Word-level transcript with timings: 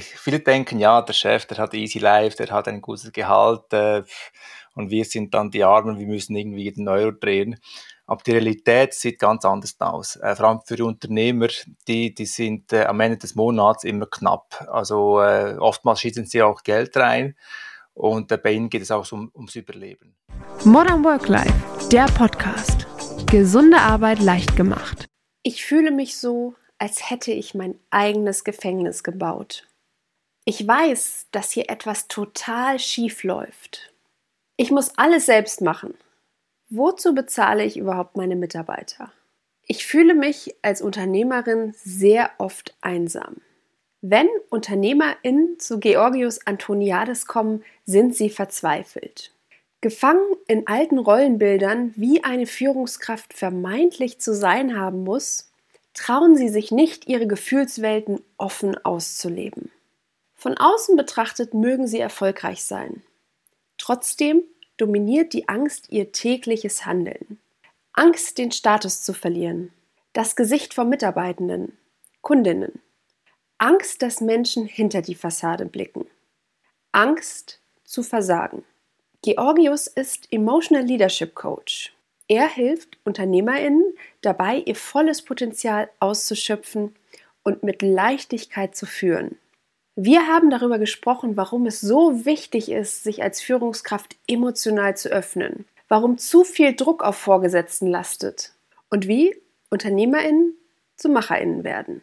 Viele 0.00 0.40
denken, 0.40 0.78
ja, 0.78 1.02
der 1.02 1.12
Chef, 1.12 1.46
der 1.46 1.58
hat 1.58 1.74
easy 1.74 1.98
life, 1.98 2.36
der 2.36 2.50
hat 2.50 2.68
ein 2.68 2.80
gutes 2.80 3.12
Gehalt 3.12 3.72
äh, 3.72 4.02
und 4.74 4.90
wir 4.90 5.04
sind 5.04 5.34
dann 5.34 5.50
die 5.50 5.64
Armen, 5.64 5.98
wir 5.98 6.06
müssen 6.06 6.36
irgendwie 6.36 6.64
jeden 6.64 6.88
Euro 6.88 7.12
drehen. 7.12 7.58
Aber 8.06 8.22
die 8.22 8.32
Realität 8.32 8.94
sieht 8.94 9.18
ganz 9.18 9.44
anders 9.44 9.76
aus. 9.80 10.16
Äh, 10.16 10.34
vor 10.34 10.48
allem 10.48 10.60
für 10.64 10.84
Unternehmer, 10.84 11.48
die, 11.86 12.14
die 12.14 12.26
sind 12.26 12.72
äh, 12.72 12.84
am 12.84 13.00
Ende 13.00 13.18
des 13.18 13.34
Monats 13.34 13.84
immer 13.84 14.06
knapp. 14.06 14.66
Also 14.70 15.20
äh, 15.20 15.56
oftmals 15.58 16.00
schießen 16.00 16.26
sie 16.26 16.42
auch 16.42 16.62
Geld 16.62 16.96
rein 16.96 17.36
und 17.94 18.32
äh, 18.32 18.36
bei 18.36 18.52
ihnen 18.52 18.70
geht 18.70 18.82
es 18.82 18.90
auch 18.90 19.10
um, 19.12 19.30
ums 19.34 19.54
Überleben. 19.54 20.14
Modern 20.64 21.04
Work 21.04 21.28
Life, 21.28 21.88
der 21.90 22.06
Podcast. 22.06 22.86
Gesunde 23.30 23.78
Arbeit 23.78 24.20
leicht 24.20 24.56
gemacht. 24.56 25.06
Ich 25.42 25.64
fühle 25.64 25.90
mich 25.90 26.18
so, 26.18 26.54
als 26.78 27.10
hätte 27.10 27.32
ich 27.32 27.54
mein 27.54 27.78
eigenes 27.90 28.44
Gefängnis 28.44 29.02
gebaut. 29.02 29.66
Ich 30.44 30.66
weiß, 30.66 31.26
dass 31.30 31.52
hier 31.52 31.70
etwas 31.70 32.08
total 32.08 32.80
schief 32.80 33.22
läuft. 33.22 33.92
Ich 34.56 34.72
muss 34.72 34.98
alles 34.98 35.26
selbst 35.26 35.60
machen. 35.60 35.94
Wozu 36.68 37.14
bezahle 37.14 37.64
ich 37.64 37.76
überhaupt 37.76 38.16
meine 38.16 38.34
Mitarbeiter? 38.34 39.12
Ich 39.66 39.86
fühle 39.86 40.14
mich 40.14 40.54
als 40.62 40.82
Unternehmerin 40.82 41.74
sehr 41.76 42.30
oft 42.38 42.74
einsam. 42.80 43.36
Wenn 44.00 44.26
UnternehmerInnen 44.50 45.60
zu 45.60 45.78
Georgius 45.78 46.44
Antoniades 46.44 47.26
kommen, 47.26 47.62
sind 47.86 48.16
sie 48.16 48.28
verzweifelt. 48.28 49.30
Gefangen 49.80 50.26
in 50.48 50.66
alten 50.66 50.98
Rollenbildern, 50.98 51.92
wie 51.94 52.24
eine 52.24 52.46
Führungskraft 52.46 53.32
vermeintlich 53.32 54.20
zu 54.20 54.34
sein 54.34 54.76
haben 54.76 55.04
muss, 55.04 55.52
trauen 55.94 56.36
sie 56.36 56.48
sich 56.48 56.72
nicht, 56.72 57.06
ihre 57.06 57.28
Gefühlswelten 57.28 58.20
offen 58.38 58.76
auszuleben. 58.84 59.70
Von 60.42 60.58
außen 60.58 60.96
betrachtet 60.96 61.54
mögen 61.54 61.86
sie 61.86 62.00
erfolgreich 62.00 62.64
sein. 62.64 63.04
Trotzdem 63.78 64.42
dominiert 64.76 65.34
die 65.34 65.48
Angst 65.48 65.86
ihr 65.90 66.10
tägliches 66.10 66.84
Handeln. 66.84 67.38
Angst, 67.92 68.38
den 68.38 68.50
Status 68.50 69.04
zu 69.04 69.12
verlieren, 69.12 69.72
das 70.14 70.34
Gesicht 70.34 70.74
vor 70.74 70.84
Mitarbeitenden, 70.84 71.78
Kundinnen. 72.22 72.80
Angst, 73.58 74.02
dass 74.02 74.20
Menschen 74.20 74.66
hinter 74.66 75.00
die 75.00 75.14
Fassade 75.14 75.64
blicken. 75.64 76.06
Angst 76.90 77.60
zu 77.84 78.02
versagen. 78.02 78.64
Georgius 79.22 79.86
ist 79.86 80.26
Emotional 80.32 80.84
Leadership 80.84 81.36
Coach. 81.36 81.94
Er 82.26 82.48
hilft 82.48 82.98
UnternehmerInnen 83.04 83.94
dabei, 84.22 84.56
ihr 84.56 84.74
volles 84.74 85.22
Potenzial 85.22 85.88
auszuschöpfen 86.00 86.96
und 87.44 87.62
mit 87.62 87.80
Leichtigkeit 87.80 88.74
zu 88.74 88.86
führen. 88.86 89.38
Wir 89.94 90.26
haben 90.26 90.48
darüber 90.48 90.78
gesprochen, 90.78 91.36
warum 91.36 91.66
es 91.66 91.82
so 91.82 92.24
wichtig 92.24 92.70
ist, 92.70 93.04
sich 93.04 93.22
als 93.22 93.42
Führungskraft 93.42 94.16
emotional 94.26 94.96
zu 94.96 95.10
öffnen, 95.10 95.66
warum 95.86 96.16
zu 96.16 96.44
viel 96.44 96.74
Druck 96.74 97.04
auf 97.04 97.18
Vorgesetzten 97.18 97.88
lastet 97.88 98.52
und 98.88 99.06
wie 99.06 99.36
UnternehmerInnen 99.68 100.54
zu 100.96 101.10
MacherInnen 101.10 101.62
werden. 101.62 102.00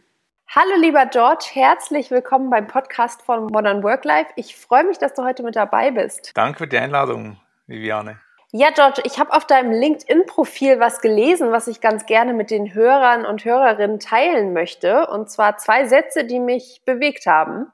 Hallo 0.50 0.80
lieber 0.80 1.08
George, 1.08 1.48
herzlich 1.54 2.12
willkommen 2.12 2.52
beim 2.52 2.68
Podcast 2.68 3.24
von 3.24 3.48
Modern 3.48 3.82
Work 3.82 4.06
Life. 4.06 4.30
Ich 4.36 4.56
freue 4.56 4.84
mich, 4.84 5.00
dass 5.00 5.16
du 5.16 5.24
heute 5.24 5.42
mit 5.42 5.56
dabei 5.56 5.90
bist. 5.90 6.34
Danke 6.36 6.60
für 6.60 6.68
die 6.68 6.78
Einladung, 6.78 7.38
Viviane. 7.66 8.20
Ja, 8.52 8.70
George, 8.70 9.02
ich 9.04 9.18
habe 9.18 9.34
auf 9.34 9.46
deinem 9.46 9.72
LinkedIn-Profil 9.72 10.80
was 10.80 11.02
gelesen, 11.02 11.52
was 11.52 11.68
ich 11.68 11.82
ganz 11.82 12.06
gerne 12.06 12.34
mit 12.34 12.52
den 12.52 12.76
Hörern 12.76 13.26
und 13.26 13.46
Hörerinnen 13.46 14.00
teilen 14.00 14.54
möchte. 14.54 15.08
Und 15.08 15.32
zwar 15.32 15.58
zwei 15.58 15.88
Sätze, 15.88 16.24
die 16.24 16.40
mich 16.40 16.84
bewegt 16.86 17.26
haben. 17.26 17.72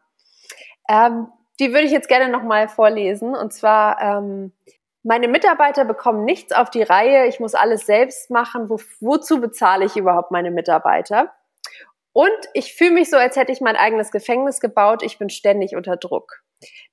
Ähm, 0.89 1.28
die 1.59 1.72
würde 1.72 1.86
ich 1.86 1.91
jetzt 1.91 2.08
gerne 2.08 2.30
nochmal 2.30 2.67
vorlesen. 2.67 3.36
Und 3.36 3.53
zwar, 3.53 4.02
ähm, 4.02 4.52
meine 5.03 5.27
Mitarbeiter 5.27 5.86
bekommen 5.86 6.25
nichts 6.25 6.52
auf 6.52 6.69
die 6.69 6.83
Reihe. 6.83 7.27
Ich 7.27 7.39
muss 7.39 7.53
alles 7.53 7.86
selbst 7.86 8.30
machen. 8.32 8.70
Wo, 8.70 8.80
wozu 8.99 9.39
bezahle 9.39 9.86
ich 9.86 9.95
überhaupt 9.95 10.32
meine 10.32 10.52
Mitarbeiter? 10.52 11.33
Und 12.11 12.32
ich 12.54 12.73
fühle 12.73 12.92
mich 12.92 13.09
so, 13.09 13.17
als 13.17 13.36
hätte 13.36 13.52
ich 13.52 13.61
mein 13.61 13.76
eigenes 13.76 14.09
Gefängnis 14.09 14.61
gebaut. 14.61 15.04
Ich 15.04 15.20
bin 15.20 15.30
ständig 15.30 15.76
unter 15.76 15.98
Druck. 15.98 16.42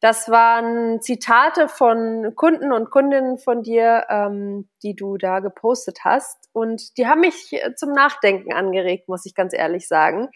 Das 0.00 0.28
waren 0.28 1.00
Zitate 1.00 1.69
von 1.69 2.34
Kunden 2.34 2.72
und 2.72 2.91
Kundinnen 2.91 3.39
von 3.39 3.62
dir, 3.62 4.05
ähm, 4.09 4.69
die 4.83 4.97
du 4.97 5.16
da 5.16 5.39
gepostet 5.39 6.00
hast. 6.05 6.49
Und 6.53 6.99
die 6.99 7.06
haben 7.06 7.21
mich 7.21 7.56
zum 7.77 7.93
Nachdenken 7.93 8.53
angeregt, 8.53 9.09
muss 9.09 9.25
ich 9.25 9.34
ganz 9.34 9.55
ehrlich 9.55 9.87
sagen. 9.87 10.28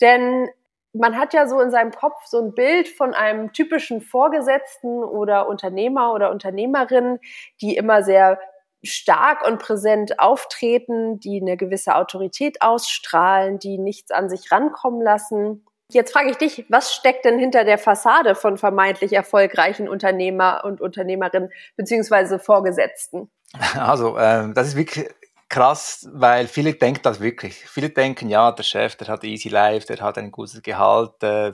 Denn 0.00 0.48
man 0.92 1.16
hat 1.16 1.32
ja 1.32 1.46
so 1.46 1.60
in 1.60 1.70
seinem 1.70 1.92
Kopf 1.92 2.26
so 2.26 2.38
ein 2.38 2.54
Bild 2.54 2.88
von 2.88 3.14
einem 3.14 3.52
typischen 3.52 4.00
Vorgesetzten 4.00 5.02
oder 5.02 5.48
Unternehmer 5.48 6.12
oder 6.12 6.30
Unternehmerin, 6.30 7.18
die 7.60 7.76
immer 7.76 8.02
sehr 8.02 8.38
stark 8.82 9.46
und 9.46 9.58
präsent 9.58 10.18
auftreten, 10.18 11.20
die 11.20 11.40
eine 11.40 11.56
gewisse 11.56 11.94
Autorität 11.94 12.62
ausstrahlen, 12.62 13.58
die 13.58 13.78
nichts 13.78 14.10
an 14.10 14.28
sich 14.28 14.50
rankommen 14.50 15.00
lassen. 15.00 15.64
Jetzt 15.90 16.12
frage 16.12 16.30
ich 16.30 16.36
dich, 16.36 16.64
was 16.68 16.92
steckt 16.92 17.24
denn 17.24 17.38
hinter 17.38 17.64
der 17.64 17.78
Fassade 17.78 18.34
von 18.34 18.56
vermeintlich 18.56 19.12
erfolgreichen 19.12 19.88
Unternehmer 19.88 20.62
und 20.64 20.80
Unternehmerinnen 20.80 21.50
beziehungsweise 21.76 22.38
Vorgesetzten? 22.38 23.30
Also, 23.78 24.16
ähm, 24.18 24.54
das 24.54 24.68
ist 24.68 24.76
wirklich 24.76 25.10
krass, 25.52 26.08
weil 26.12 26.48
viele 26.48 26.72
denken 26.72 27.02
das 27.02 27.20
wirklich. 27.20 27.54
Viele 27.54 27.90
denken, 27.90 28.30
ja, 28.30 28.50
der 28.52 28.62
Chef, 28.62 28.96
der 28.96 29.08
hat 29.08 29.22
easy 29.22 29.50
life, 29.50 29.86
der 29.86 30.00
hat 30.00 30.16
ein 30.16 30.32
gutes 30.32 30.62
Gehalt 30.62 31.22
äh, 31.22 31.52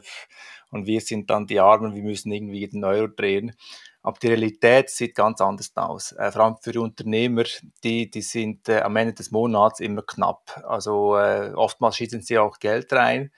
und 0.70 0.86
wir 0.86 1.00
sind 1.00 1.28
dann 1.30 1.48
die 1.48 1.58
Armen, 1.58 1.96
wir 1.96 2.02
müssen 2.04 2.30
irgendwie 2.30 2.60
jeden 2.60 2.84
Euro 2.84 3.08
drehen. 3.08 3.56
Aber 4.02 4.16
die 4.20 4.28
Realität 4.28 4.88
sieht 4.88 5.16
ganz 5.16 5.40
anders 5.40 5.72
aus. 5.74 6.12
Äh, 6.12 6.30
vor 6.30 6.44
allem 6.44 6.56
für 6.62 6.80
Unternehmer, 6.80 7.42
die, 7.82 8.08
die 8.08 8.22
sind 8.22 8.68
äh, 8.68 8.80
am 8.82 8.94
Ende 8.94 9.14
des 9.14 9.32
Monats 9.32 9.80
immer 9.80 10.02
knapp. 10.02 10.62
Also 10.64 11.16
äh, 11.16 11.52
oftmals 11.54 11.96
schießen 11.96 12.22
sie 12.22 12.38
auch 12.38 12.60
Geld 12.60 12.92
rein 12.92 13.32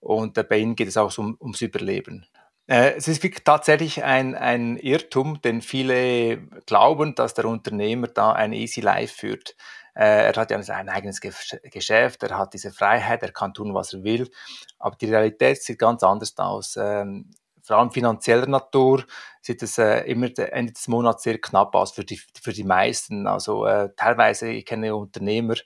und 0.00 0.38
äh, 0.38 0.42
bei 0.42 0.56
ihnen 0.56 0.74
geht 0.74 0.88
es 0.88 0.96
auch 0.96 1.16
um, 1.18 1.36
ums 1.38 1.60
Überleben. 1.60 2.24
Äh, 2.66 2.94
es 2.96 3.08
ist 3.08 3.22
tatsächlich 3.44 4.04
ein, 4.04 4.34
ein 4.34 4.78
Irrtum, 4.78 5.42
denn 5.42 5.60
viele 5.60 6.38
glauben, 6.64 7.14
dass 7.14 7.34
der 7.34 7.44
Unternehmer 7.44 8.08
da 8.08 8.32
ein 8.32 8.54
easy 8.54 8.80
life 8.80 9.14
führt. 9.14 9.54
Äh, 9.98 10.28
er 10.28 10.36
hat 10.36 10.52
ja 10.52 10.62
sein 10.62 10.88
eigenes 10.88 11.20
Geschäft, 11.20 12.22
er 12.22 12.38
hat 12.38 12.54
diese 12.54 12.70
Freiheit, 12.70 13.22
er 13.22 13.32
kann 13.32 13.52
tun, 13.52 13.74
was 13.74 13.94
er 13.94 14.04
will. 14.04 14.30
Aber 14.78 14.94
die 14.94 15.06
Realität 15.06 15.60
sieht 15.60 15.80
ganz 15.80 16.04
anders 16.04 16.38
aus. 16.38 16.76
Ähm, 16.76 17.32
vor 17.62 17.78
allem 17.78 17.90
finanzieller 17.90 18.46
Natur 18.46 19.04
sieht 19.42 19.62
es 19.62 19.76
äh, 19.76 20.00
immer 20.02 20.28
Ende 20.38 20.72
des 20.72 20.86
Monats 20.86 21.24
sehr 21.24 21.38
knapp 21.38 21.74
aus 21.74 21.90
für 21.90 22.04
die, 22.04 22.16
für 22.16 22.52
die 22.52 22.62
meisten. 22.62 23.26
Also 23.26 23.66
äh, 23.66 23.90
teilweise, 23.96 24.48
ich 24.50 24.64
kenne 24.64 24.94
Unternehmer, 24.94 25.56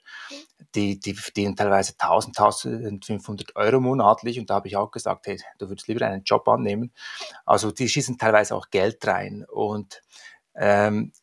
die, 0.73 0.99
die 0.99 1.13
verdienen 1.13 1.55
teilweise 1.55 1.93
1000, 1.97 2.37
1500 2.39 3.55
Euro 3.55 3.79
monatlich 3.79 4.39
und 4.39 4.49
da 4.49 4.55
habe 4.55 4.67
ich 4.67 4.75
auch 4.75 4.89
gesagt, 4.89 5.27
hey, 5.27 5.39
du 5.59 5.69
würdest 5.69 5.87
lieber 5.87 6.05
einen 6.05 6.23
Job 6.23 6.47
annehmen. 6.47 6.91
Also 7.45 7.71
die 7.71 7.87
schießen 7.87 8.17
teilweise 8.17 8.55
auch 8.55 8.71
Geld 8.71 9.05
rein 9.05 9.45
und 9.47 10.01
ähm, 10.55 11.13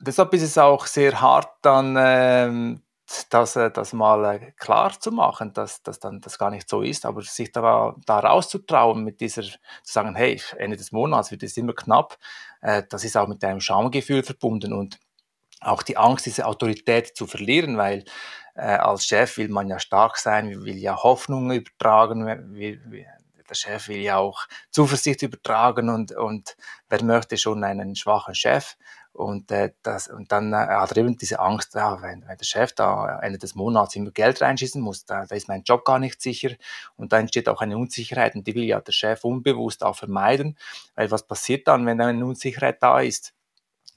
deshalb 0.00 0.34
ist 0.34 0.42
es 0.42 0.58
auch 0.58 0.86
sehr 0.86 1.20
hart, 1.20 1.50
dann 1.62 1.96
ähm, 1.98 2.82
das, 3.30 3.56
äh, 3.56 3.70
das 3.70 3.92
mal 3.92 4.24
äh, 4.36 4.52
klar 4.52 4.98
zu 4.98 5.10
machen, 5.10 5.52
dass, 5.52 5.82
dass 5.82 5.98
dann 5.98 6.20
das 6.20 6.38
gar 6.38 6.50
nicht 6.50 6.68
so 6.68 6.82
ist, 6.82 7.06
aber 7.06 7.22
sich 7.22 7.52
da, 7.52 7.94
da 8.06 8.18
rauszutrauen 8.20 9.02
mit 9.04 9.20
dieser, 9.20 9.42
zu 9.42 9.58
sagen, 9.82 10.14
hey, 10.14 10.40
Ende 10.58 10.76
des 10.76 10.92
Monats 10.92 11.30
wird 11.30 11.42
es 11.42 11.56
immer 11.56 11.74
knapp, 11.74 12.18
äh, 12.62 12.82
das 12.88 13.04
ist 13.04 13.16
auch 13.16 13.28
mit 13.28 13.42
einem 13.44 13.60
Schamgefühl 13.60 14.22
verbunden 14.22 14.72
und 14.72 14.98
auch 15.60 15.82
die 15.82 15.96
Angst, 15.96 16.26
diese 16.26 16.46
Autorität 16.46 17.16
zu 17.16 17.26
verlieren, 17.26 17.76
weil 17.76 18.04
äh, 18.54 18.62
als 18.62 19.04
Chef 19.04 19.36
will 19.36 19.48
man 19.48 19.68
ja 19.68 19.78
stark 19.78 20.16
sein, 20.16 20.64
will 20.64 20.78
ja 20.78 20.96
Hoffnung 21.02 21.50
übertragen, 21.52 22.26
will, 22.26 22.80
will, 22.86 23.06
der 23.50 23.54
Chef 23.54 23.88
will 23.88 23.98
ja 23.98 24.16
auch 24.16 24.46
Zuversicht 24.70 25.22
übertragen 25.22 25.90
und, 25.90 26.12
und 26.12 26.56
wer 26.88 27.02
möchte 27.02 27.36
schon 27.36 27.64
einen 27.64 27.96
schwachen 27.96 28.34
Chef? 28.34 28.76
Und, 29.12 29.50
äh, 29.50 29.72
das, 29.82 30.08
und 30.08 30.32
dann 30.32 30.52
äh, 30.52 30.56
hat 30.56 30.92
er 30.92 30.98
eben 30.98 31.16
diese 31.16 31.40
Angst, 31.40 31.74
ja, 31.74 32.00
wenn, 32.00 32.26
wenn 32.26 32.36
der 32.36 32.44
Chef 32.44 32.72
da 32.72 33.18
Ende 33.20 33.38
des 33.38 33.54
Monats 33.54 33.96
immer 33.96 34.12
Geld 34.12 34.40
reinschießen 34.40 34.80
muss, 34.80 35.04
da, 35.04 35.26
da 35.26 35.34
ist 35.34 35.48
mein 35.48 35.62
Job 35.64 35.84
gar 35.84 35.98
nicht 35.98 36.22
sicher. 36.22 36.50
Und 36.96 37.12
da 37.12 37.18
entsteht 37.18 37.48
auch 37.48 37.60
eine 37.60 37.76
Unsicherheit 37.76 38.34
und 38.34 38.46
die 38.46 38.54
will 38.54 38.64
ja 38.64 38.80
der 38.80 38.92
Chef 38.92 39.24
unbewusst 39.24 39.84
auch 39.84 39.96
vermeiden. 39.96 40.56
Weil 40.94 41.10
was 41.10 41.26
passiert 41.26 41.68
dann, 41.68 41.86
wenn 41.86 42.00
eine 42.00 42.24
Unsicherheit 42.24 42.82
da 42.82 43.00
ist? 43.00 43.34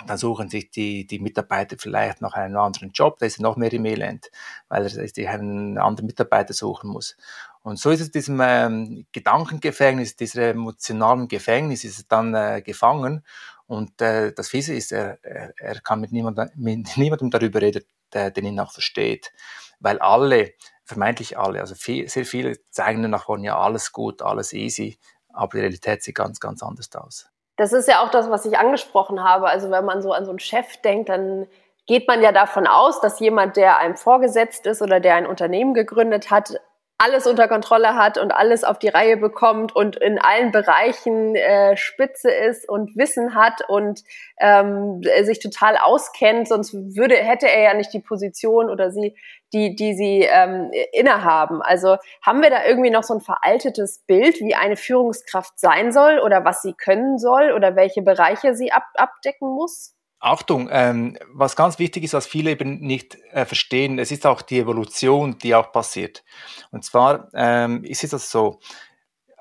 dann 0.07 0.17
suchen 0.17 0.49
sich 0.49 0.69
die, 0.69 1.07
die 1.07 1.19
Mitarbeiter 1.19 1.77
vielleicht 1.77 2.21
nach 2.21 2.33
einem 2.33 2.57
anderen 2.57 2.91
Job, 2.91 3.19
da 3.19 3.25
ist 3.25 3.39
noch 3.39 3.55
mehr 3.55 3.71
im 3.71 3.85
Elend, 3.85 4.31
weil 4.67 4.85
er 4.85 5.33
einen 5.33 5.77
anderen 5.77 6.07
Mitarbeiter 6.07 6.53
suchen 6.53 6.89
muss. 6.89 7.15
Und 7.61 7.79
so 7.79 7.91
ist 7.91 8.01
es 8.01 8.11
diesem 8.11 8.41
ähm, 8.43 9.05
Gedankengefängnis, 9.13 10.17
diesem 10.17 10.43
emotionalen 10.43 11.27
Gefängnis, 11.27 11.85
ist 11.85 11.99
er 11.99 12.05
dann 12.09 12.35
äh, 12.35 12.61
gefangen 12.61 13.23
und 13.67 14.01
äh, 14.01 14.33
das 14.33 14.49
Fiese 14.49 14.73
ist, 14.73 14.91
er, 14.91 15.17
er, 15.23 15.53
er 15.57 15.81
kann 15.81 16.01
mit 16.01 16.11
niemandem, 16.11 16.49
mit 16.55 16.87
niemandem 16.97 17.31
darüber 17.31 17.61
reden, 17.61 17.83
der, 18.13 18.31
den 18.31 18.45
ihn 18.45 18.59
auch 18.59 18.71
versteht. 18.71 19.31
Weil 19.79 19.99
alle 19.99 20.53
vermeintlich 20.85 21.37
alle. 21.37 21.61
Also 21.61 21.75
viel, 21.75 22.07
sehr 22.09 22.25
viele 22.25 22.57
zeigen 22.69 23.09
nach 23.09 23.25
vorne 23.25 23.45
ja 23.45 23.57
alles 23.57 23.91
gut, 23.91 24.21
alles 24.21 24.53
easy, 24.53 24.99
aber 25.33 25.57
die 25.57 25.59
Realität 25.61 26.03
sieht 26.03 26.15
ganz, 26.15 26.39
ganz 26.39 26.61
anders 26.61 26.93
aus. 26.95 27.27
Das 27.55 27.71
ist 27.71 27.87
ja 27.87 28.03
auch 28.03 28.09
das, 28.09 28.29
was 28.29 28.45
ich 28.45 28.57
angesprochen 28.57 29.23
habe. 29.23 29.47
Also 29.47 29.69
wenn 29.71 29.85
man 29.85 30.01
so 30.01 30.11
an 30.11 30.25
so 30.25 30.31
einen 30.31 30.39
Chef 30.39 30.77
denkt, 30.77 31.09
dann 31.09 31.47
geht 31.85 32.07
man 32.07 32.21
ja 32.21 32.31
davon 32.31 32.67
aus, 32.67 32.99
dass 33.01 33.19
jemand, 33.19 33.57
der 33.57 33.77
einem 33.77 33.95
vorgesetzt 33.95 34.65
ist 34.65 34.81
oder 34.81 34.99
der 34.99 35.15
ein 35.15 35.27
Unternehmen 35.27 35.73
gegründet 35.73 36.31
hat, 36.31 36.59
alles 36.97 37.27
unter 37.27 37.47
Kontrolle 37.47 37.95
hat 37.95 38.17
und 38.17 38.31
alles 38.31 38.63
auf 38.63 38.79
die 38.79 38.87
Reihe 38.87 39.17
bekommt 39.17 39.75
und 39.75 39.95
in 39.97 40.19
allen 40.19 40.51
Bereichen 40.51 41.35
äh, 41.35 41.75
spitze 41.75 42.31
ist 42.31 42.69
und 42.69 42.95
Wissen 42.95 43.35
hat 43.35 43.67
und 43.67 44.03
ähm, 44.39 45.01
sich 45.23 45.39
total 45.39 45.77
auskennt, 45.77 46.47
sonst 46.47 46.73
würde 46.73 47.15
hätte 47.15 47.49
er 47.49 47.63
ja 47.63 47.73
nicht 47.73 47.93
die 47.93 47.99
Position 47.99 48.69
oder 48.69 48.91
sie, 48.91 49.15
die 49.53 49.75
die 49.75 49.95
sie 49.95 50.27
ähm, 50.29 50.71
innehaben. 50.91 51.61
Also 51.61 51.97
haben 52.21 52.41
wir 52.41 52.49
da 52.49 52.65
irgendwie 52.65 52.91
noch 52.91 53.03
so 53.03 53.15
ein 53.15 53.21
veraltetes 53.21 54.03
Bild, 54.07 54.39
wie 54.39 54.55
eine 54.55 54.77
Führungskraft 54.77 55.59
sein 55.59 55.91
soll 55.91 56.19
oder 56.19 56.45
was 56.45 56.61
sie 56.61 56.73
können 56.73 57.17
soll 57.17 57.51
oder 57.51 57.75
welche 57.75 58.01
Bereiche 58.01 58.55
sie 58.55 58.71
ab, 58.71 58.85
abdecken 58.95 59.49
muss? 59.49 59.95
Achtung, 60.23 60.69
ähm, 60.71 61.17
was 61.33 61.57
ganz 61.57 61.79
wichtig 61.79 62.05
ist, 62.05 62.13
was 62.13 62.25
viele 62.25 62.51
eben 62.51 62.79
nicht 62.79 63.17
äh, 63.31 63.45
verstehen, 63.45 63.99
es 63.99 64.09
ist 64.09 64.25
auch 64.25 64.41
die 64.41 64.59
Evolution, 64.59 65.37
die 65.37 65.53
auch 65.53 65.73
passiert. 65.73 66.23
Und 66.71 66.85
zwar 66.85 67.27
ähm, 67.33 67.83
ist 67.83 68.03
es 68.05 68.31
so, 68.31 68.61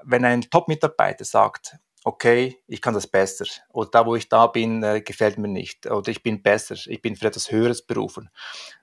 wenn 0.03 0.25
ein 0.25 0.43
Top-Mitarbeiter 0.43 1.25
sagt, 1.25 1.77
okay, 2.05 2.59
ich 2.67 2.81
kann 2.83 2.95
das 2.95 3.07
besser, 3.07 3.45
oder 3.69 3.91
da, 3.91 4.07
wo 4.07 4.17
ich 4.17 4.29
da 4.29 4.49
bin, 4.49 4.83
äh, 4.83 5.03
gefällt 5.03 5.39
mir 5.39 5.47
nicht, 5.47 5.87
oder 5.87 6.11
ich 6.11 6.23
bin 6.25 6.43
besser, 6.43 6.75
ich 6.75 7.01
bin 7.01 7.15
für 7.15 7.29
etwas 7.29 7.53
Höheres 7.53 7.87
berufen, 7.87 8.29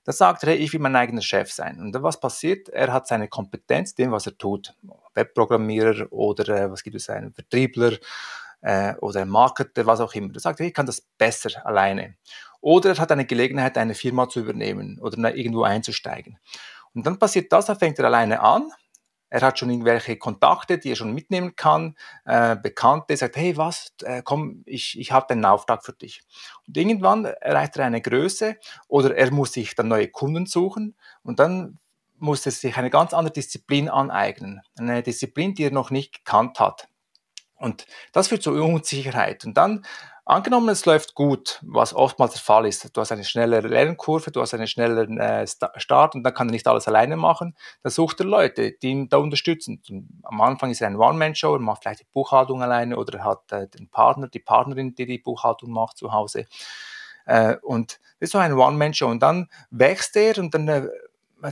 dann 0.06 0.16
sagt 0.16 0.44
er, 0.44 0.52
hey, 0.52 0.58
ich 0.58 0.72
will 0.72 0.80
mein 0.80 0.96
eigener 0.96 1.22
Chef 1.22 1.52
sein. 1.52 1.82
Und 1.82 1.92
dann 1.92 2.04
was 2.04 2.20
passiert? 2.20 2.70
Er 2.70 2.94
hat 2.94 3.08
seine 3.08 3.28
Kompetenz, 3.28 3.94
dem, 3.94 4.12
was 4.12 4.26
er 4.26 4.38
tut, 4.38 4.74
Webprogrammierer 5.16 6.08
oder 6.14 6.48
äh, 6.48 6.72
was 6.72 6.82
gibt 6.82 6.96
es, 6.96 7.10
einen 7.10 7.34
Vertriebler, 7.34 7.98
äh, 8.62 8.96
oder 8.96 9.22
ein 9.22 9.30
Marketer, 9.30 9.86
was 9.86 10.00
auch 10.00 10.14
immer. 10.14 10.30
Der 10.30 10.42
sagt, 10.42 10.60
ich 10.60 10.74
kann 10.74 10.86
das 10.86 11.02
besser 11.02 11.66
alleine. 11.66 12.16
Oder 12.62 12.92
er 12.92 12.98
hat 12.98 13.12
eine 13.12 13.26
Gelegenheit, 13.26 13.78
eine 13.78 13.96
Firma 13.96 14.28
zu 14.28 14.42
übernehmen 14.42 15.00
oder 15.00 15.36
irgendwo 15.36 15.64
einzusteigen. 15.64 16.38
Und 16.94 17.06
dann 17.06 17.20
passiert 17.20 17.52
das, 17.54 17.68
dann 17.68 17.78
fängt 17.78 18.00
er 18.00 18.06
alleine 18.06 18.42
an. 18.42 18.72
Er 19.30 19.42
hat 19.42 19.60
schon 19.60 19.70
irgendwelche 19.70 20.18
Kontakte, 20.18 20.80
die 20.80 20.92
er 20.92 20.96
schon 20.96 21.14
mitnehmen 21.14 21.56
kann, 21.56 21.96
äh, 22.26 22.56
Bekannte, 22.56 23.16
sagt, 23.16 23.36
hey, 23.36 23.56
was, 23.58 23.94
äh, 24.02 24.24
komm, 24.24 24.64
ich, 24.66 25.00
ich 25.00 25.12
habe 25.12 25.30
einen 25.30 25.46
Auftrag 25.46 25.86
für 25.86 25.94
dich. 25.94 26.24
Und 26.68 26.76
irgendwann 26.76 27.26
erreicht 27.26 27.78
er 27.78 27.86
eine 27.86 28.02
Größe 28.02 28.58
oder 28.88 29.16
er 29.16 29.32
muss 29.32 29.54
sich 29.54 29.76
dann 29.76 29.88
neue 29.88 30.08
Kunden 30.08 30.48
suchen 30.48 30.96
und 31.22 31.40
dann 31.40 31.78
muss 32.18 32.46
er 32.46 32.52
sich 32.52 32.76
eine 32.76 32.90
ganz 32.90 33.14
andere 33.14 33.34
Disziplin 33.34 33.88
aneignen. 33.88 34.62
Eine 34.78 35.04
Disziplin, 35.04 35.54
die 35.54 35.66
er 35.66 35.72
noch 35.72 35.92
nicht 35.92 36.26
gekannt 36.26 36.60
hat. 36.60 36.88
Und 37.60 37.86
das 38.14 38.30
führt 38.30 38.44
zu 38.44 38.52
Unsicherheit. 38.52 39.46
Und 39.46 39.56
dann, 39.56 39.86
angenommen, 40.26 40.70
es 40.70 40.86
läuft 40.86 41.16
gut, 41.16 41.60
was 41.62 41.94
oftmals 41.94 42.34
der 42.34 42.42
Fall 42.42 42.66
ist, 42.66 42.96
du 42.96 43.02
hast 43.02 43.12
eine 43.12 43.24
schnellere 43.24 43.68
Lernkurve, 43.68 44.32
du 44.32 44.42
hast 44.42 44.54
einen 44.54 44.68
schnelleren 44.68 45.20
äh, 45.20 45.46
Start 45.76 46.16
und 46.16 46.24
dann 46.24 46.34
kann 46.34 46.50
er 46.50 46.52
nicht 46.52 46.68
alles 46.68 46.88
alleine 46.88 47.18
machen, 47.18 47.56
dann 47.84 47.92
sucht 47.92 48.20
er 48.22 48.28
Leute, 48.28 48.72
die 48.72 48.90
ihn 48.90 49.10
da 49.10 49.18
unterstützen. 49.18 49.82
Am 50.24 50.40
Anfang 50.42 50.72
ist 50.72 50.82
er 50.82 50.88
ein 50.88 50.96
One-Man-Show, 50.96 51.56
er 51.56 51.60
macht 51.60 51.84
vielleicht 51.84 52.02
die 52.02 52.08
Buchhaltung 52.14 52.64
alleine 52.64 52.98
oder 52.98 53.20
er 53.20 53.26
hat 53.26 53.52
äh, 53.52 53.68
den 53.68 53.90
Partner, 53.90 54.28
die 54.28 54.40
Partnerin, 54.40 54.96
die 54.96 55.06
die 55.06 55.20
Buchhaltung 55.20 55.72
macht 55.72 55.98
zu 55.98 56.14
Hause. 56.14 56.46
Äh, 57.26 57.58
und 57.62 58.00
das 58.20 58.28
ist 58.28 58.32
so 58.32 58.38
ein 58.40 58.54
One-Man-Show. 58.54 59.08
Und 59.08 59.22
dann 59.22 59.50
wächst 59.70 60.16
er 60.16 60.38
und 60.38 60.54
dann 60.54 60.68
äh, 60.68 60.88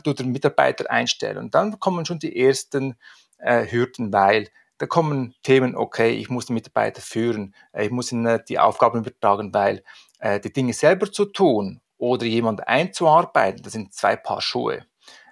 tut 0.03 0.19
der 0.19 0.25
Mitarbeiter 0.25 0.89
einstellen. 0.89 1.37
Und 1.37 1.55
dann 1.55 1.79
kommen 1.79 2.05
schon 2.05 2.19
die 2.19 2.39
ersten 2.39 2.95
äh, 3.37 3.65
Hürden, 3.69 4.11
weil 4.11 4.49
da 4.77 4.85
kommen 4.85 5.33
Themen, 5.43 5.75
okay, 5.75 6.11
ich 6.11 6.29
muss 6.29 6.47
den 6.47 6.53
Mitarbeiter 6.53 7.01
führen, 7.01 7.55
äh, 7.73 7.85
ich 7.85 7.91
muss 7.91 8.11
ihnen 8.11 8.41
die 8.47 8.59
Aufgaben 8.59 8.99
übertragen, 8.99 9.53
weil 9.53 9.83
äh, 10.19 10.39
die 10.39 10.53
Dinge 10.53 10.73
selber 10.73 11.11
zu 11.11 11.25
tun 11.25 11.81
oder 11.97 12.25
jemand 12.25 12.67
einzuarbeiten, 12.67 13.63
das 13.63 13.73
sind 13.73 13.93
zwei 13.93 14.15
Paar 14.15 14.41
Schuhe. 14.41 14.85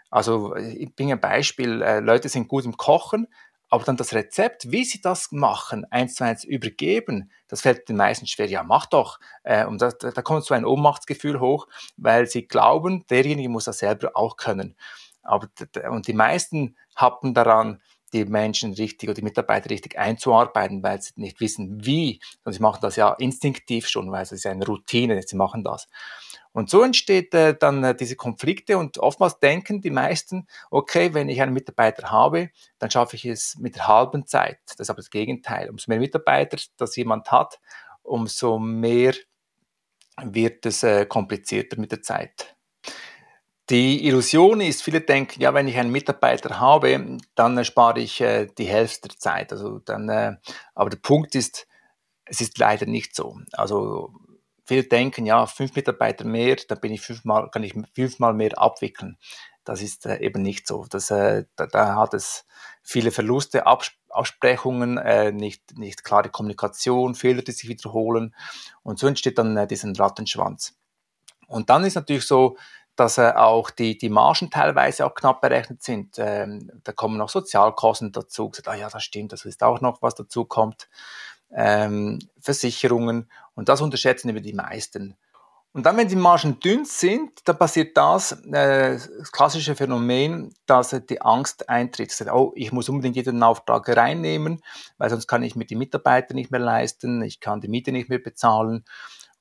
Also 0.09 0.55
ich 0.55 0.95
bringe 0.95 1.13
ein 1.13 1.19
Beispiel, 1.19 1.81
äh, 1.81 1.99
Leute 1.99 2.29
sind 2.29 2.47
gut 2.47 2.65
im 2.65 2.77
Kochen, 2.77 3.27
aber 3.69 3.83
dann 3.83 3.97
das 3.97 4.13
Rezept, 4.13 4.71
wie 4.71 4.85
sie 4.85 5.01
das 5.01 5.31
machen, 5.31 5.85
eins 5.91 6.15
zu 6.15 6.23
eins 6.23 6.43
übergeben, 6.43 7.31
das 7.47 7.61
fällt 7.61 7.89
den 7.89 7.97
meisten 7.97 8.27
schwer. 8.27 8.47
Ja, 8.47 8.63
mach 8.63 8.85
doch. 8.85 9.19
Äh, 9.43 9.65
und 9.65 9.81
da, 9.81 9.91
da 9.91 10.21
kommt 10.21 10.45
so 10.45 10.53
ein 10.53 10.65
Ohnmachtsgefühl 10.65 11.39
hoch, 11.39 11.67
weil 11.97 12.27
sie 12.27 12.47
glauben, 12.47 13.05
derjenige 13.09 13.49
muss 13.49 13.65
das 13.65 13.79
selber 13.79 14.11
auch 14.13 14.37
können. 14.37 14.75
Aber 15.23 15.47
und 15.89 16.07
die 16.07 16.13
meisten 16.13 16.77
haben 16.95 17.33
daran, 17.33 17.81
die 18.15 18.25
Menschen 18.25 18.73
richtig 18.73 19.09
oder 19.09 19.15
die 19.15 19.21
Mitarbeiter 19.21 19.69
richtig 19.69 19.97
einzuarbeiten, 19.99 20.81
weil 20.81 21.01
sie 21.01 21.11
nicht 21.17 21.39
wissen, 21.39 21.85
wie. 21.85 22.21
Und 22.43 22.53
sie 22.53 22.61
machen 22.61 22.79
das 22.81 22.95
ja 22.95 23.13
instinktiv 23.13 23.87
schon, 23.87 24.11
weil 24.11 24.23
es 24.23 24.31
ist 24.31 24.45
eine 24.45 24.65
Routine, 24.65 25.21
sie 25.21 25.35
machen 25.35 25.63
das. 25.63 25.87
Und 26.53 26.69
so 26.69 26.83
entsteht 26.83 27.33
äh, 27.33 27.53
dann 27.57 27.83
äh, 27.83 27.93
diese 27.93 28.15
Konflikte 28.15 28.77
und 28.77 28.97
oftmals 28.97 29.39
denken 29.39 29.81
die 29.81 29.89
meisten, 29.89 30.47
okay, 30.71 31.13
wenn 31.13 31.27
ich 31.27 31.41
einen 31.41 31.53
Mitarbeiter 31.53 32.11
habe, 32.11 32.49
dann 32.79 32.89
schaffe 32.89 33.17
ich 33.17 33.25
es 33.25 33.57
mit 33.59 33.75
der 33.75 33.87
halben 33.87 34.25
Zeit. 34.25 34.59
Das 34.67 34.79
ist 34.79 34.89
aber 34.89 35.01
das 35.01 35.09
Gegenteil. 35.09 35.69
Umso 35.69 35.91
mehr 35.91 35.99
Mitarbeiter 35.99 36.57
das 36.77 36.95
jemand 36.95 37.29
hat, 37.29 37.59
umso 38.03 38.57
mehr 38.57 39.13
wird 40.23 40.65
es 40.65 40.83
äh, 40.83 41.05
komplizierter 41.05 41.77
mit 41.77 41.91
der 41.91 42.01
Zeit. 42.01 42.54
Die 43.69 44.05
Illusion 44.05 44.61
ist, 44.61 44.83
viele 44.83 45.01
denken, 45.01 45.41
ja, 45.41 45.53
wenn 45.53 45.67
ich 45.67 45.77
einen 45.77 45.91
Mitarbeiter 45.91 46.59
habe, 46.59 47.17
dann 47.33 47.65
spare 47.65 47.99
ich 47.99 48.21
äh, 48.21 48.47
die 48.57 48.65
Hälfte 48.65 49.07
der 49.07 49.17
Zeit. 49.17 49.51
Also 49.51 49.79
dann, 49.79 50.07
äh, 50.09 50.35
aber 50.75 50.91
der 50.91 50.97
Punkt 50.97 51.33
ist, 51.33 51.67
es 52.25 52.41
ist 52.41 52.59
leider 52.59 52.85
nicht 52.85 53.15
so. 53.15 53.39
Also 53.53 54.13
viele 54.65 54.83
denken, 54.83 55.25
ja, 55.25 55.47
fünf 55.47 55.75
Mitarbeiter 55.75 56.25
mehr, 56.25 56.57
dann 56.67 56.79
bin 56.79 56.91
ich 56.91 57.01
fünfmal, 57.01 57.49
kann 57.49 57.63
ich 57.63 57.73
fünfmal 57.93 58.33
mehr 58.33 58.57
abwickeln. 58.59 59.17
Das 59.63 59.81
ist 59.81 60.05
äh, 60.05 60.19
eben 60.19 60.43
nicht 60.43 60.67
so. 60.67 60.85
Das, 60.87 61.09
äh, 61.09 61.45
da, 61.55 61.65
da 61.65 61.95
hat 61.95 62.13
es 62.13 62.45
viele 62.83 63.11
Verluste, 63.11 63.65
Abs 63.65 63.91
Absprechungen, 64.09 64.97
äh, 64.97 65.33
nicht, 65.33 65.77
nicht 65.77 66.05
klare 66.05 66.29
Kommunikation, 66.29 67.15
Fehler, 67.15 67.41
die 67.41 67.51
sich 67.51 67.67
wiederholen. 67.67 68.33
Und 68.81 68.97
so 68.97 69.07
entsteht 69.07 69.37
dann 69.37 69.57
äh, 69.57 69.67
diesen 69.67 69.93
Rattenschwanz. 69.93 70.77
Und 71.47 71.69
dann 71.69 71.83
ist 71.83 71.95
natürlich 71.95 72.25
so, 72.25 72.55
dass 72.95 73.17
äh, 73.17 73.33
auch 73.35 73.69
die, 73.69 73.97
die 73.97 74.09
Margen 74.09 74.49
teilweise 74.49 75.05
auch 75.05 75.15
knapp 75.15 75.41
berechnet 75.41 75.83
sind. 75.83 76.15
Ähm, 76.17 76.71
da 76.83 76.91
kommen 76.91 77.17
noch 77.17 77.29
Sozialkosten 77.29 78.11
dazu. 78.11 78.49
Gesagt, 78.49 78.67
ah 78.67 78.75
ja, 78.75 78.89
das 78.89 79.03
stimmt, 79.03 79.33
das 79.33 79.45
ist 79.45 79.63
auch 79.63 79.81
noch, 79.81 80.01
was 80.01 80.15
dazu 80.15 80.45
kommt. 80.45 80.87
Ähm, 81.53 82.19
Versicherungen 82.39 83.29
und 83.53 83.69
das 83.69 83.81
unterschätzen 83.81 84.29
über 84.29 84.41
die 84.41 84.53
meisten. 84.53 85.15
Und 85.75 85.85
dann, 85.85 85.97
wenn 85.97 86.07
die 86.07 86.15
Margen 86.15 86.57
dünn 86.61 86.85
sind, 86.85 87.31
dann 87.43 87.57
passiert 87.57 87.97
das, 87.97 88.31
äh, 88.53 88.93
das 88.93 89.31
klassische 89.33 89.75
Phänomen, 89.75 90.53
dass 90.65 90.93
äh, 90.93 91.01
die 91.01 91.21
Angst 91.21 91.67
eintritt. 91.67 92.13
Sagt, 92.13 92.31
oh, 92.31 92.53
ich 92.55 92.71
muss 92.71 92.87
unbedingt 92.87 93.17
jeden 93.17 93.43
Auftrag 93.43 93.89
reinnehmen, 93.89 94.61
weil 94.97 95.09
sonst 95.09 95.27
kann 95.27 95.43
ich 95.43 95.57
mir 95.57 95.65
die 95.65 95.75
Mitarbeiter 95.75 96.33
nicht 96.33 96.49
mehr 96.49 96.61
leisten, 96.61 97.21
ich 97.23 97.41
kann 97.41 97.59
die 97.59 97.67
Miete 97.67 97.91
nicht 97.91 98.07
mehr 98.07 98.19
bezahlen. 98.19 98.85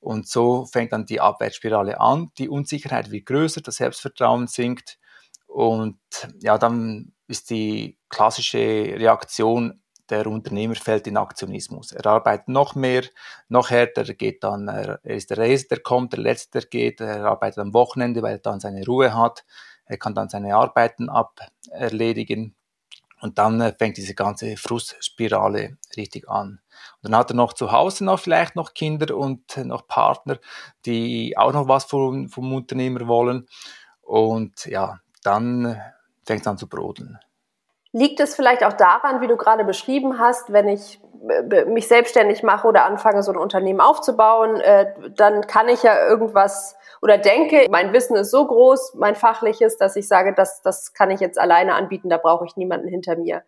Und 0.05 0.27
so 0.27 0.67
fängt 0.67 0.93
dann 0.93 1.07
die 1.07 1.19
Abwärtsspirale 1.19 1.99
an. 1.99 2.29
Die 2.37 2.47
Unsicherheit 2.47 3.09
wird 3.09 3.25
größer, 3.25 3.61
das 3.61 3.77
Selbstvertrauen 3.77 4.45
sinkt. 4.45 4.99
Und 5.47 5.97
ja, 6.41 6.59
dann 6.59 7.13
ist 7.27 7.49
die 7.49 7.97
klassische 8.07 8.59
Reaktion, 8.59 9.81
der 10.11 10.27
Unternehmer 10.27 10.75
fällt 10.75 11.07
in 11.07 11.17
Aktionismus. 11.17 11.91
Er 11.91 12.05
arbeitet 12.05 12.49
noch 12.49 12.75
mehr, 12.75 13.01
noch 13.49 13.71
härter, 13.71 14.03
geht 14.13 14.43
dann, 14.43 14.67
er 14.67 15.03
ist 15.03 15.31
der 15.31 15.39
Erste, 15.39 15.69
der 15.69 15.79
kommt, 15.79 16.13
der 16.13 16.19
Letzte, 16.19 16.59
der 16.59 16.69
geht, 16.69 17.01
er 17.01 17.25
arbeitet 17.25 17.57
am 17.57 17.73
Wochenende, 17.73 18.21
weil 18.21 18.33
er 18.33 18.39
dann 18.39 18.59
seine 18.59 18.85
Ruhe 18.85 19.15
hat, 19.15 19.43
er 19.85 19.97
kann 19.97 20.13
dann 20.13 20.29
seine 20.29 20.53
Arbeiten 20.55 21.09
aberledigen 21.09 22.55
und 23.25 23.39
dann 23.39 23.59
äh, 23.59 23.73
fängt 23.75 23.97
diese 23.97 24.13
ganze 24.13 24.55
Frustspirale 24.55 25.77
richtig 25.97 26.29
an. 26.29 26.59
Und 27.01 27.11
dann 27.11 27.15
hat 27.15 27.31
er 27.31 27.35
noch 27.35 27.53
zu 27.53 27.71
Hause 27.71 28.05
noch 28.05 28.19
vielleicht 28.19 28.55
noch 28.55 28.75
Kinder 28.75 29.17
und 29.17 29.57
äh, 29.57 29.65
noch 29.65 29.87
Partner, 29.87 30.37
die 30.85 31.35
auch 31.35 31.51
noch 31.51 31.67
was 31.67 31.85
vom, 31.85 32.29
vom 32.29 32.53
Unternehmer 32.53 33.07
wollen. 33.07 33.47
Und 34.01 34.67
ja, 34.67 34.99
dann 35.23 35.65
äh, 35.65 35.79
fängt 36.23 36.41
es 36.41 36.47
an 36.47 36.59
zu 36.59 36.69
brodeln. 36.69 37.17
Liegt 37.97 38.19
es 38.19 38.35
vielleicht 38.35 38.65
auch 38.65 38.73
daran, 38.73 39.21
wie 39.21 39.27
du 39.27 39.37
gerade 39.37 39.63
beschrieben 39.63 40.19
hast, 40.19 40.51
wenn 40.51 40.67
ich 40.67 40.99
mich 41.67 41.87
selbstständig 41.87 42.43
mache 42.43 42.67
oder 42.67 42.83
anfange, 42.83 43.23
so 43.23 43.31
ein 43.31 43.37
Unternehmen 43.37 43.79
aufzubauen, 43.79 44.61
dann 45.15 45.47
kann 45.47 45.69
ich 45.69 45.81
ja 45.81 46.05
irgendwas 46.09 46.75
oder 47.01 47.17
denke, 47.17 47.67
mein 47.69 47.93
Wissen 47.93 48.17
ist 48.17 48.31
so 48.31 48.45
groß, 48.45 48.95
mein 48.95 49.15
fachliches, 49.15 49.77
dass 49.77 49.95
ich 49.95 50.09
sage, 50.09 50.33
das, 50.33 50.61
das 50.61 50.93
kann 50.93 51.09
ich 51.09 51.21
jetzt 51.21 51.39
alleine 51.39 51.73
anbieten, 51.75 52.09
da 52.09 52.17
brauche 52.17 52.45
ich 52.45 52.57
niemanden 52.57 52.89
hinter 52.89 53.15
mir. 53.15 53.43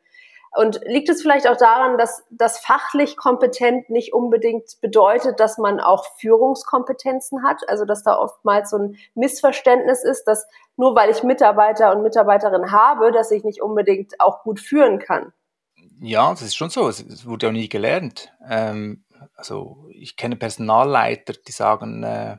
Und 0.58 0.82
liegt 0.86 1.08
es 1.08 1.22
vielleicht 1.22 1.48
auch 1.48 1.56
daran, 1.56 2.00
dass 2.00 2.24
das 2.32 2.58
fachlich 2.58 3.16
kompetent 3.16 3.92
nicht 3.92 4.12
unbedingt 4.12 4.82
bedeutet, 4.82 5.40
dass 5.40 5.60
man 5.60 5.80
auch 5.80 6.06
Führungskompetenzen 6.20 7.44
hat? 7.44 7.62
Also 7.70 7.86
dass 7.86 8.02
da 8.02 8.18
oftmals 8.18 8.72
so 8.72 8.78
ein 8.78 8.98
Missverständnis 9.14 10.04
ist, 10.04 10.24
dass 10.24 10.48
nur 10.76 10.96
weil 10.96 11.12
ich 11.12 11.22
Mitarbeiter 11.22 11.96
und 11.96 12.02
Mitarbeiterinnen 12.02 12.72
habe, 12.72 13.12
dass 13.12 13.30
ich 13.30 13.44
nicht 13.44 13.62
unbedingt 13.62 14.20
auch 14.20 14.42
gut 14.42 14.60
führen 14.60 14.98
kann. 14.98 15.32
Ja, 16.00 16.32
das 16.32 16.42
ist 16.42 16.56
schon 16.56 16.72
so. 16.72 16.90
Es 16.90 17.28
wurde 17.28 17.50
auch 17.50 17.52
nie 17.52 17.70
gelernt. 17.70 18.34
Ähm, 18.50 19.06
also 19.36 19.86
ich 19.92 20.16
kenne 20.18 20.38
Personalleiter, 20.38 21.34
die 21.34 21.52
sagen, 21.52 22.02
äh, 22.02 22.38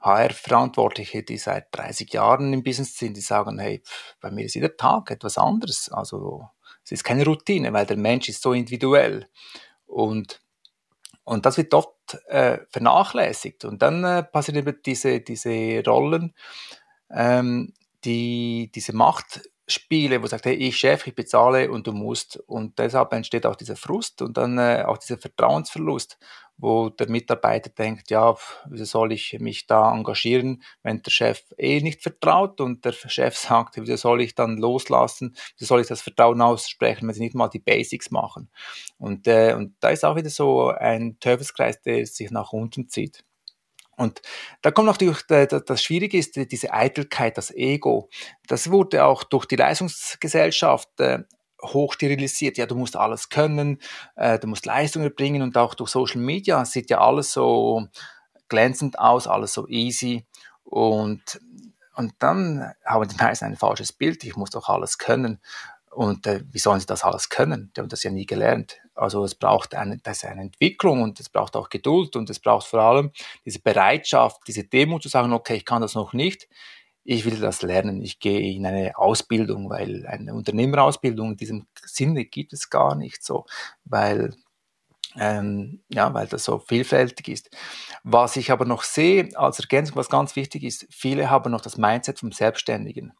HR-Verantwortliche, 0.00 1.22
die 1.22 1.38
seit 1.38 1.68
30 1.72 2.12
Jahren 2.12 2.52
im 2.52 2.62
Business 2.62 2.98
sind, 2.98 3.16
die 3.16 3.22
sagen, 3.22 3.58
hey, 3.58 3.82
bei 4.20 4.30
mir 4.30 4.44
ist 4.44 4.54
jeder 4.54 4.76
Tag 4.76 5.10
etwas 5.10 5.38
anderes. 5.38 5.90
Also 5.90 6.48
es 6.84 6.92
ist 6.92 7.04
keine 7.04 7.24
Routine, 7.24 7.72
weil 7.72 7.86
der 7.86 7.96
Mensch 7.96 8.28
ist 8.28 8.42
so 8.42 8.52
individuell. 8.52 9.28
Und, 9.86 10.40
und 11.24 11.46
das 11.46 11.56
wird 11.56 11.74
oft 11.74 12.18
äh, 12.28 12.58
vernachlässigt. 12.70 13.64
Und 13.64 13.82
dann 13.82 14.04
äh, 14.04 14.22
passieren 14.22 14.58
eben 14.58 14.80
diese, 14.84 15.20
diese 15.20 15.82
Rollen, 15.84 16.34
ähm, 17.10 17.72
die, 18.04 18.70
diese 18.74 18.94
Macht, 18.94 19.42
Spiele, 19.72 20.22
wo 20.22 20.26
sagt, 20.26 20.46
hey, 20.46 20.54
ich 20.54 20.76
Chef, 20.76 21.06
ich 21.06 21.14
bezahle 21.14 21.70
und 21.70 21.86
du 21.86 21.92
musst. 21.92 22.36
Und 22.46 22.78
deshalb 22.78 23.12
entsteht 23.12 23.46
auch 23.46 23.56
dieser 23.56 23.76
Frust 23.76 24.22
und 24.22 24.36
dann 24.36 24.58
äh, 24.58 24.84
auch 24.86 24.98
dieser 24.98 25.18
Vertrauensverlust, 25.18 26.18
wo 26.58 26.90
der 26.90 27.08
Mitarbeiter 27.08 27.70
denkt, 27.70 28.10
ja, 28.10 28.36
wieso 28.68 28.84
soll 28.84 29.12
ich 29.12 29.36
mich 29.40 29.66
da 29.66 29.92
engagieren, 29.92 30.62
wenn 30.82 31.02
der 31.02 31.10
Chef 31.10 31.42
eh 31.58 31.80
nicht 31.80 32.02
vertraut 32.02 32.60
und 32.60 32.84
der 32.84 32.92
Chef 32.92 33.36
sagt, 33.38 33.76
wieso 33.76 33.96
soll 33.96 34.22
ich 34.22 34.34
dann 34.34 34.58
loslassen, 34.58 35.34
wieso 35.58 35.68
soll 35.68 35.80
ich 35.80 35.88
das 35.88 36.02
Vertrauen 36.02 36.40
aussprechen, 36.40 37.08
wenn 37.08 37.14
sie 37.14 37.22
nicht 37.22 37.34
mal 37.34 37.48
die 37.48 37.58
Basics 37.58 38.10
machen. 38.10 38.50
Und, 38.98 39.26
äh, 39.26 39.54
und 39.54 39.74
da 39.80 39.90
ist 39.90 40.04
auch 40.04 40.16
wieder 40.16 40.30
so 40.30 40.68
ein 40.68 41.18
Teufelskreis, 41.20 41.82
der 41.82 42.06
sich 42.06 42.30
nach 42.30 42.52
unten 42.52 42.88
zieht. 42.88 43.24
Und 43.96 44.22
da 44.62 44.70
kommt 44.70 44.86
natürlich, 44.86 45.22
das 45.26 45.82
Schwierige 45.82 46.18
ist 46.18 46.36
diese 46.36 46.72
Eitelkeit, 46.72 47.36
das 47.36 47.50
Ego. 47.50 48.08
Das 48.48 48.70
wurde 48.70 49.04
auch 49.04 49.22
durch 49.22 49.46
die 49.46 49.56
Leistungsgesellschaft 49.56 50.88
äh, 51.00 51.20
hochsterilisiert. 51.62 52.58
Ja, 52.58 52.66
du 52.66 52.74
musst 52.74 52.96
alles 52.96 53.28
können, 53.28 53.78
äh, 54.16 54.38
du 54.38 54.46
musst 54.48 54.66
Leistungen 54.66 55.04
erbringen 55.04 55.42
und 55.42 55.56
auch 55.56 55.74
durch 55.74 55.90
Social 55.90 56.20
Media 56.20 56.64
sieht 56.64 56.90
ja 56.90 57.00
alles 57.00 57.32
so 57.32 57.86
glänzend 58.48 58.98
aus, 58.98 59.26
alles 59.26 59.52
so 59.52 59.68
easy. 59.68 60.26
Und, 60.64 61.40
und 61.94 62.14
dann 62.18 62.72
haben 62.84 63.08
die 63.08 63.16
meisten 63.16 63.44
ein 63.44 63.56
falsches 63.56 63.92
Bild. 63.92 64.24
Ich 64.24 64.36
muss 64.36 64.50
doch 64.50 64.68
alles 64.68 64.98
können. 64.98 65.40
Und 65.92 66.26
äh, 66.26 66.42
wie 66.50 66.58
sollen 66.58 66.80
sie 66.80 66.86
das 66.86 67.04
alles 67.04 67.28
können? 67.28 67.70
Die 67.76 67.80
haben 67.80 67.88
das 67.88 68.02
ja 68.02 68.10
nie 68.10 68.24
gelernt. 68.24 68.78
Also 68.94 69.24
es 69.24 69.34
braucht 69.34 69.74
eine, 69.74 69.98
das 69.98 70.24
eine 70.24 70.40
Entwicklung 70.40 71.02
und 71.02 71.20
es 71.20 71.28
braucht 71.28 71.54
auch 71.54 71.68
Geduld 71.68 72.16
und 72.16 72.30
es 72.30 72.40
braucht 72.40 72.66
vor 72.66 72.80
allem 72.80 73.10
diese 73.44 73.60
Bereitschaft, 73.60 74.40
diese 74.46 74.64
Demut 74.64 75.02
zu 75.02 75.08
sagen, 75.08 75.32
okay, 75.32 75.56
ich 75.56 75.64
kann 75.64 75.82
das 75.82 75.94
noch 75.94 76.12
nicht, 76.14 76.48
ich 77.04 77.24
will 77.24 77.38
das 77.38 77.62
lernen, 77.62 78.00
ich 78.02 78.20
gehe 78.20 78.54
in 78.54 78.64
eine 78.64 78.96
Ausbildung, 78.96 79.68
weil 79.68 80.06
eine 80.06 80.34
Unternehmerausbildung 80.34 81.32
in 81.32 81.36
diesem 81.36 81.66
Sinne 81.84 82.24
gibt 82.24 82.52
es 82.52 82.70
gar 82.70 82.94
nicht 82.94 83.22
so, 83.22 83.44
weil 83.84 84.34
ähm, 85.16 85.82
ja, 85.88 86.12
weil 86.14 86.26
das 86.26 86.44
so 86.44 86.58
vielfältig 86.58 87.28
ist. 87.28 87.50
Was 88.02 88.36
ich 88.36 88.50
aber 88.50 88.64
noch 88.64 88.82
sehe 88.82 89.28
als 89.34 89.58
Ergänzung, 89.58 89.96
was 89.96 90.08
ganz 90.08 90.36
wichtig 90.36 90.62
ist, 90.64 90.86
viele 90.90 91.28
haben 91.30 91.52
noch 91.52 91.60
das 91.60 91.76
Mindset 91.76 92.20
vom 92.20 92.32
Selbstständigen. 92.32 93.12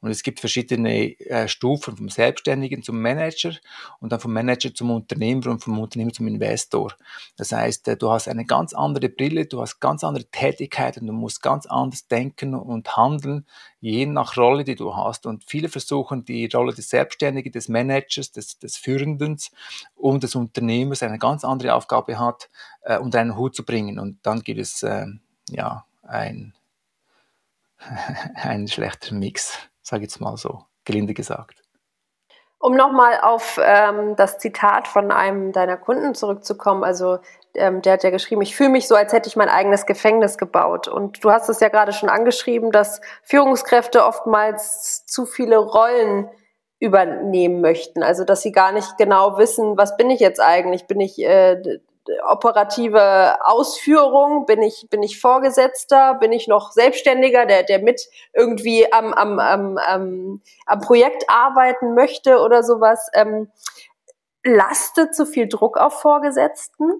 Und 0.00 0.10
es 0.10 0.22
gibt 0.22 0.40
verschiedene 0.40 1.18
äh, 1.20 1.48
Stufen 1.48 1.96
vom 1.96 2.08
Selbstständigen 2.10 2.82
zum 2.82 3.00
Manager 3.00 3.52
und 3.98 4.12
dann 4.12 4.20
vom 4.20 4.32
Manager 4.32 4.74
zum 4.74 4.90
Unternehmer 4.90 5.46
und 5.48 5.64
vom 5.64 5.78
Unternehmer 5.78 6.12
zum 6.12 6.28
Investor. 6.28 6.92
Das 7.36 7.52
heißt, 7.52 7.88
äh, 7.88 7.96
du 7.96 8.10
hast 8.10 8.28
eine 8.28 8.44
ganz 8.44 8.74
andere 8.74 9.08
Brille, 9.08 9.46
du 9.46 9.60
hast 9.60 9.80
ganz 9.80 10.04
andere 10.04 10.24
Tätigkeiten, 10.26 11.06
du 11.06 11.12
musst 11.14 11.42
ganz 11.42 11.66
anders 11.66 12.06
denken 12.08 12.54
und 12.54 12.96
handeln, 12.96 13.46
je 13.80 14.04
nach 14.04 14.36
Rolle, 14.36 14.64
die 14.64 14.74
du 14.74 14.94
hast. 14.94 15.24
Und 15.24 15.44
viele 15.46 15.68
versuchen 15.68 16.24
die 16.24 16.46
Rolle 16.46 16.74
des 16.74 16.90
Selbstständigen, 16.90 17.52
des 17.52 17.68
Managers, 17.68 18.32
des, 18.32 18.58
des 18.58 18.76
Führenden 18.76 19.38
und 19.94 20.22
des 20.22 20.34
Unternehmers 20.34 21.02
eine 21.02 21.18
ganz 21.18 21.42
andere 21.42 21.74
Aufgabe 21.74 22.18
hat, 22.18 22.50
äh, 22.82 22.98
unter 22.98 23.20
einen 23.20 23.36
Hut 23.36 23.56
zu 23.56 23.64
bringen. 23.64 23.98
Und 23.98 24.18
dann 24.22 24.42
gibt 24.42 24.60
es 24.60 24.82
äh, 24.82 25.06
ja 25.48 25.86
ein, 26.02 26.52
ein 28.34 28.68
schlechter 28.68 29.14
Mix 29.14 29.58
sage 29.86 30.02
ich 30.02 30.10
jetzt 30.10 30.20
mal 30.20 30.36
so, 30.36 30.64
gelinde 30.84 31.14
gesagt. 31.14 31.62
Um 32.58 32.74
nochmal 32.74 33.20
auf 33.20 33.60
ähm, 33.62 34.16
das 34.16 34.38
Zitat 34.38 34.88
von 34.88 35.12
einem 35.12 35.52
deiner 35.52 35.76
Kunden 35.76 36.14
zurückzukommen, 36.14 36.82
also 36.84 37.18
ähm, 37.54 37.82
der 37.82 37.94
hat 37.94 38.02
ja 38.02 38.10
geschrieben, 38.10 38.42
ich 38.42 38.56
fühle 38.56 38.70
mich 38.70 38.88
so, 38.88 38.96
als 38.96 39.12
hätte 39.12 39.28
ich 39.28 39.36
mein 39.36 39.48
eigenes 39.48 39.86
Gefängnis 39.86 40.38
gebaut. 40.38 40.88
Und 40.88 41.22
du 41.22 41.30
hast 41.30 41.48
es 41.48 41.60
ja 41.60 41.68
gerade 41.68 41.92
schon 41.92 42.08
angeschrieben, 42.08 42.72
dass 42.72 43.00
Führungskräfte 43.22 44.04
oftmals 44.04 45.04
zu 45.06 45.26
viele 45.26 45.58
Rollen 45.58 46.28
übernehmen 46.78 47.60
möchten. 47.60 48.02
Also 48.02 48.24
dass 48.24 48.42
sie 48.42 48.52
gar 48.52 48.72
nicht 48.72 48.98
genau 48.98 49.38
wissen, 49.38 49.76
was 49.76 49.96
bin 49.96 50.10
ich 50.10 50.20
jetzt 50.20 50.40
eigentlich? 50.40 50.86
Bin 50.86 51.00
ich 51.00 51.22
äh, 51.22 51.62
operative 52.26 53.36
Ausführung? 53.44 54.46
Bin 54.46 54.62
ich, 54.62 54.86
bin 54.90 55.02
ich 55.02 55.20
Vorgesetzter? 55.20 56.14
Bin 56.14 56.32
ich 56.32 56.48
noch 56.48 56.72
Selbstständiger, 56.72 57.46
der, 57.46 57.62
der 57.62 57.80
mit 57.80 58.02
irgendwie 58.32 58.92
am, 58.92 59.12
am, 59.12 59.38
am, 59.38 59.78
am, 59.78 60.42
am 60.66 60.80
Projekt 60.80 61.24
arbeiten 61.28 61.94
möchte 61.94 62.40
oder 62.40 62.62
sowas? 62.62 63.10
Ähm, 63.14 63.50
lastet 64.44 65.14
zu 65.14 65.26
viel 65.26 65.48
Druck 65.48 65.76
auf 65.76 66.00
Vorgesetzten? 66.00 66.90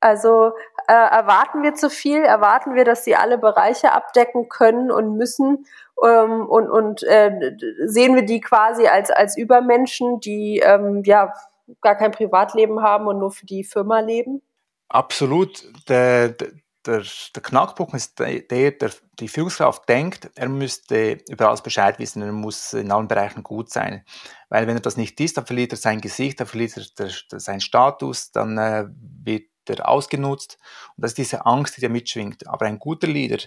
Also 0.00 0.52
äh, 0.86 0.92
erwarten 0.92 1.62
wir 1.62 1.74
zu 1.74 1.90
viel? 1.90 2.22
Erwarten 2.22 2.74
wir, 2.74 2.84
dass 2.84 3.04
sie 3.04 3.16
alle 3.16 3.38
Bereiche 3.38 3.92
abdecken 3.92 4.48
können 4.48 4.90
und 4.90 5.16
müssen? 5.16 5.66
Ähm, 6.04 6.46
und 6.46 6.70
und 6.70 7.02
äh, 7.02 7.56
sehen 7.84 8.14
wir 8.14 8.22
die 8.22 8.40
quasi 8.40 8.86
als, 8.86 9.10
als 9.10 9.36
Übermenschen, 9.36 10.20
die 10.20 10.62
ähm, 10.64 11.02
ja 11.04 11.32
gar 11.80 11.96
kein 11.96 12.12
Privatleben 12.12 12.82
haben 12.82 13.06
und 13.06 13.18
nur 13.18 13.32
für 13.32 13.46
die 13.46 13.64
Firma 13.64 14.00
leben? 14.00 14.42
Absolut. 14.88 15.64
Der, 15.88 16.30
der, 16.30 17.02
der, 17.34 17.42
Knackpunkt 17.42 17.94
ist 17.94 18.18
der, 18.18 18.40
der, 18.40 18.90
die 19.18 19.28
Führungskraft 19.28 19.88
denkt, 19.88 20.30
er 20.34 20.48
müsste 20.48 21.18
über 21.28 21.48
alles 21.48 21.62
Bescheid 21.62 21.98
wissen, 21.98 22.22
er 22.22 22.32
muss 22.32 22.72
in 22.72 22.90
allen 22.90 23.08
Bereichen 23.08 23.42
gut 23.42 23.70
sein. 23.70 24.04
Weil 24.48 24.66
wenn 24.66 24.76
er 24.76 24.80
das 24.80 24.96
nicht 24.96 25.20
ist, 25.20 25.36
dann 25.36 25.46
verliert 25.46 25.72
er 25.72 25.78
sein 25.78 26.00
Gesicht, 26.00 26.40
dann 26.40 26.46
verliert 26.46 26.94
er 26.98 27.40
seinen 27.40 27.60
Status, 27.60 28.30
dann 28.32 28.56
äh, 28.56 28.86
wird 29.24 29.50
er 29.66 29.86
ausgenutzt. 29.86 30.58
Und 30.96 31.02
das 31.02 31.10
ist 31.10 31.18
diese 31.18 31.44
Angst, 31.44 31.76
die 31.76 31.82
da 31.82 31.90
mitschwingt. 31.90 32.46
Aber 32.46 32.64
ein 32.64 32.78
guter 32.78 33.06
Leader, 33.06 33.44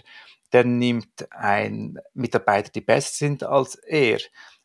der 0.52 0.64
nimmt 0.64 1.26
einen 1.32 1.98
Mitarbeiter, 2.14 2.70
die 2.70 2.82
besser 2.82 3.14
sind 3.14 3.42
als 3.42 3.74
er, 3.74 4.20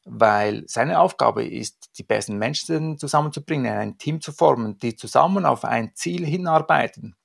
weil 0.09 0.63
seine 0.67 0.99
Aufgabe 0.99 1.45
ist, 1.45 1.91
die 1.97 2.03
besten 2.03 2.37
Menschen 2.37 2.97
zusammenzubringen, 2.97 3.71
ein 3.71 3.97
Team 3.97 4.21
zu 4.21 4.31
formen, 4.31 4.77
die 4.77 4.95
zusammen 4.95 5.45
auf 5.45 5.65
ein 5.65 5.91
Ziel 5.95 6.25
hinarbeiten 6.25 7.15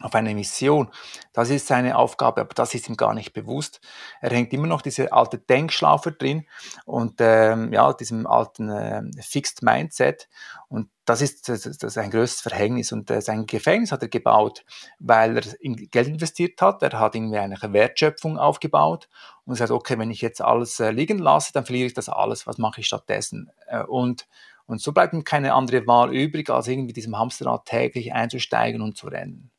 auf 0.00 0.14
eine 0.14 0.34
Mission. 0.34 0.90
Das 1.32 1.50
ist 1.50 1.66
seine 1.66 1.96
Aufgabe, 1.96 2.40
aber 2.40 2.54
das 2.54 2.74
ist 2.74 2.88
ihm 2.88 2.96
gar 2.96 3.14
nicht 3.14 3.32
bewusst. 3.32 3.80
Er 4.20 4.30
hängt 4.30 4.52
immer 4.52 4.66
noch 4.66 4.82
diese 4.82 5.12
alte 5.12 5.38
Denkschlaufe 5.38 6.12
drin 6.12 6.46
und 6.86 7.14
ähm, 7.20 7.72
ja, 7.72 7.92
diesem 7.92 8.26
alten 8.26 8.70
äh, 8.70 9.02
Fixed 9.20 9.62
Mindset. 9.62 10.28
Und 10.68 10.88
das 11.04 11.20
ist, 11.20 11.48
das, 11.48 11.66
ist 11.66 11.98
ein 11.98 12.10
größtes 12.10 12.40
Verhängnis. 12.40 12.92
Und 12.92 13.10
äh, 13.10 13.20
sein 13.20 13.46
Gefängnis 13.46 13.92
hat 13.92 14.02
er 14.02 14.08
gebaut, 14.08 14.64
weil 14.98 15.36
er 15.36 15.60
in 15.60 15.76
Geld 15.76 16.08
investiert 16.08 16.60
hat. 16.62 16.82
Er 16.82 16.98
hat 16.98 17.14
irgendwie 17.14 17.38
eine 17.38 17.56
Wertschöpfung 17.60 18.38
aufgebaut 18.38 19.08
und 19.44 19.56
sagt, 19.56 19.70
okay, 19.70 19.98
wenn 19.98 20.10
ich 20.10 20.20
jetzt 20.20 20.40
alles 20.40 20.80
äh, 20.80 20.90
liegen 20.90 21.18
lasse, 21.18 21.52
dann 21.52 21.66
verliere 21.66 21.86
ich 21.86 21.94
das 21.94 22.08
alles. 22.08 22.46
Was 22.46 22.58
mache 22.58 22.80
ich 22.80 22.86
stattdessen? 22.86 23.50
Äh, 23.66 23.82
und 23.84 24.26
und 24.70 24.80
so 24.80 24.92
bleibt 24.92 25.14
ihm 25.14 25.24
keine 25.24 25.54
andere 25.54 25.84
Wahl 25.88 26.14
übrig, 26.14 26.48
als 26.48 26.68
irgendwie 26.68 26.92
diesem 26.92 27.18
Hamsterrad 27.18 27.64
täglich 27.64 28.12
einzusteigen 28.12 28.82
und 28.82 28.96
zu 28.96 29.08
rennen. 29.08 29.49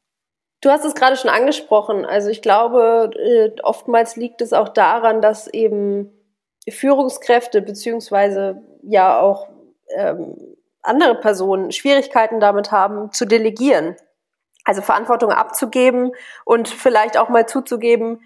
Du 0.61 0.69
hast 0.69 0.85
es 0.85 0.93
gerade 0.93 1.17
schon 1.17 1.31
angesprochen. 1.31 2.05
Also 2.05 2.29
ich 2.29 2.43
glaube, 2.43 3.09
äh, 3.15 3.61
oftmals 3.63 4.15
liegt 4.15 4.41
es 4.41 4.53
auch 4.53 4.69
daran, 4.69 5.21
dass 5.21 5.47
eben 5.47 6.11
Führungskräfte 6.69 7.63
beziehungsweise 7.63 8.61
ja 8.83 9.19
auch 9.19 9.49
ähm, 9.95 10.55
andere 10.83 11.15
Personen 11.15 11.71
Schwierigkeiten 11.71 12.39
damit 12.39 12.71
haben, 12.71 13.11
zu 13.11 13.25
delegieren. 13.25 13.95
Also 14.63 14.83
Verantwortung 14.83 15.31
abzugeben 15.31 16.11
und 16.45 16.69
vielleicht 16.69 17.17
auch 17.17 17.29
mal 17.29 17.47
zuzugeben, 17.47 18.21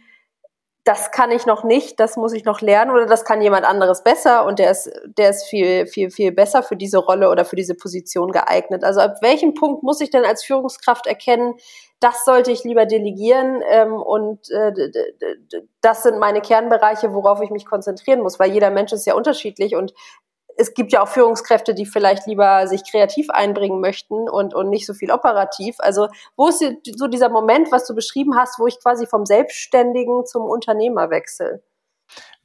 das 0.83 1.11
kann 1.11 1.31
ich 1.31 1.47
noch 1.47 1.63
nicht, 1.63 1.99
das 1.99 2.15
muss 2.15 2.33
ich 2.33 2.45
noch 2.45 2.61
lernen 2.61 2.91
oder 2.91 3.07
das 3.07 3.25
kann 3.25 3.41
jemand 3.41 3.65
anderes 3.65 4.03
besser 4.03 4.45
und 4.45 4.59
der 4.59 4.69
ist, 4.69 4.91
der 5.17 5.31
ist 5.31 5.45
viel, 5.45 5.87
viel, 5.87 6.11
viel 6.11 6.31
besser 6.31 6.61
für 6.61 6.75
diese 6.75 6.99
Rolle 6.99 7.31
oder 7.31 7.43
für 7.43 7.55
diese 7.55 7.73
Position 7.73 8.31
geeignet. 8.31 8.83
Also 8.83 8.99
ab 8.99 9.15
welchem 9.21 9.55
Punkt 9.55 9.81
muss 9.81 9.99
ich 9.99 10.11
denn 10.11 10.25
als 10.25 10.43
Führungskraft 10.43 11.07
erkennen, 11.07 11.55
das 12.05 12.23
sollte 12.23 12.51
ich 12.51 12.63
lieber 12.63 12.85
delegieren 12.85 13.63
ähm, 13.67 13.95
und 13.95 14.47
äh, 14.51 14.71
das 15.81 16.03
sind 16.03 16.19
meine 16.19 16.39
Kernbereiche, 16.39 17.15
worauf 17.15 17.41
ich 17.41 17.49
mich 17.49 17.65
konzentrieren 17.65 18.21
muss, 18.21 18.39
weil 18.39 18.51
jeder 18.51 18.69
Mensch 18.69 18.93
ist 18.93 19.07
ja 19.07 19.15
unterschiedlich 19.15 19.75
und 19.75 19.91
es 20.55 20.75
gibt 20.75 20.93
ja 20.93 21.01
auch 21.01 21.07
Führungskräfte, 21.07 21.73
die 21.73 21.87
vielleicht 21.87 22.27
lieber 22.27 22.67
sich 22.67 22.83
kreativ 22.89 23.31
einbringen 23.31 23.81
möchten 23.81 24.29
und, 24.29 24.53
und 24.53 24.69
nicht 24.69 24.85
so 24.85 24.93
viel 24.93 25.11
operativ. 25.11 25.77
Also 25.79 26.07
wo 26.37 26.47
ist 26.47 26.63
so 26.95 27.07
dieser 27.07 27.29
Moment, 27.29 27.71
was 27.71 27.87
du 27.87 27.95
beschrieben 27.95 28.37
hast, 28.37 28.59
wo 28.59 28.67
ich 28.67 28.79
quasi 28.79 29.07
vom 29.07 29.25
Selbstständigen 29.25 30.27
zum 30.27 30.43
Unternehmer 30.43 31.09
wechsle? 31.09 31.63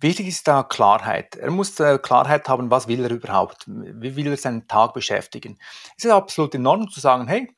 Wichtig 0.00 0.28
ist 0.28 0.48
da 0.48 0.62
Klarheit. 0.62 1.36
Er 1.36 1.50
muss 1.50 1.78
äh, 1.80 1.98
Klarheit 1.98 2.48
haben, 2.48 2.70
was 2.70 2.88
will 2.88 3.04
er 3.04 3.10
überhaupt? 3.10 3.66
Wie 3.66 4.16
will 4.16 4.26
er 4.28 4.38
seinen 4.38 4.66
Tag 4.66 4.94
beschäftigen? 4.94 5.58
Es 5.98 6.06
ist 6.06 6.10
absolut 6.10 6.54
in 6.54 6.66
Ordnung 6.66 6.88
zu 6.88 7.00
sagen, 7.00 7.28
hey, 7.28 7.54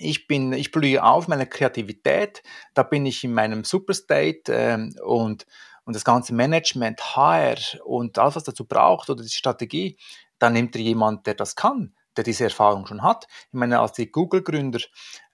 ich 0.00 0.26
bin, 0.26 0.52
ich 0.52 0.70
blühe 0.70 1.02
auf 1.02 1.28
meiner 1.28 1.46
Kreativität, 1.46 2.42
da 2.74 2.82
bin 2.82 3.06
ich 3.06 3.22
in 3.24 3.34
meinem 3.34 3.64
Superstate 3.64 4.42
ähm, 4.48 4.94
und, 5.04 5.46
und 5.84 5.94
das 5.94 6.04
ganze 6.04 6.34
Management, 6.34 7.00
HR 7.14 7.56
und 7.84 8.18
alles, 8.18 8.36
was 8.36 8.44
dazu 8.44 8.64
braucht 8.64 9.10
oder 9.10 9.22
die 9.22 9.28
Strategie, 9.28 9.98
da 10.38 10.50
nimmt 10.50 10.74
er 10.74 10.82
jemand, 10.82 11.26
der 11.26 11.34
das 11.34 11.54
kann, 11.54 11.94
der 12.16 12.24
diese 12.24 12.44
Erfahrung 12.44 12.86
schon 12.86 13.02
hat. 13.02 13.26
Ich 13.48 13.52
meine, 13.52 13.80
als 13.80 13.92
die 13.92 14.10
Google-Gründer 14.10 14.80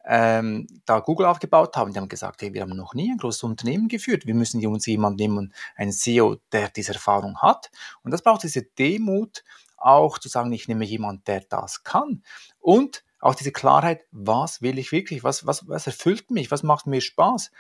ähm, 0.05 0.67
da 0.85 1.01
Google 1.01 1.27
aufgebaut 1.27 1.77
haben, 1.77 1.93
die 1.93 1.99
haben 1.99 2.09
gesagt, 2.09 2.43
hey, 2.43 2.53
wir 2.53 2.63
haben 2.63 2.77
noch 2.77 2.95
nie 2.95 3.11
ein 3.11 3.19
großes 3.19 3.43
Unternehmen 3.45 3.89
geführt, 3.89 4.27
wir 4.27 4.35
müssen 4.35 4.65
uns 4.67 4.87
jemanden 4.87 5.17
nehmen, 5.17 5.55
einen 5.77 5.93
CEO, 5.93 6.37
der 6.53 6.69
diese 6.69 6.93
Erfahrung 6.93 7.39
hat. 7.39 7.71
Und 8.03 8.13
das 8.13 8.23
braucht 8.23 8.43
diese 8.43 8.63
Demut, 8.63 9.43
auch 9.77 10.19
zu 10.19 10.29
sagen, 10.29 10.53
ich 10.53 10.69
nehme 10.69 10.85
jemanden, 10.85 11.23
der 11.25 11.41
das 11.41 11.85
kann. 11.85 12.23
Und 12.61 13.05
auch 13.21 13.35
diese 13.35 13.53
Klarheit, 13.53 14.05
was 14.11 14.63
will 14.63 14.79
ich 14.79 14.93
wirklich, 14.93 15.25
was, 15.25 15.47
was, 15.47 15.69
was 15.69 15.87
erfüllt 15.87 16.31
mich, 16.31 16.51
was 16.51 16.63
macht 16.63 16.87
mir 16.87 17.01
Spaß. 17.01 17.51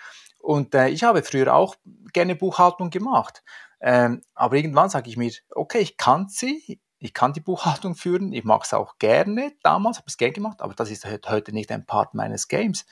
Und 0.40 0.74
äh, 0.74 0.88
ich 0.88 1.02
habe 1.02 1.22
früher 1.22 1.54
auch 1.54 1.76
gerne 2.12 2.36
Buchhaltung 2.36 2.90
gemacht. 2.90 3.42
Ähm, 3.80 4.22
aber 4.34 4.56
irgendwann 4.56 4.90
sage 4.90 5.10
ich 5.10 5.16
mir, 5.16 5.32
okay, 5.50 5.78
ich 5.78 5.96
kann 5.96 6.28
sie, 6.28 6.80
ich 6.98 7.12
kann 7.12 7.32
die 7.32 7.40
Buchhaltung 7.40 7.94
führen, 7.94 8.32
ich 8.32 8.44
mache 8.44 8.62
es 8.64 8.74
auch 8.74 8.98
gerne, 8.98 9.52
damals 9.62 9.98
habe 9.98 10.06
ich 10.08 10.14
es 10.14 10.18
gerne 10.18 10.32
gemacht, 10.32 10.62
aber 10.62 10.74
das 10.74 10.90
ist 10.90 11.04
heute 11.04 11.52
nicht 11.52 11.70
ein 11.70 11.84
Part 11.84 12.14
meines 12.14 12.48
Games. 12.48 12.86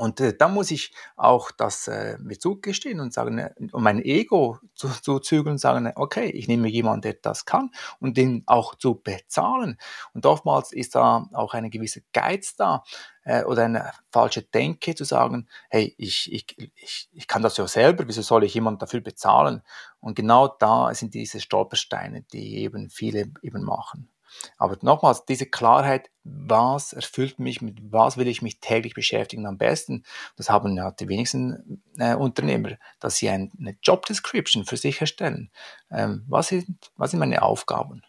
Und 0.00 0.18
äh, 0.20 0.34
da 0.34 0.48
muss 0.48 0.70
ich 0.70 0.94
auch 1.16 1.50
das 1.50 1.86
äh, 1.86 2.16
mir 2.20 2.38
zugestehen 2.38 3.00
und 3.00 3.12
sagen, 3.12 3.38
äh, 3.38 3.52
um 3.72 3.82
mein 3.82 4.02
Ego 4.02 4.58
zu, 4.74 4.88
zu 4.88 5.18
zügeln 5.18 5.52
und 5.52 5.58
sagen, 5.58 5.92
okay, 5.94 6.30
ich 6.30 6.48
nehme 6.48 6.68
jemanden, 6.68 7.02
der 7.02 7.14
das 7.20 7.44
kann 7.44 7.70
und 7.98 8.16
den 8.16 8.42
auch 8.46 8.74
zu 8.74 8.94
bezahlen. 8.94 9.76
Und 10.14 10.24
oftmals 10.24 10.72
ist 10.72 10.94
da 10.94 11.28
auch 11.34 11.52
eine 11.52 11.68
gewisse 11.68 12.00
Geiz 12.14 12.56
da 12.56 12.82
äh, 13.24 13.44
oder 13.44 13.64
eine 13.64 13.92
falsche 14.10 14.40
Denke 14.40 14.94
zu 14.94 15.04
sagen, 15.04 15.48
hey, 15.68 15.94
ich, 15.98 16.32
ich, 16.32 16.56
ich, 16.76 17.10
ich 17.12 17.28
kann 17.28 17.42
das 17.42 17.58
ja 17.58 17.68
selber, 17.68 18.08
wieso 18.08 18.22
soll 18.22 18.44
ich 18.44 18.54
jemanden 18.54 18.78
dafür 18.78 19.02
bezahlen? 19.02 19.60
Und 20.00 20.14
genau 20.14 20.48
da 20.48 20.94
sind 20.94 21.12
diese 21.12 21.40
Stolpersteine, 21.40 22.22
die 22.22 22.56
eben 22.56 22.88
viele 22.88 23.30
eben 23.42 23.64
machen. 23.64 24.08
Aber 24.56 24.76
nochmals, 24.82 25.24
diese 25.24 25.46
Klarheit, 25.46 26.10
was 26.24 26.92
erfüllt 26.92 27.38
mich, 27.38 27.62
mit 27.62 27.78
was 27.92 28.16
will 28.16 28.28
ich 28.28 28.42
mich 28.42 28.60
täglich 28.60 28.94
beschäftigen 28.94 29.46
am 29.46 29.58
besten, 29.58 30.04
das 30.36 30.50
haben 30.50 30.76
ja 30.76 30.90
die 30.90 31.08
wenigsten 31.08 31.82
äh, 31.98 32.14
Unternehmer, 32.14 32.76
dass 32.98 33.16
sie 33.16 33.28
ein, 33.28 33.52
eine 33.58 33.76
Job 33.82 34.06
Description 34.06 34.64
für 34.64 34.76
sich 34.76 35.00
erstellen. 35.00 35.50
Ähm, 35.90 36.24
was, 36.28 36.48
sind, 36.48 36.90
was 36.96 37.10
sind 37.10 37.20
meine 37.20 37.42
Aufgaben 37.42 38.02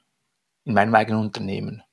in 0.65 0.73
meinem 0.73 0.93
eigenen 0.95 1.21
Unternehmen? 1.21 1.83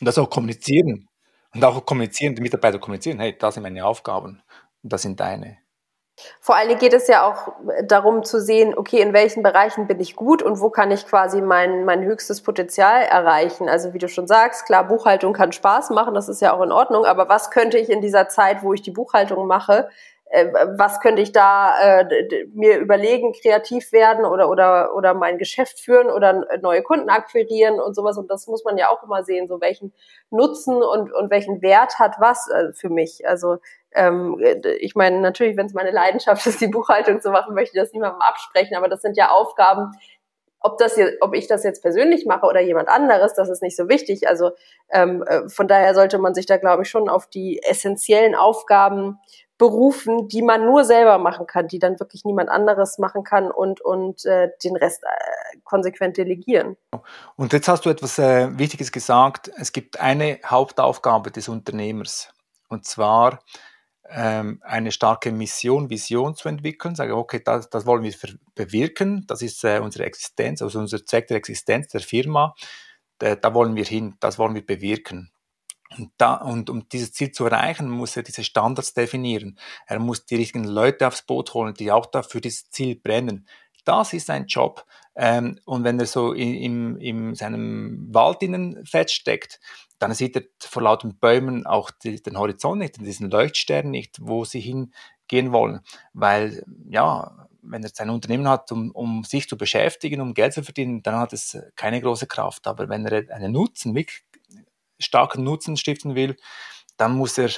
Und 0.00 0.06
das 0.06 0.18
auch 0.18 0.30
kommunizieren. 0.30 1.08
Und 1.54 1.64
auch 1.64 1.84
kommunizieren, 1.86 2.34
die 2.34 2.42
Mitarbeiter 2.42 2.78
kommunizieren, 2.78 3.20
hey, 3.20 3.36
das 3.38 3.54
sind 3.54 3.62
meine 3.62 3.86
Aufgaben 3.86 4.42
und 4.82 4.92
das 4.92 5.02
sind 5.02 5.20
deine. 5.20 5.58
Vor 6.40 6.56
allem 6.56 6.78
geht 6.78 6.92
es 6.92 7.08
ja 7.08 7.26
auch 7.26 7.54
darum 7.82 8.22
zu 8.22 8.40
sehen, 8.40 8.76
okay, 8.76 9.00
in 9.00 9.12
welchen 9.12 9.42
Bereichen 9.42 9.86
bin 9.86 9.98
ich 9.98 10.14
gut 10.14 10.42
und 10.42 10.60
wo 10.60 10.70
kann 10.70 10.90
ich 10.90 11.06
quasi 11.06 11.40
mein, 11.40 11.84
mein 11.84 12.04
höchstes 12.04 12.42
Potenzial 12.42 13.02
erreichen. 13.02 13.68
Also 13.68 13.94
wie 13.94 13.98
du 13.98 14.08
schon 14.08 14.28
sagst, 14.28 14.66
klar, 14.66 14.84
Buchhaltung 14.86 15.32
kann 15.32 15.52
Spaß 15.52 15.90
machen, 15.90 16.14
das 16.14 16.28
ist 16.28 16.40
ja 16.40 16.52
auch 16.52 16.62
in 16.62 16.72
Ordnung, 16.72 17.04
aber 17.04 17.28
was 17.28 17.50
könnte 17.50 17.78
ich 17.78 17.90
in 17.90 18.00
dieser 18.00 18.28
Zeit, 18.28 18.62
wo 18.62 18.72
ich 18.72 18.82
die 18.82 18.92
Buchhaltung 18.92 19.46
mache, 19.46 19.88
äh, 20.34 20.52
was 20.76 20.98
könnte 20.98 21.22
ich 21.22 21.30
da 21.30 22.00
äh, 22.00 22.46
mir 22.52 22.78
überlegen, 22.78 23.32
kreativ 23.32 23.92
werden 23.92 24.24
oder, 24.24 24.50
oder, 24.50 24.94
oder 24.96 25.14
mein 25.14 25.38
Geschäft 25.38 25.78
führen 25.78 26.10
oder 26.10 26.44
neue 26.60 26.82
Kunden 26.82 27.08
akquirieren 27.08 27.78
und 27.78 27.94
sowas. 27.94 28.18
Und 28.18 28.30
das 28.30 28.48
muss 28.48 28.64
man 28.64 28.76
ja 28.76 28.88
auch 28.88 29.04
immer 29.04 29.22
sehen, 29.22 29.46
so 29.46 29.60
welchen 29.60 29.92
Nutzen 30.30 30.82
und, 30.82 31.12
und 31.12 31.30
welchen 31.30 31.62
Wert 31.62 32.00
hat 32.00 32.16
was 32.18 32.48
äh, 32.50 32.72
für 32.72 32.88
mich. 32.88 33.26
Also 33.28 33.58
ähm, 33.92 34.42
ich 34.80 34.96
meine, 34.96 35.20
natürlich, 35.20 35.56
wenn 35.56 35.66
es 35.66 35.74
meine 35.74 35.92
Leidenschaft 35.92 36.44
ist, 36.46 36.60
die 36.60 36.66
Buchhaltung 36.66 37.20
zu 37.20 37.30
machen, 37.30 37.54
möchte 37.54 37.76
ich 37.76 37.82
das 37.82 37.92
niemandem 37.92 38.20
absprechen, 38.20 38.76
aber 38.76 38.88
das 38.88 39.02
sind 39.02 39.16
ja 39.16 39.30
Aufgaben, 39.30 39.92
ob 40.58 40.78
das 40.78 40.96
jetzt, 40.96 41.18
ob 41.20 41.34
ich 41.34 41.46
das 41.46 41.62
jetzt 41.62 41.82
persönlich 41.82 42.26
mache 42.26 42.46
oder 42.46 42.60
jemand 42.60 42.88
anderes, 42.88 43.34
das 43.34 43.50
ist 43.50 43.62
nicht 43.62 43.76
so 43.76 43.88
wichtig. 43.88 44.26
Also 44.26 44.50
ähm, 44.90 45.22
äh, 45.22 45.48
von 45.48 45.68
daher 45.68 45.94
sollte 45.94 46.18
man 46.18 46.34
sich 46.34 46.46
da, 46.46 46.56
glaube 46.56 46.82
ich, 46.82 46.88
schon 46.88 47.08
auf 47.08 47.28
die 47.28 47.62
essentiellen 47.62 48.34
Aufgaben 48.34 49.20
berufen, 49.58 50.28
die 50.28 50.42
man 50.42 50.64
nur 50.64 50.84
selber 50.84 51.18
machen 51.18 51.46
kann, 51.46 51.68
die 51.68 51.78
dann 51.78 52.00
wirklich 52.00 52.24
niemand 52.24 52.48
anderes 52.48 52.98
machen 52.98 53.22
kann 53.22 53.50
und, 53.50 53.80
und 53.80 54.24
äh, 54.24 54.48
den 54.64 54.76
Rest 54.76 55.04
äh, 55.04 55.58
konsequent 55.62 56.16
delegieren. 56.16 56.76
Und 57.36 57.52
jetzt 57.52 57.68
hast 57.68 57.84
du 57.86 57.90
etwas 57.90 58.18
äh, 58.18 58.58
Wichtiges 58.58 58.90
gesagt. 58.90 59.50
Es 59.56 59.72
gibt 59.72 60.00
eine 60.00 60.40
Hauptaufgabe 60.44 61.30
des 61.30 61.48
Unternehmers 61.48 62.32
und 62.68 62.84
zwar 62.84 63.40
ähm, 64.10 64.60
eine 64.62 64.92
starke 64.92 65.32
Mission, 65.32 65.88
Vision 65.88 66.34
zu 66.34 66.48
entwickeln, 66.48 66.94
sagen, 66.94 67.12
okay, 67.12 67.40
das, 67.44 67.70
das 67.70 67.86
wollen 67.86 68.02
wir 68.02 68.14
bewirken, 68.54 69.24
das 69.26 69.40
ist 69.40 69.64
äh, 69.64 69.80
unsere 69.80 70.04
Existenz, 70.04 70.62
also 70.62 70.78
unser 70.78 71.04
Zweck 71.04 71.28
der 71.28 71.36
Existenz 71.36 71.88
der 71.88 72.00
Firma, 72.00 72.54
da, 73.18 73.34
da 73.36 73.54
wollen 73.54 73.76
wir 73.76 73.84
hin, 73.84 74.16
das 74.20 74.38
wollen 74.38 74.54
wir 74.54 74.66
bewirken. 74.66 75.30
Und, 75.96 76.10
da, 76.18 76.34
und 76.34 76.70
um 76.70 76.88
dieses 76.88 77.12
Ziel 77.12 77.32
zu 77.32 77.44
erreichen, 77.46 77.88
muss 77.90 78.16
er 78.16 78.22
diese 78.22 78.44
Standards 78.44 78.94
definieren. 78.94 79.58
Er 79.86 79.98
muss 79.98 80.26
die 80.26 80.36
richtigen 80.36 80.64
Leute 80.64 81.06
aufs 81.06 81.22
Boot 81.22 81.54
holen, 81.54 81.74
die 81.74 81.92
auch 81.92 82.06
dafür 82.06 82.40
dieses 82.40 82.70
Ziel 82.70 82.96
brennen. 82.96 83.46
Das 83.84 84.12
ist 84.12 84.26
sein 84.26 84.46
Job. 84.46 84.84
Ähm, 85.14 85.58
und 85.64 85.84
wenn 85.84 86.00
er 86.00 86.06
so 86.06 86.32
in, 86.32 86.54
in, 86.54 86.96
in 87.00 87.34
seinem 87.34 88.08
Wald 88.12 88.42
innen 88.42 88.84
feststeckt, 88.86 89.60
dann 89.98 90.12
sieht 90.14 90.36
er 90.36 90.42
vor 90.60 90.82
lauter 90.82 91.08
Bäumen 91.08 91.66
auch 91.66 91.90
die, 91.90 92.20
den 92.20 92.38
Horizont 92.38 92.78
nicht, 92.78 93.00
diesen 93.00 93.30
Leuchtstern 93.30 93.90
nicht, 93.90 94.18
wo 94.20 94.44
sie 94.44 94.60
hingehen 94.60 95.52
wollen. 95.52 95.80
Weil, 96.12 96.64
ja, 96.88 97.46
wenn 97.62 97.82
er 97.82 97.90
sein 97.90 98.10
Unternehmen 98.10 98.48
hat, 98.48 98.72
um, 98.72 98.90
um 98.90 99.24
sich 99.24 99.48
zu 99.48 99.56
beschäftigen, 99.56 100.20
um 100.20 100.34
Geld 100.34 100.52
zu 100.52 100.62
verdienen, 100.62 101.02
dann 101.02 101.16
hat 101.16 101.32
es 101.32 101.56
keine 101.76 102.00
große 102.00 102.26
Kraft. 102.26 102.66
Aber 102.66 102.88
wenn 102.88 103.06
er 103.06 103.30
einen 103.34 103.52
Nutzen, 103.52 103.94
wirklich 103.94 104.24
starken 105.04 105.44
Nutzen 105.44 105.76
stiften 105.76 106.14
will, 106.14 106.36
dann 106.96 107.16
muss 107.16 107.38
er 107.38 107.50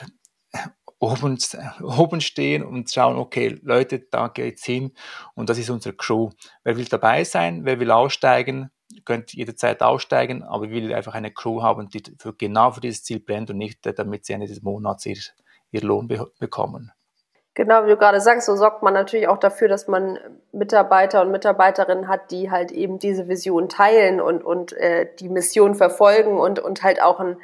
oben, 0.98 1.38
oben 1.82 2.20
stehen 2.20 2.62
und 2.62 2.90
schauen, 2.90 3.16
okay, 3.16 3.58
Leute, 3.62 4.00
da 4.10 4.28
geht's 4.28 4.64
hin 4.64 4.92
und 5.34 5.48
das 5.48 5.58
ist 5.58 5.70
unsere 5.70 5.94
Crew. 5.94 6.30
Wer 6.64 6.76
will 6.76 6.86
dabei 6.86 7.24
sein, 7.24 7.64
wer 7.64 7.80
will 7.80 7.90
aussteigen, 7.90 8.70
könnt 9.04 9.32
jederzeit 9.34 9.82
aussteigen, 9.82 10.42
aber 10.42 10.70
will 10.70 10.94
einfach 10.94 11.14
eine 11.14 11.32
Crew 11.32 11.62
haben, 11.62 11.88
die 11.88 12.02
für, 12.18 12.34
genau 12.34 12.70
für 12.72 12.80
dieses 12.80 13.04
Ziel 13.04 13.20
brennt 13.20 13.50
und 13.50 13.58
nicht, 13.58 13.80
damit 13.98 14.24
sie 14.24 14.32
Ende 14.32 14.46
des 14.46 14.62
Monats 14.62 15.06
ihr, 15.06 15.18
ihr 15.70 15.82
Lohn 15.82 16.08
be 16.08 16.32
bekommen. 16.38 16.92
Genau, 17.56 17.86
wie 17.86 17.88
du 17.88 17.96
gerade 17.96 18.20
sagst, 18.20 18.44
so 18.44 18.54
sorgt 18.54 18.82
man 18.82 18.92
natürlich 18.92 19.28
auch 19.28 19.38
dafür, 19.38 19.66
dass 19.66 19.88
man 19.88 20.18
Mitarbeiter 20.52 21.22
und 21.22 21.30
Mitarbeiterinnen 21.30 22.06
hat, 22.06 22.30
die 22.30 22.50
halt 22.50 22.70
eben 22.70 22.98
diese 22.98 23.28
Vision 23.28 23.70
teilen 23.70 24.20
und, 24.20 24.44
und 24.44 24.74
äh, 24.74 25.08
die 25.18 25.30
Mission 25.30 25.74
verfolgen 25.74 26.38
und, 26.38 26.58
und 26.58 26.82
halt 26.82 27.00
auch 27.00 27.18
ein, 27.18 27.40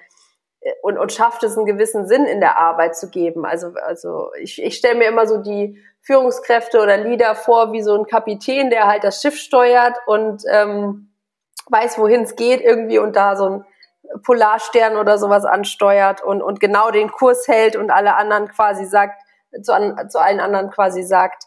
äh, 0.61 0.71
und, 0.83 0.99
und 0.99 1.15
schafft 1.15 1.43
es 1.45 1.57
einen 1.57 1.65
gewissen 1.65 2.07
Sinn 2.07 2.27
in 2.27 2.41
der 2.41 2.59
Arbeit 2.59 2.95
zu 2.95 3.09
geben. 3.09 3.47
Also, 3.47 3.73
also 3.87 4.33
ich, 4.39 4.63
ich 4.63 4.77
stelle 4.77 4.97
mir 4.97 5.09
immer 5.09 5.27
so 5.27 5.39
die 5.39 5.83
Führungskräfte 6.03 6.83
oder 6.83 6.99
Leader 6.99 7.35
vor 7.35 7.73
wie 7.73 7.81
so 7.81 7.95
ein 7.95 8.05
Kapitän, 8.05 8.69
der 8.69 8.89
halt 8.89 9.05
das 9.05 9.23
Schiff 9.23 9.37
steuert 9.37 9.97
und 10.05 10.43
ähm, 10.47 11.11
weiß, 11.71 11.97
wohin 11.97 12.25
es 12.25 12.37
geht 12.37 12.61
irgendwie 12.61 12.99
und 12.99 13.17
da 13.17 13.35
so 13.35 13.49
ein 13.49 13.65
Polarstern 14.25 14.99
oder 14.99 15.17
sowas 15.17 15.47
ansteuert 15.47 16.23
und, 16.23 16.43
und 16.43 16.61
genau 16.61 16.91
den 16.91 17.11
Kurs 17.11 17.49
hält 17.49 17.77
und 17.77 17.91
alle 17.91 18.15
anderen 18.17 18.49
quasi 18.49 18.85
sagt, 18.85 19.23
zu, 19.63 19.75
an, 19.75 20.09
zu 20.09 20.21
allen 20.21 20.41
anderen 20.41 20.71
quasi 20.71 21.03
sagt, 21.03 21.45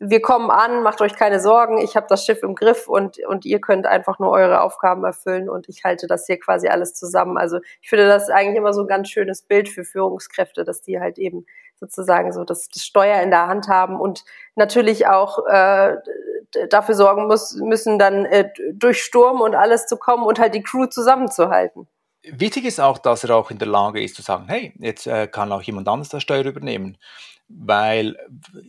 wir 0.00 0.22
kommen 0.22 0.50
an, 0.50 0.82
macht 0.82 1.00
euch 1.00 1.14
keine 1.14 1.40
Sorgen, 1.40 1.78
ich 1.78 1.96
habe 1.96 2.06
das 2.08 2.24
Schiff 2.24 2.42
im 2.42 2.54
Griff 2.54 2.88
und, 2.88 3.18
und 3.26 3.44
ihr 3.44 3.60
könnt 3.60 3.86
einfach 3.86 4.18
nur 4.18 4.30
eure 4.30 4.60
Aufgaben 4.60 5.04
erfüllen 5.04 5.50
und 5.50 5.68
ich 5.68 5.82
halte 5.84 6.06
das 6.06 6.26
hier 6.26 6.38
quasi 6.38 6.68
alles 6.68 6.94
zusammen. 6.94 7.36
Also 7.36 7.58
ich 7.80 7.88
finde 7.88 8.06
das 8.06 8.30
eigentlich 8.30 8.56
immer 8.56 8.72
so 8.72 8.82
ein 8.82 8.86
ganz 8.86 9.08
schönes 9.08 9.42
Bild 9.42 9.68
für 9.68 9.84
Führungskräfte, 9.84 10.64
dass 10.64 10.82
die 10.82 11.00
halt 11.00 11.18
eben 11.18 11.46
sozusagen 11.80 12.32
so 12.32 12.44
das, 12.44 12.68
das 12.68 12.84
Steuer 12.84 13.20
in 13.22 13.30
der 13.30 13.48
Hand 13.48 13.68
haben 13.68 14.00
und 14.00 14.24
natürlich 14.54 15.08
auch 15.08 15.44
äh, 15.46 15.96
dafür 16.70 16.94
sorgen 16.94 17.26
muss, 17.26 17.56
müssen, 17.56 17.98
dann 17.98 18.24
äh, 18.24 18.50
durch 18.72 19.02
Sturm 19.02 19.40
und 19.40 19.54
alles 19.54 19.86
zu 19.86 19.96
kommen 19.96 20.24
und 20.24 20.38
halt 20.38 20.54
die 20.54 20.62
Crew 20.62 20.86
zusammenzuhalten. 20.86 21.88
Wichtig 22.32 22.64
ist 22.64 22.80
auch, 22.80 22.98
dass 22.98 23.24
er 23.24 23.36
auch 23.36 23.50
in 23.50 23.58
der 23.58 23.68
Lage 23.68 24.02
ist 24.02 24.16
zu 24.16 24.22
sagen, 24.22 24.46
hey, 24.48 24.72
jetzt 24.78 25.06
äh, 25.06 25.26
kann 25.26 25.52
auch 25.52 25.62
jemand 25.62 25.88
anderes 25.88 26.08
das 26.08 26.22
Steuer 26.22 26.44
übernehmen 26.44 26.98
weil 27.48 28.16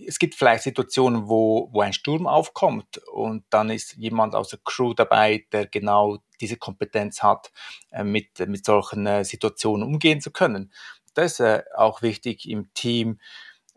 es 0.07 0.19
gibt 0.19 0.35
vielleicht 0.35 0.63
Situationen, 0.63 1.27
wo, 1.27 1.69
wo 1.71 1.81
ein 1.81 1.93
Sturm 1.93 2.27
aufkommt 2.27 2.97
und 3.11 3.43
dann 3.49 3.69
ist 3.69 3.97
jemand 3.97 4.35
aus 4.35 4.49
der 4.49 4.59
Crew 4.63 4.93
dabei, 4.93 5.45
der 5.51 5.67
genau 5.67 6.19
diese 6.39 6.55
Kompetenz 6.55 7.21
hat, 7.21 7.51
äh, 7.91 8.03
mit, 8.05 8.39
mit 8.47 8.65
solchen 8.65 9.05
äh, 9.05 9.25
Situationen 9.25 9.85
umgehen 9.85 10.21
zu 10.21 10.31
können. 10.31 10.71
Das 11.13 11.33
ist 11.33 11.39
äh, 11.41 11.63
auch 11.75 12.01
wichtig 12.01 12.47
im 12.47 12.73
Team, 12.73 13.19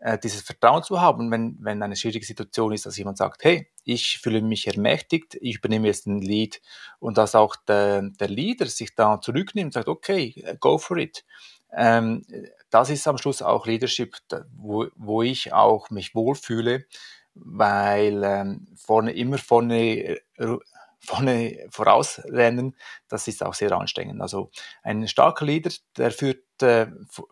äh, 0.03 0.19
dieses 0.19 0.41
Vertrauen 0.41 0.83
zu 0.83 0.99
haben, 0.99 1.31
wenn, 1.31 1.55
wenn 1.61 1.81
eine 1.81 1.95
schwierige 1.95 2.25
Situation 2.25 2.73
ist, 2.73 2.85
dass 2.85 2.97
jemand 2.97 3.17
sagt, 3.17 3.45
hey, 3.45 3.69
ich 3.85 4.19
fühle 4.19 4.41
mich 4.41 4.67
ermächtigt, 4.67 5.37
ich 5.39 5.59
übernehme 5.59 5.87
jetzt 5.87 6.07
den 6.07 6.21
Lead 6.21 6.61
und 6.99 7.17
dass 7.17 7.35
auch 7.35 7.55
der, 7.55 8.01
der 8.01 8.27
Leader 8.27 8.65
sich 8.65 8.95
da 8.95 9.21
zurücknimmt 9.21 9.67
und 9.67 9.73
sagt, 9.73 9.87
okay, 9.87 10.57
go 10.59 10.77
for 10.77 10.97
it. 10.97 11.23
Ähm, 11.71 12.25
das 12.69 12.89
ist 12.89 13.07
am 13.07 13.17
Schluss 13.17 13.41
auch 13.41 13.65
Leadership, 13.65 14.17
wo, 14.57 14.87
wo 14.97 15.21
ich 15.21 15.53
auch 15.53 15.89
mich 15.89 16.13
wohlfühle, 16.13 16.85
weil 17.33 18.23
ähm, 18.25 18.67
vorne 18.75 19.13
immer 19.13 19.37
vorne 19.37 20.19
äh, 20.35 20.57
vorne 20.99 21.65
vorausrennen, 21.69 22.75
das 23.07 23.27
ist 23.27 23.43
auch 23.43 23.53
sehr 23.53 23.71
anstrengend. 23.71 24.21
Also 24.21 24.51
ein 24.83 25.07
starker 25.07 25.45
Leader, 25.45 25.71
der 25.97 26.11
führt 26.11 26.43
äh, 26.63 26.87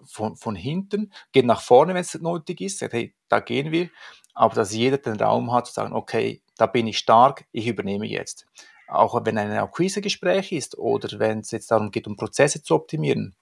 von, 0.05 0.35
von 0.35 0.55
hinten, 0.55 1.11
geht 1.31 1.45
nach 1.45 1.61
vorne, 1.61 1.93
wenn 1.93 2.01
es 2.01 2.13
nötig 2.13 2.61
ist, 2.61 2.79
sagt, 2.79 2.93
hey, 2.93 3.15
da 3.29 3.39
gehen 3.39 3.71
wir, 3.71 3.89
aber 4.33 4.55
dass 4.55 4.73
jeder 4.73 4.97
den 4.97 5.19
Raum 5.19 5.51
hat 5.51 5.67
zu 5.67 5.73
sagen, 5.73 5.93
okay, 5.93 6.41
da 6.57 6.67
bin 6.67 6.87
ich 6.87 6.97
stark, 6.97 7.45
ich 7.51 7.67
übernehme 7.67 8.05
jetzt. 8.05 8.45
Auch 8.87 9.25
wenn 9.25 9.37
ein 9.37 9.51
Akquisegespräch 9.51 10.51
ist 10.51 10.77
oder 10.77 11.17
wenn 11.17 11.39
es 11.39 11.51
jetzt 11.51 11.71
darum 11.71 11.91
geht, 11.91 12.07
um 12.07 12.17
Prozesse 12.17 12.61
zu 12.61 12.75
optimieren, 12.75 13.35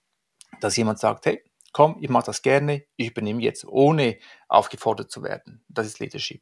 dass 0.62 0.78
jemand 0.78 1.00
sagt, 1.00 1.26
hey, 1.26 1.44
komm, 1.74 1.98
ich 2.00 2.10
mache 2.10 2.28
das 2.28 2.42
gerne, 2.42 2.84
ich 2.96 3.10
übernehme 3.10 3.42
jetzt, 3.42 3.66
ohne 3.68 4.18
aufgefordert 4.48 5.12
zu 5.12 5.24
werden. 5.24 5.64
Das 5.68 5.88
ist 5.88 6.00
Leadership. 6.00 6.42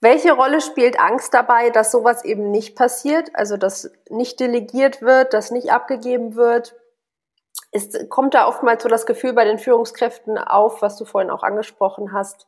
Welche 0.00 0.32
Rolle 0.32 0.60
spielt 0.60 1.00
Angst 1.00 1.34
dabei, 1.34 1.70
dass 1.70 1.90
sowas 1.90 2.24
eben 2.24 2.52
nicht 2.52 2.76
passiert, 2.76 3.34
also 3.34 3.56
dass 3.56 3.90
nicht 4.08 4.38
delegiert 4.38 5.02
wird, 5.02 5.34
dass 5.34 5.50
nicht 5.50 5.72
abgegeben 5.72 6.36
wird? 6.36 6.76
Ist, 7.70 8.08
kommt 8.08 8.34
da 8.34 8.48
oftmals 8.48 8.82
so 8.82 8.88
das 8.88 9.04
Gefühl 9.04 9.34
bei 9.34 9.44
den 9.44 9.58
Führungskräften 9.58 10.38
auf, 10.38 10.80
was 10.80 10.96
du 10.96 11.04
vorhin 11.04 11.30
auch 11.30 11.42
angesprochen 11.42 12.12
hast, 12.12 12.46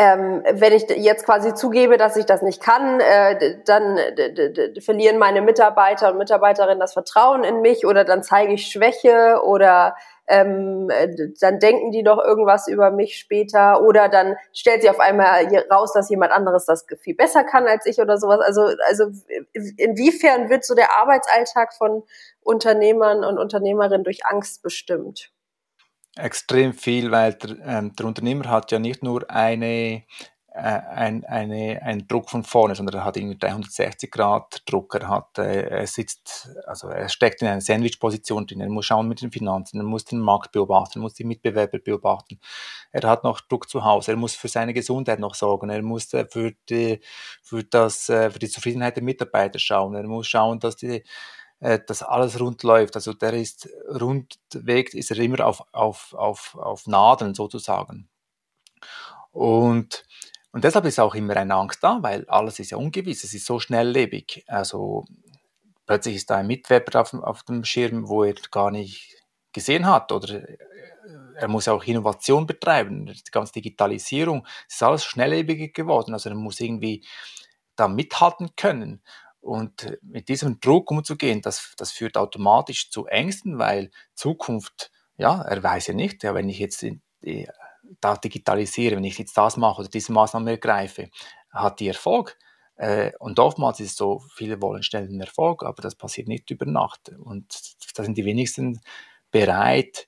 ähm, 0.00 0.42
wenn 0.52 0.72
ich 0.72 0.84
jetzt 0.88 1.26
quasi 1.26 1.52
zugebe, 1.52 1.98
dass 1.98 2.16
ich 2.16 2.24
das 2.24 2.40
nicht 2.40 2.62
kann, 2.62 3.00
äh, 3.00 3.58
dann 3.66 3.98
verlieren 4.80 5.18
meine 5.18 5.42
Mitarbeiter 5.42 6.10
und 6.10 6.16
Mitarbeiterinnen 6.16 6.80
das 6.80 6.94
Vertrauen 6.94 7.44
in 7.44 7.60
mich 7.60 7.84
oder 7.84 8.04
dann 8.04 8.22
zeige 8.22 8.54
ich 8.54 8.68
Schwäche 8.68 9.42
oder 9.44 9.94
ähm, 10.30 10.88
dann 11.40 11.58
denken 11.58 11.90
die 11.90 12.02
doch 12.02 12.18
irgendwas 12.18 12.68
über 12.68 12.90
mich 12.90 13.18
später 13.18 13.82
oder 13.82 14.08
dann 14.08 14.36
stellt 14.52 14.82
sich 14.82 14.90
auf 14.90 15.00
einmal 15.00 15.44
raus, 15.70 15.92
dass 15.92 16.08
jemand 16.08 16.32
anderes 16.32 16.64
das 16.66 16.86
viel 17.00 17.16
besser 17.16 17.44
kann 17.44 17.66
als 17.66 17.84
ich 17.86 18.00
oder 18.00 18.16
sowas. 18.16 18.40
Also, 18.40 18.70
also 18.86 19.10
inwiefern 19.76 20.48
wird 20.48 20.64
so 20.64 20.74
der 20.74 20.96
Arbeitsalltag 20.96 21.74
von 21.74 22.04
Unternehmern 22.40 23.24
und 23.24 23.38
Unternehmerinnen 23.38 24.04
durch 24.04 24.24
Angst 24.24 24.62
bestimmt? 24.62 25.30
Extrem 26.16 26.72
viel, 26.72 27.10
weil 27.10 27.34
der, 27.34 27.56
ähm, 27.64 27.94
der 27.96 28.06
Unternehmer 28.06 28.48
hat 28.48 28.72
ja 28.72 28.78
nicht 28.78 29.02
nur 29.02 29.30
eine 29.30 29.66
äh, 29.66 30.02
ein, 30.52 31.24
eine, 31.24 31.80
ein 31.82 32.08
Druck 32.08 32.28
von 32.28 32.42
vorne, 32.42 32.74
sondern 32.74 32.96
er 32.96 33.04
hat 33.04 33.16
irgendwie 33.16 33.38
360 33.38 34.10
Grad 34.10 34.62
Druck. 34.66 34.94
Er 34.94 35.08
hat, 35.08 35.38
äh, 35.38 35.68
er 35.68 35.86
sitzt, 35.86 36.50
also 36.66 36.88
er 36.88 37.08
steckt 37.08 37.42
in 37.42 37.48
einer 37.48 37.60
Sandwich-Position 37.60 38.46
drin. 38.46 38.60
Er 38.60 38.68
muss 38.68 38.86
schauen 38.86 39.08
mit 39.08 39.22
den 39.22 39.30
Finanzen, 39.30 39.78
er 39.78 39.84
muss 39.84 40.04
den 40.04 40.18
Markt 40.18 40.52
beobachten, 40.52 40.98
er 40.98 41.02
muss 41.02 41.14
die 41.14 41.24
Mitbewerber 41.24 41.78
beobachten. 41.78 42.40
Er 42.90 43.08
hat 43.08 43.22
noch 43.22 43.40
Druck 43.40 43.68
zu 43.68 43.84
Hause, 43.84 44.12
er 44.12 44.16
muss 44.16 44.34
für 44.34 44.48
seine 44.48 44.74
Gesundheit 44.74 45.20
noch 45.20 45.34
sorgen, 45.36 45.70
er 45.70 45.82
muss 45.82 46.12
äh, 46.14 46.26
für 46.28 46.52
die, 46.68 47.00
für 47.42 47.62
das, 47.62 48.08
äh, 48.08 48.30
für 48.30 48.40
die 48.40 48.48
Zufriedenheit 48.48 48.96
der 48.96 49.04
Mitarbeiter 49.04 49.60
schauen, 49.60 49.94
er 49.94 50.06
muss 50.08 50.26
schauen, 50.26 50.58
dass 50.58 50.76
die, 50.76 51.04
äh, 51.60 51.78
dass 51.86 52.02
alles 52.02 52.40
rund 52.40 52.62
läuft. 52.64 52.96
Also 52.96 53.12
der 53.12 53.34
ist 53.34 53.68
rundweg, 53.88 54.94
ist 54.94 55.12
er 55.12 55.18
immer 55.18 55.46
auf, 55.46 55.62
auf, 55.72 56.12
auf, 56.14 56.56
auf 56.56 56.86
Nadeln 56.88 57.34
sozusagen. 57.34 58.08
Und 59.32 60.04
und 60.52 60.64
deshalb 60.64 60.84
ist 60.84 60.98
auch 60.98 61.14
immer 61.14 61.36
eine 61.36 61.54
Angst 61.54 61.82
da, 61.82 61.98
weil 62.02 62.24
alles 62.28 62.58
ist 62.58 62.70
ja 62.70 62.76
ungewiss, 62.76 63.22
es 63.24 63.34
ist 63.34 63.46
so 63.46 63.60
schnelllebig. 63.60 64.44
Also 64.48 65.04
plötzlich 65.86 66.16
ist 66.16 66.30
da 66.30 66.36
ein 66.36 66.46
Mitwerber 66.46 67.00
auf, 67.00 67.14
auf 67.14 67.42
dem 67.44 67.64
Schirm, 67.64 68.08
wo 68.08 68.24
er 68.24 68.34
gar 68.50 68.70
nicht 68.70 69.16
gesehen 69.52 69.86
hat 69.86 70.12
oder 70.12 70.48
äh, 70.48 70.58
er 71.36 71.48
muss 71.48 71.68
auch 71.68 71.84
Innovation 71.84 72.46
betreiben, 72.46 73.06
die 73.06 73.30
ganze 73.30 73.54
Digitalisierung, 73.54 74.46
es 74.68 74.74
ist 74.74 74.82
alles 74.82 75.04
schnelllebiger 75.04 75.68
geworden, 75.68 76.12
also 76.12 76.28
er 76.28 76.34
muss 76.34 76.60
irgendwie 76.60 77.04
da 77.76 77.88
mithalten 77.88 78.50
können. 78.56 79.02
Und 79.40 79.96
mit 80.02 80.28
diesem 80.28 80.60
Druck 80.60 80.90
umzugehen, 80.90 81.40
das, 81.40 81.72
das 81.78 81.92
führt 81.92 82.18
automatisch 82.18 82.90
zu 82.90 83.06
Ängsten, 83.06 83.58
weil 83.58 83.90
Zukunft, 84.14 84.92
ja, 85.16 85.40
er 85.40 85.62
weiß 85.62 85.86
ja 85.86 85.94
nicht, 85.94 86.22
ja, 86.22 86.34
wenn 86.34 86.50
ich 86.50 86.58
jetzt 86.58 86.82
in 86.82 87.00
da 88.00 88.16
digitalisiere, 88.16 88.96
wenn 88.96 89.04
ich 89.04 89.18
jetzt 89.18 89.36
das 89.36 89.56
mache 89.56 89.80
oder 89.80 89.90
diese 89.90 90.12
Maßnahme 90.12 90.52
ergreife, 90.52 91.10
hat 91.50 91.80
die 91.80 91.88
Erfolg. 91.88 92.38
Äh, 92.76 93.12
und 93.18 93.38
oftmals 93.38 93.80
ist 93.80 93.90
es 93.90 93.96
so, 93.96 94.22
viele 94.34 94.60
wollen 94.62 94.82
schnell 94.82 95.08
den 95.08 95.20
Erfolg, 95.20 95.62
aber 95.64 95.82
das 95.82 95.94
passiert 95.94 96.28
nicht 96.28 96.50
über 96.50 96.66
Nacht. 96.66 97.10
Und 97.18 97.46
da 97.94 98.04
sind 98.04 98.16
die 98.16 98.24
wenigsten 98.24 98.80
bereit, 99.30 100.06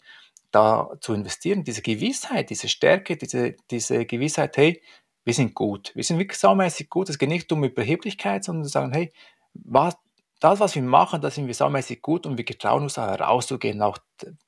da 0.50 0.90
zu 1.00 1.14
investieren. 1.14 1.64
Diese 1.64 1.82
Gewissheit, 1.82 2.50
diese 2.50 2.68
Stärke, 2.68 3.16
diese, 3.16 3.56
diese 3.70 4.06
Gewissheit, 4.06 4.56
hey, 4.56 4.82
wir 5.24 5.34
sind 5.34 5.54
gut. 5.54 5.92
Wir 5.94 6.04
sind 6.04 6.18
wirklich 6.18 6.38
saumäßig 6.38 6.88
gut. 6.88 7.08
Es 7.08 7.18
geht 7.18 7.28
nicht 7.28 7.50
um 7.52 7.64
Überheblichkeit, 7.64 8.44
sondern 8.44 8.64
zu 8.64 8.70
sagen, 8.70 8.92
hey, 8.92 9.12
was, 9.54 9.96
das, 10.42 10.59
was 10.59 10.74
wir 10.74 10.83
machen, 10.83 11.20
da 11.20 11.31
sind 11.31 11.46
wir 11.46 11.55
saumäßig 11.55 12.02
gut 12.02 12.26
und 12.26 12.37
wir 12.37 12.44
getrauen 12.44 12.83
uns 12.83 12.98
auch 12.98 13.07
herauszugehen, 13.07 13.81
auch 13.81 13.98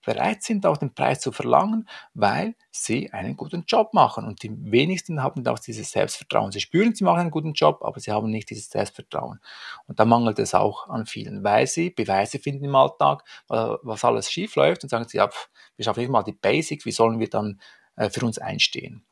bereit 0.05 0.43
sind, 0.43 0.67
auch 0.67 0.77
den 0.77 0.93
Preis 0.93 1.21
zu 1.21 1.31
verlangen, 1.31 1.89
weil 2.15 2.57
sie 2.73 3.13
einen 3.13 3.37
guten 3.37 3.65
Job 3.69 3.95
machen. 3.95 4.25
Und 4.25 4.43
die 4.43 4.51
wenigsten 4.73 5.23
haben 5.23 5.47
auch 5.47 5.61
dieses 5.61 5.93
Selbstvertrauen. 5.93 6.51
Sie 6.51 6.61
spüren, 6.61 6.97
sie 6.97 7.05
machen 7.05 7.21
einen 7.21 7.31
guten 7.31 7.53
Job, 7.53 7.79
aber 7.83 8.01
sie 8.01 8.11
haben 8.11 8.29
nicht 8.29 8.51
dieses 8.51 8.71
Selbstvertrauen. 8.71 9.39
Und 9.87 10.01
da 10.01 10.05
mangelt 10.05 10.41
es 10.41 10.53
auch 10.55 10.89
an 10.89 11.07
vielen, 11.07 11.45
weil 11.45 11.69
sie 11.69 11.91
Beweise 11.91 12.41
finden 12.41 12.65
im 12.65 12.75
Alltag, 12.75 13.23
was 13.49 14.05
alles 14.05 14.33
schief 14.33 14.57
läuft 14.57 14.83
und 14.83 14.89
sagen 14.89 15.07
sie, 15.07 15.19
ja, 15.19 15.31
wir 15.77 15.85
schaffen 15.85 16.01
nicht 16.01 16.11
mal 16.11 16.25
die 16.25 16.33
Basics, 16.33 16.85
wie 16.87 16.93
sollen 16.93 17.21
wir 17.21 17.31
dann 17.31 17.61
äh, 17.95 18.11
für 18.11 18.27
uns 18.27 18.39
einstehen? 18.39 19.05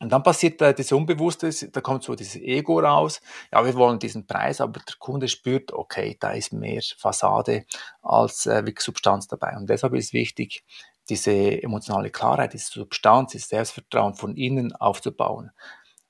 Und 0.00 0.10
dann 0.10 0.22
passiert 0.22 0.60
äh, 0.62 0.72
das 0.72 0.92
Unbewusste, 0.92 1.50
da 1.70 1.80
kommt 1.82 2.02
so 2.02 2.14
dieses 2.14 2.36
Ego 2.36 2.80
raus. 2.80 3.20
Ja, 3.52 3.64
wir 3.64 3.74
wollen 3.74 3.98
diesen 3.98 4.26
Preis, 4.26 4.60
aber 4.60 4.80
der 4.80 4.96
Kunde 4.98 5.28
spürt, 5.28 5.72
okay, 5.72 6.16
da 6.18 6.30
ist 6.30 6.52
mehr 6.52 6.80
Fassade 6.96 7.66
als 8.02 8.46
äh, 8.46 8.64
wirklich 8.64 8.80
Substanz 8.80 9.28
dabei. 9.28 9.56
Und 9.56 9.68
deshalb 9.68 9.94
ist 9.94 10.14
wichtig, 10.14 10.64
diese 11.10 11.62
emotionale 11.62 12.10
Klarheit, 12.10 12.54
diese 12.54 12.72
Substanz, 12.72 13.32
dieses 13.32 13.48
Selbstvertrauen 13.48 14.14
von 14.14 14.36
innen 14.36 14.74
aufzubauen. 14.74 15.50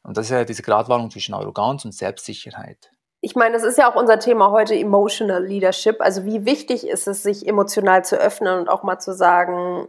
Und 0.03 0.17
das 0.17 0.27
ist 0.27 0.33
ja 0.33 0.45
diese 0.45 0.63
Gratwanderung 0.63 1.11
zwischen 1.11 1.35
Arroganz 1.35 1.85
und 1.85 1.93
Selbstsicherheit. 1.93 2.91
Ich 3.23 3.35
meine, 3.35 3.55
das 3.55 3.65
ist 3.65 3.77
ja 3.77 3.91
auch 3.91 3.97
unser 3.97 4.19
Thema 4.19 4.51
heute, 4.51 4.75
Emotional 4.75 5.45
Leadership. 5.45 6.01
Also 6.01 6.25
wie 6.25 6.47
wichtig 6.47 6.87
ist 6.87 7.07
es, 7.07 7.23
sich 7.23 7.47
emotional 7.47 8.05
zu 8.05 8.17
öffnen 8.17 8.61
und 8.61 8.69
auch 8.69 8.83
mal 8.83 8.99
zu 8.99 9.13
sagen, 9.13 9.89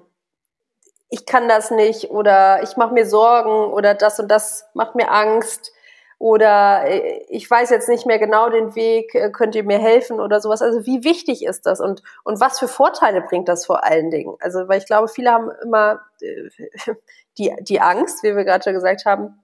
ich 1.11 1.25
kann 1.25 1.47
das 1.49 1.71
nicht 1.71 2.09
oder 2.09 2.63
ich 2.63 2.77
mache 2.77 2.93
mir 2.93 3.05
Sorgen 3.05 3.71
oder 3.71 3.93
das 3.93 4.19
und 4.19 4.29
das 4.29 4.65
macht 4.73 4.95
mir 4.95 5.11
Angst 5.11 5.73
oder 6.17 6.85
äh, 6.85 7.25
ich 7.27 7.49
weiß 7.49 7.69
jetzt 7.69 7.89
nicht 7.89 8.05
mehr 8.05 8.17
genau 8.17 8.49
den 8.49 8.75
Weg, 8.75 9.13
äh, 9.13 9.29
könnt 9.29 9.53
ihr 9.55 9.65
mir 9.65 9.77
helfen 9.77 10.21
oder 10.21 10.39
sowas. 10.39 10.61
Also 10.61 10.85
wie 10.85 11.03
wichtig 11.03 11.43
ist 11.43 11.65
das 11.65 11.81
und, 11.81 12.01
und 12.23 12.39
was 12.39 12.59
für 12.59 12.69
Vorteile 12.69 13.21
bringt 13.21 13.49
das 13.49 13.65
vor 13.65 13.83
allen 13.83 14.09
Dingen? 14.09 14.35
Also 14.39 14.69
weil 14.69 14.79
ich 14.79 14.85
glaube, 14.85 15.09
viele 15.09 15.31
haben 15.31 15.51
immer 15.61 15.99
äh, 16.21 16.93
die, 17.37 17.53
die 17.59 17.81
Angst, 17.81 18.23
wie 18.23 18.35
wir 18.35 18.45
gerade 18.45 18.63
schon 18.63 18.73
gesagt 18.73 19.05
haben, 19.05 19.43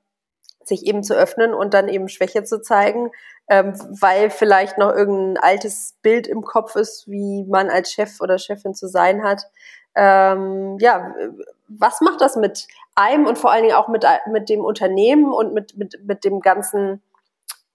sich 0.63 0.86
eben 0.86 1.03
zu 1.03 1.15
öffnen 1.15 1.53
und 1.53 1.73
dann 1.73 1.89
eben 1.89 2.08
Schwäche 2.08 2.45
zu 2.45 2.62
zeigen, 2.62 3.12
ähm, 3.49 3.73
weil 3.99 4.30
vielleicht 4.30 4.77
noch 4.77 4.93
irgendein 4.93 5.43
altes 5.43 5.97
Bild 6.01 6.27
im 6.27 6.43
Kopf 6.43 6.75
ist, 6.77 7.08
wie 7.10 7.43
man 7.45 7.69
als 7.69 7.91
Chef 7.91 8.21
oder 8.21 8.38
Chefin 8.38 8.73
zu 8.73 8.88
sein 8.88 9.23
hat. 9.23 9.43
Ähm, 9.95 10.77
ja, 10.80 11.15
was 11.67 12.01
macht 12.01 12.21
das 12.21 12.36
mit 12.36 12.67
einem 12.95 13.25
und 13.25 13.38
vor 13.38 13.51
allen 13.51 13.63
Dingen 13.63 13.75
auch 13.75 13.88
mit, 13.88 14.06
mit 14.32 14.49
dem 14.49 14.62
Unternehmen 14.62 15.32
und 15.32 15.53
mit, 15.53 15.77
mit, 15.77 15.99
mit 16.06 16.23
dem 16.23 16.39
ganzen 16.39 17.01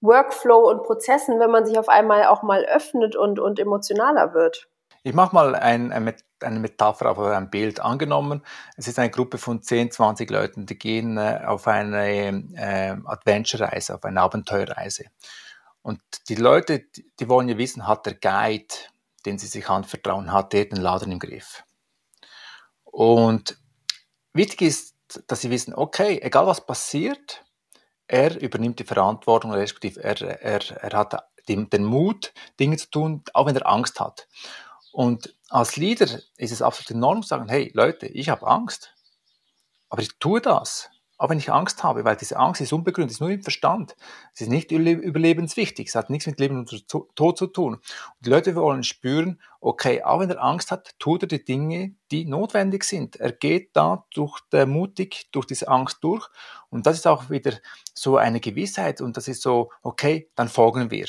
Workflow 0.00 0.68
und 0.68 0.82
Prozessen, 0.82 1.38
wenn 1.38 1.50
man 1.50 1.64
sich 1.64 1.78
auf 1.78 1.88
einmal 1.88 2.26
auch 2.26 2.42
mal 2.42 2.64
öffnet 2.64 3.16
und, 3.16 3.38
und 3.38 3.58
emotionaler 3.58 4.34
wird? 4.34 4.68
Ich 5.04 5.14
mache 5.14 5.34
mal 5.34 5.54
ein, 5.54 5.92
eine 5.92 6.60
Metapher 6.60 7.10
auf 7.10 7.18
ein 7.18 7.50
Bild. 7.50 7.80
Angenommen, 7.80 8.42
es 8.76 8.86
ist 8.88 8.98
eine 8.98 9.10
Gruppe 9.10 9.38
von 9.38 9.62
10, 9.62 9.90
20 9.90 10.30
Leuten, 10.30 10.66
die 10.66 10.78
gehen 10.78 11.16
äh, 11.18 11.40
auf 11.44 11.66
eine 11.66 12.44
äh, 12.54 12.96
Adventure-Reise, 13.04 13.94
auf 13.94 14.04
eine 14.04 14.20
Abenteuerreise. 14.20 15.06
Und 15.82 16.00
die 16.28 16.36
Leute, 16.36 16.80
die, 16.80 17.10
die 17.18 17.28
wollen 17.28 17.48
ja 17.48 17.58
wissen, 17.58 17.88
hat 17.88 18.06
der 18.06 18.14
Guide, 18.14 18.74
den 19.26 19.38
sie 19.38 19.48
sich 19.48 19.68
anvertrauen, 19.68 20.32
hat 20.32 20.52
der 20.52 20.66
den 20.66 20.80
Laden 20.80 21.12
im 21.12 21.18
Griff? 21.18 21.64
Und 22.84 23.58
Wichtig 24.34 24.62
ist, 24.62 24.94
dass 25.26 25.42
sie 25.42 25.50
wissen, 25.50 25.74
okay, 25.74 26.20
egal 26.22 26.46
was 26.46 26.64
passiert, 26.64 27.44
er 28.06 28.40
übernimmt 28.40 28.78
die 28.78 28.84
Verantwortung, 28.84 29.52
respektive 29.52 30.02
er, 30.02 30.20
er, 30.20 30.82
er 30.82 30.98
hat 30.98 31.24
den, 31.48 31.68
den 31.70 31.84
Mut, 31.84 32.32
Dinge 32.58 32.76
zu 32.76 32.90
tun, 32.90 33.22
auch 33.34 33.46
wenn 33.46 33.56
er 33.56 33.68
Angst 33.68 34.00
hat. 34.00 34.28
Und 34.92 35.34
als 35.48 35.76
Leader 35.76 36.20
ist 36.36 36.52
es 36.52 36.62
absolut 36.62 36.90
enorm 36.90 37.22
zu 37.22 37.28
sagen, 37.28 37.48
hey 37.48 37.70
Leute, 37.74 38.06
ich 38.06 38.28
habe 38.28 38.46
Angst, 38.46 38.94
aber 39.88 40.02
ich 40.02 40.18
tue 40.18 40.40
das. 40.40 40.90
Auch 41.18 41.30
wenn 41.30 41.38
ich 41.38 41.52
Angst 41.52 41.84
habe, 41.84 42.04
weil 42.04 42.16
diese 42.16 42.36
Angst 42.36 42.60
ist 42.60 42.72
unbegründet, 42.72 43.12
ist 43.12 43.20
nur 43.20 43.30
im 43.30 43.42
Verstand. 43.42 43.94
Es 44.34 44.40
ist 44.40 44.48
nicht 44.48 44.72
überlebenswichtig, 44.72 45.88
es 45.88 45.94
hat 45.94 46.10
nichts 46.10 46.26
mit 46.26 46.40
Leben 46.40 46.58
und 46.58 46.88
Tod 46.88 47.38
zu 47.38 47.46
tun. 47.46 47.74
Und 47.74 47.82
die 48.20 48.30
Leute 48.30 48.56
wollen 48.56 48.82
spüren, 48.82 49.40
okay, 49.60 50.02
auch 50.02 50.20
wenn 50.20 50.30
er 50.30 50.42
Angst 50.42 50.72
hat, 50.72 50.98
tut 50.98 51.22
er 51.22 51.28
die 51.28 51.44
Dinge, 51.44 51.94
die 52.10 52.24
notwendig 52.24 52.82
sind. 52.84 53.16
Er 53.16 53.30
geht 53.30 53.76
da 53.76 54.04
durch 54.14 54.40
der, 54.50 54.66
mutig 54.66 55.28
durch 55.30 55.46
diese 55.46 55.68
Angst 55.68 55.98
durch. 56.02 56.28
Und 56.70 56.86
das 56.86 56.96
ist 56.96 57.06
auch 57.06 57.30
wieder 57.30 57.52
so 57.94 58.16
eine 58.16 58.40
Gewissheit 58.40 59.00
und 59.00 59.16
das 59.16 59.28
ist 59.28 59.42
so, 59.42 59.70
okay, 59.82 60.30
dann 60.34 60.48
folgen 60.48 60.90
wir. 60.90 61.06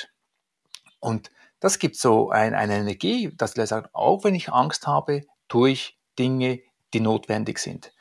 Und 1.00 1.32
das 1.60 1.80
gibt 1.80 1.96
so 1.96 2.30
ein, 2.30 2.54
eine 2.54 2.78
Energie, 2.78 3.34
dass 3.36 3.54
die 3.54 3.66
sagen, 3.66 3.88
auch 3.94 4.24
wenn 4.26 4.36
ich 4.36 4.52
Angst 4.52 4.86
habe, 4.86 5.24
tue 5.48 5.72
ich 5.72 5.98
Dinge, 6.20 6.60
die 6.94 7.00
notwendig 7.00 7.58
sind. 7.60 7.94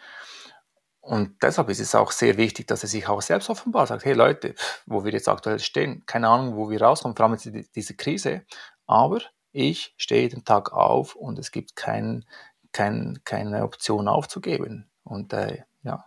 Und 1.02 1.42
deshalb 1.42 1.68
ist 1.68 1.80
es 1.80 1.96
auch 1.96 2.12
sehr 2.12 2.36
wichtig, 2.36 2.68
dass 2.68 2.84
er 2.84 2.88
sich 2.88 3.08
auch 3.08 3.20
selbst 3.20 3.50
offenbart 3.50 3.88
sagt, 3.88 4.04
hey 4.04 4.12
Leute, 4.14 4.54
wo 4.86 5.04
wir 5.04 5.12
jetzt 5.12 5.28
aktuell 5.28 5.58
stehen, 5.58 6.04
keine 6.06 6.28
Ahnung, 6.28 6.56
wo 6.56 6.70
wir 6.70 6.80
rauskommen, 6.80 7.16
vor 7.16 7.26
allem 7.26 7.34
jetzt 7.34 7.74
diese 7.74 7.96
Krise, 7.96 8.42
aber 8.86 9.20
ich 9.50 9.94
stehe 9.96 10.22
jeden 10.22 10.44
Tag 10.44 10.72
auf 10.72 11.16
und 11.16 11.40
es 11.40 11.50
gibt 11.50 11.74
kein, 11.74 12.24
kein, 12.70 13.18
keine 13.24 13.64
Option 13.64 14.06
aufzugeben. 14.06 14.88
Und 15.02 15.32
äh, 15.32 15.64
ja, 15.82 16.04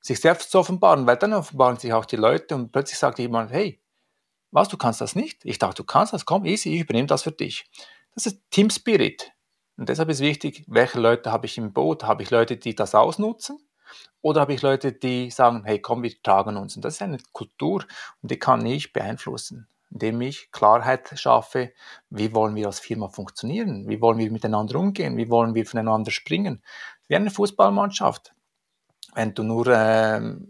sich 0.00 0.20
selbst 0.20 0.52
zu 0.52 0.60
offenbaren, 0.60 1.06
weil 1.08 1.16
dann 1.16 1.32
offenbaren 1.32 1.76
sich 1.76 1.92
auch 1.92 2.04
die 2.04 2.16
Leute 2.16 2.54
und 2.54 2.70
plötzlich 2.70 3.00
sagt 3.00 3.18
jemand, 3.18 3.50
hey, 3.50 3.80
was, 4.52 4.68
du 4.68 4.76
kannst 4.76 5.00
das 5.00 5.16
nicht? 5.16 5.44
Ich 5.44 5.58
dachte, 5.58 5.82
du 5.82 5.84
kannst 5.84 6.12
das, 6.12 6.24
komm, 6.24 6.44
easy, 6.44 6.72
ich 6.72 6.82
übernehme 6.82 7.08
das 7.08 7.24
für 7.24 7.32
dich. 7.32 7.68
Das 8.14 8.26
ist 8.26 8.40
Team 8.50 8.70
Spirit. 8.70 9.32
Und 9.76 9.88
deshalb 9.88 10.08
ist 10.10 10.20
wichtig, 10.20 10.64
welche 10.68 11.00
Leute 11.00 11.32
habe 11.32 11.46
ich 11.46 11.58
im 11.58 11.72
Boot? 11.72 12.04
Habe 12.04 12.22
ich 12.22 12.30
Leute, 12.30 12.56
die 12.58 12.74
das 12.74 12.94
ausnutzen? 12.94 13.58
Oder 14.20 14.42
habe 14.42 14.54
ich 14.54 14.62
Leute, 14.62 14.92
die 14.92 15.30
sagen, 15.30 15.64
hey, 15.64 15.80
komm, 15.80 16.02
wir 16.02 16.22
tragen 16.22 16.56
uns. 16.56 16.76
Und 16.76 16.84
das 16.84 16.94
ist 16.94 17.02
eine 17.02 17.18
Kultur 17.32 17.84
und 18.22 18.30
die 18.30 18.38
kann 18.38 18.64
ich 18.64 18.92
beeinflussen, 18.92 19.68
indem 19.90 20.20
ich 20.20 20.50
Klarheit 20.52 21.12
schaffe, 21.18 21.72
wie 22.10 22.34
wollen 22.34 22.54
wir 22.54 22.66
als 22.66 22.80
Firma 22.80 23.08
funktionieren, 23.08 23.88
wie 23.88 24.00
wollen 24.00 24.18
wir 24.18 24.30
miteinander 24.30 24.78
umgehen, 24.78 25.16
wie 25.16 25.30
wollen 25.30 25.54
wir 25.54 25.66
voneinander 25.66 26.10
springen. 26.10 26.62
Wie 27.08 27.16
eine 27.16 27.30
Fußballmannschaft. 27.30 28.32
Wenn 29.14 29.34
du 29.34 29.42
nur 29.42 29.66
ähm, 29.68 30.48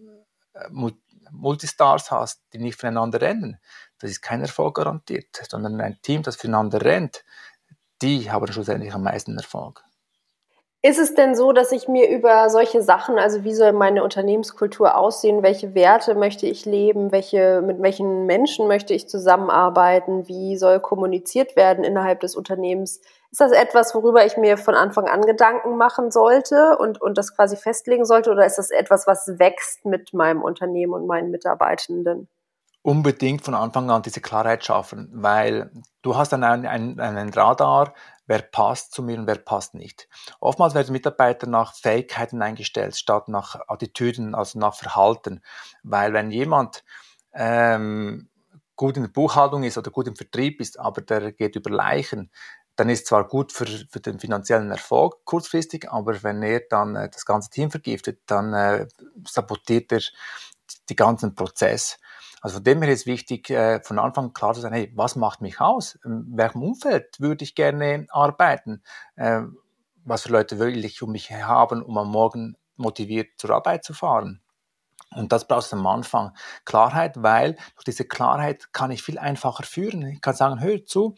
Multistars 1.33 2.11
hast, 2.11 2.42
die 2.52 2.59
nicht 2.59 2.78
voneinander 2.78 3.20
rennen, 3.20 3.59
das 3.98 4.11
ist 4.11 4.20
kein 4.20 4.42
Erfolg 4.42 4.76
garantiert, 4.76 5.28
sondern 5.48 5.81
ein 5.81 5.98
Team, 6.02 6.22
das 6.22 6.37
voneinander 6.37 6.83
rennt, 6.83 7.24
die 8.02 8.31
haben 8.31 8.52
schlussendlich 8.52 8.92
am 8.92 9.05
meisten 9.05 9.37
Erfolg. 9.38 9.85
Ist 10.85 10.99
es 10.99 11.14
denn 11.14 11.37
so, 11.37 11.53
dass 11.53 11.71
ich 11.71 11.87
mir 11.87 12.09
über 12.11 12.51
solche 12.51 12.83
Sachen, 12.83 13.16
also 13.16 13.45
wie 13.45 13.55
soll 13.55 13.73
meine 13.73 14.03
Unternehmenskultur 14.03 14.97
aussehen, 14.97 15.45
welche 15.45 15.77
Werte 15.77 16.16
möchte 16.16 16.47
ich 16.47 16.64
leben, 16.66 17.12
welche, 17.12 17.62
mit 17.62 17.81
welchen 17.81 18.27
Menschen 18.27 18.66
möchte 18.66 18.92
ich 18.92 19.09
zusammenarbeiten, 19.09 20.27
wie 20.27 20.57
soll 20.57 20.81
kommuniziert 20.81 21.55
werden 21.55 21.85
innerhalb 21.85 22.18
des 22.18 22.35
Unternehmens? 22.35 23.01
Ist 23.31 23.40
das 23.40 23.53
etwas, 23.53 23.95
worüber 23.95 24.27
ich 24.27 24.37
mir 24.37 24.57
von 24.59 24.75
Anfang 24.75 25.07
an 25.07 25.23
Gedanken 25.23 25.77
machen 25.77 26.11
sollte 26.11 26.77
und, 26.79 27.01
und 27.01 27.16
das 27.16 27.37
quasi 27.37 27.57
festlegen 27.57 28.05
sollte, 28.05 28.33
oder 28.33 28.45
ist 28.45 28.59
das 28.59 28.73
etwas, 28.73 29.07
was 29.07 29.38
wächst 29.38 29.85
mit 29.85 30.12
meinem 30.12 30.42
Unternehmen 30.42 30.95
und 30.95 31.07
meinen 31.07 31.31
Mitarbeitenden? 31.31 32.27
Unbedingt 32.83 33.45
von 33.45 33.55
Anfang 33.55 33.90
an 33.90 34.03
diese 34.03 34.21
Klarheit 34.21 34.64
schaffen, 34.64 35.09
weil 35.12 35.71
du 36.03 36.16
hast 36.16 36.33
dann 36.33 36.42
einen, 36.42 36.66
einen, 36.66 36.99
einen 36.99 37.33
Radar, 37.33 37.95
wer 38.27 38.42
passt 38.42 38.92
zu 38.92 39.03
mir 39.03 39.18
und 39.18 39.29
wer 39.29 39.37
passt 39.37 39.75
nicht. 39.75 40.09
Oftmals 40.40 40.75
werden 40.75 40.92
Mitarbeiter 40.92 41.47
nach 41.47 41.75
Fähigkeiten 41.75 42.42
eingestellt, 42.42 42.97
statt 42.97 43.29
nach 43.29 43.61
Attitüden, 43.68 44.35
also 44.35 44.59
nach 44.59 44.75
Verhalten. 44.75 45.42
Weil 45.85 46.12
wenn 46.12 46.33
jemand 46.33 46.85
ähm, 47.33 48.29
gut 48.75 48.97
in 48.97 49.05
der 49.05 49.11
Buchhaltung 49.11 49.62
ist 49.62 49.79
oder 49.79 49.90
gut 49.90 50.09
im 50.09 50.16
Vertrieb 50.16 50.61
ist, 50.61 50.81
aber 50.81 51.03
der 51.03 51.33
geht 51.33 51.55
über 51.55 51.71
Leichen, 51.71 52.31
dann 52.77 52.88
ist 52.88 53.07
zwar 53.07 53.29
gut 53.29 53.53
für, 53.53 53.66
für 53.66 54.01
den 54.01 54.18
finanziellen 54.18 54.71
Erfolg 54.71 55.25
kurzfristig, 55.25 55.90
aber 55.90 56.23
wenn 56.23 56.42
er 56.42 56.62
dann 56.68 56.97
äh, 56.97 57.09
das 57.11 57.27
ganze 57.27 57.51
Team 57.51 57.71
vergiftet, 57.71 58.23
dann 58.27 58.55
äh, 58.55 58.88
sabotiert 59.29 59.92
er 59.92 60.01
die 60.88 60.97
ganzen 60.97 61.35
Prozess. 61.35 61.99
Also 62.42 62.57
von 62.57 62.64
dem 62.64 62.83
her 62.83 62.92
ist 62.92 63.07
wichtig, 63.07 63.50
äh, 63.50 63.81
von 63.83 63.98
Anfang 64.00 64.33
klar 64.33 64.52
zu 64.52 64.61
sein, 64.61 64.72
hey, 64.72 64.92
was 64.94 65.16
macht 65.16 65.40
mich 65.40 65.61
aus? 65.61 65.94
In 66.05 66.26
welchem 66.37 66.62
Umfeld 66.62 67.20
würde 67.20 67.44
ich 67.44 67.55
gerne 67.55 68.07
arbeiten? 68.11 68.83
Äh, 69.16 69.42
was 70.05 70.22
für 70.24 70.33
Leute 70.33 70.59
will 70.59 70.85
ich 70.85 71.00
um 71.02 71.12
mich 71.12 71.31
haben, 71.31 71.83
um 71.83 71.96
am 71.96 72.11
Morgen 72.11 72.57
motiviert 72.76 73.28
zur 73.38 73.50
Arbeit 73.50 73.85
zu 73.85 73.94
fahren? 73.94 74.42
Und 75.14 75.31
das 75.31 75.46
brauchst 75.46 75.72
du 75.72 75.76
am 75.76 75.87
Anfang. 75.87 76.33
Klarheit, 76.64 77.22
weil 77.22 77.55
durch 77.74 77.85
diese 77.85 78.05
Klarheit 78.05 78.72
kann 78.72 78.90
ich 78.90 79.02
viel 79.02 79.18
einfacher 79.18 79.62
führen. 79.62 80.07
Ich 80.07 80.20
kann 80.20 80.35
sagen, 80.35 80.61
hör 80.61 80.85
zu, 80.85 81.14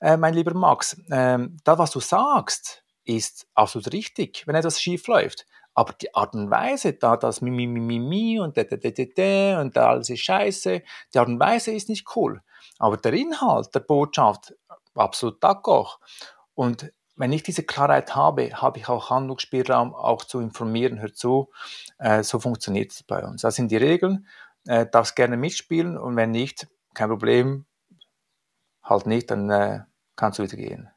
äh, 0.00 0.16
mein 0.18 0.34
lieber 0.34 0.52
Max, 0.52 0.94
äh, 1.10 1.38
das, 1.64 1.78
was 1.78 1.90
du 1.90 2.00
sagst, 2.00 2.84
ist 3.04 3.46
absolut 3.54 3.92
richtig, 3.92 4.46
wenn 4.46 4.56
etwas 4.56 4.80
schief 4.80 5.06
läuft. 5.06 5.46
Aber 5.76 5.92
die 5.92 6.12
Art 6.14 6.34
und 6.34 6.50
Weise, 6.50 6.94
da 6.94 7.18
das 7.18 7.42
mi, 7.42 7.50
mi, 7.50 7.66
mi, 7.66 7.80
mi, 7.80 7.98
mi 7.98 8.40
und 8.40 8.56
da, 8.56 8.64
da, 8.64 8.76
da, 8.76 8.90
da, 8.90 9.04
da 9.14 9.60
und 9.60 9.76
da 9.76 9.90
alles 9.90 10.08
ist 10.08 10.20
scheiße, 10.20 10.82
die 11.12 11.18
Art 11.18 11.28
und 11.28 11.38
Weise 11.38 11.70
ist 11.70 11.90
nicht 11.90 12.16
cool. 12.16 12.40
Aber 12.78 12.96
der 12.96 13.12
Inhalt 13.12 13.74
der 13.74 13.80
Botschaft, 13.80 14.54
absolut 14.94 15.42
d'accord. 15.44 15.98
Und 16.54 16.90
wenn 17.14 17.30
ich 17.30 17.42
diese 17.42 17.62
Klarheit 17.62 18.16
habe, 18.16 18.50
habe 18.54 18.78
ich 18.78 18.88
auch 18.88 19.10
Handlungsspielraum, 19.10 19.94
auch 19.94 20.24
zu 20.24 20.40
informieren, 20.40 20.98
hör 20.98 21.12
zu, 21.12 21.50
äh, 21.98 22.22
so 22.22 22.38
funktioniert 22.38 22.92
es 22.92 23.02
bei 23.02 23.22
uns. 23.22 23.42
Das 23.42 23.56
sind 23.56 23.70
die 23.70 23.76
Regeln, 23.76 24.26
äh, 24.66 24.86
darfst 24.86 25.14
gerne 25.14 25.36
mitspielen 25.36 25.98
und 25.98 26.16
wenn 26.16 26.30
nicht, 26.30 26.68
kein 26.94 27.10
Problem, 27.10 27.66
halt 28.82 29.06
nicht, 29.06 29.30
dann 29.30 29.50
äh, 29.50 29.80
kannst 30.16 30.38
du 30.38 30.42
wieder 30.42 30.56
gehen. 30.56 30.90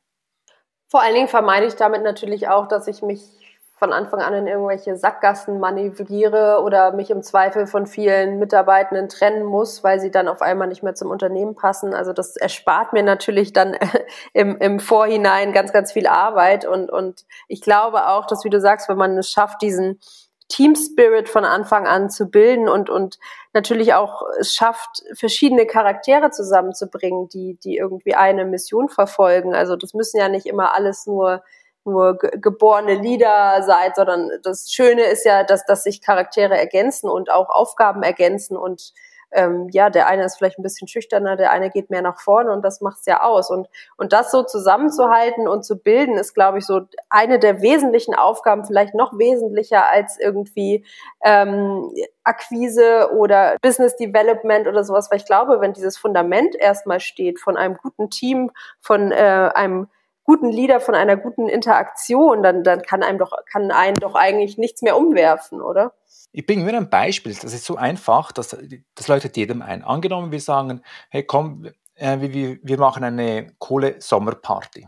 Vor 0.87 1.01
allen 1.01 1.15
Dingen 1.15 1.27
vermeide 1.27 1.67
ich 1.67 1.75
damit 1.75 2.03
natürlich 2.03 2.47
auch, 2.47 2.67
dass 2.67 2.87
ich 2.87 3.01
mich 3.01 3.48
von 3.79 3.93
Anfang 3.93 4.19
an 4.19 4.33
in 4.33 4.47
irgendwelche 4.47 4.97
Sackgassen 4.97 5.57
manövriere 5.57 6.61
oder 6.61 6.91
mich 6.91 7.09
im 7.09 7.23
Zweifel 7.23 7.65
von 7.65 7.87
vielen 7.87 8.37
Mitarbeitenden 8.37 9.07
trennen 9.07 9.45
muss, 9.45 9.85
weil 9.85 10.01
sie 10.01 10.11
dann 10.11 10.27
auf 10.27 10.41
einmal 10.41 10.67
nicht 10.67 10.83
mehr 10.83 10.95
zum 10.95 11.09
Unternehmen 11.09 11.55
passen. 11.55 11.93
Also 11.93 12.11
das 12.11 12.35
erspart 12.35 12.91
mir 12.91 13.03
natürlich 13.03 13.53
dann 13.53 13.77
im, 14.33 14.57
im 14.57 14.81
Vorhinein 14.81 15.53
ganz, 15.53 15.71
ganz 15.71 15.93
viel 15.93 16.07
Arbeit. 16.07 16.65
Und, 16.65 16.91
und 16.91 17.25
ich 17.47 17.61
glaube 17.61 18.09
auch, 18.09 18.27
dass, 18.27 18.43
wie 18.43 18.49
du 18.49 18.59
sagst, 18.59 18.89
wenn 18.89 18.97
man 18.97 19.17
es 19.17 19.31
schafft, 19.31 19.61
diesen 19.61 20.01
Team 20.49 20.75
Spirit 20.75 21.29
von 21.29 21.45
Anfang 21.45 21.87
an 21.87 22.09
zu 22.09 22.29
bilden 22.29 22.67
und, 22.67 22.89
und 22.89 23.17
natürlich 23.53 23.93
auch 23.93 24.23
es 24.41 24.53
schafft, 24.53 25.03
verschiedene 25.13 25.65
Charaktere 25.65 26.31
zusammenzubringen, 26.31 27.29
die, 27.29 27.57
die 27.63 27.77
irgendwie 27.77 28.15
eine 28.15 28.43
Mission 28.43 28.89
verfolgen. 28.89 29.55
Also 29.55 29.77
das 29.77 29.93
müssen 29.93 30.17
ja 30.17 30.27
nicht 30.27 30.47
immer 30.47 30.73
alles 30.73 31.05
nur 31.05 31.43
nur 31.85 32.17
geborene 32.17 32.95
Lieder 32.95 33.63
seid, 33.63 33.95
sondern 33.95 34.29
das 34.43 34.71
Schöne 34.71 35.03
ist 35.03 35.25
ja, 35.25 35.43
dass, 35.43 35.65
dass 35.65 35.83
sich 35.83 36.01
Charaktere 36.01 36.57
ergänzen 36.57 37.09
und 37.09 37.31
auch 37.31 37.49
Aufgaben 37.49 38.03
ergänzen 38.03 38.57
und 38.57 38.93
ähm, 39.31 39.67
ja, 39.71 39.89
der 39.89 40.07
eine 40.07 40.23
ist 40.23 40.37
vielleicht 40.37 40.57
ein 40.57 40.63
bisschen 40.63 40.87
schüchterner, 40.87 41.35
der 41.35 41.51
eine 41.51 41.69
geht 41.69 41.89
mehr 41.89 42.01
nach 42.01 42.19
vorne 42.19 42.51
und 42.51 42.63
das 42.63 42.81
macht's 42.81 43.05
ja 43.05 43.21
aus. 43.21 43.51
Und, 43.51 43.67
und 43.97 44.11
das 44.11 44.31
so 44.31 44.43
zusammenzuhalten 44.43 45.47
und 45.47 45.63
zu 45.63 45.77
bilden, 45.77 46.17
ist, 46.17 46.33
glaube 46.33 46.57
ich, 46.57 46.65
so 46.65 46.81
eine 47.09 47.37
der 47.37 47.61
wesentlichen 47.61 48.15
Aufgaben, 48.15 48.65
vielleicht 48.65 48.95
noch 48.95 49.17
wesentlicher 49.17 49.89
als 49.89 50.19
irgendwie 50.19 50.85
ähm, 51.23 51.93
Akquise 52.23 53.11
oder 53.13 53.57
Business 53.61 53.95
Development 53.95 54.67
oder 54.67 54.83
sowas, 54.83 55.11
weil 55.11 55.19
ich 55.19 55.25
glaube, 55.25 55.61
wenn 55.61 55.73
dieses 55.73 55.97
Fundament 55.97 56.55
erstmal 56.55 56.99
steht 56.99 57.39
von 57.39 57.55
einem 57.57 57.77
guten 57.77 58.09
Team, 58.09 58.51
von 58.79 59.11
äh, 59.11 59.51
einem 59.53 59.87
guten 60.29 60.51
Leader, 60.51 60.79
von 60.79 60.93
einer 60.93 61.17
guten 61.17 61.49
Interaktion, 61.49 62.43
dann, 62.43 62.63
dann 62.63 62.83
kann 62.83 63.01
einem 63.01 63.17
doch, 63.17 63.31
kann 63.51 63.71
einen 63.71 63.95
doch 63.95 64.13
eigentlich 64.13 64.59
nichts 64.59 64.83
mehr 64.83 64.95
umwerfen, 64.95 65.59
oder? 65.59 65.93
Ich 66.31 66.45
bringe 66.45 66.63
mir 66.65 66.77
ein 66.77 66.87
Beispiel. 66.87 67.33
Das 67.33 67.51
ist 67.51 67.65
so 67.65 67.77
einfach, 67.77 68.31
dass 68.31 68.55
das 68.93 69.07
leuchtet 69.07 69.37
jedem 69.37 69.63
ein. 69.63 69.83
Angenommen, 69.83 70.31
wir 70.31 70.39
sagen, 70.39 70.83
hey 71.09 71.23
komm, 71.23 71.65
äh, 71.95 72.19
wir, 72.19 72.59
wir 72.61 72.77
machen 72.77 73.03
eine 73.03 73.55
coole 73.57 73.95
Sommerparty. 73.99 74.87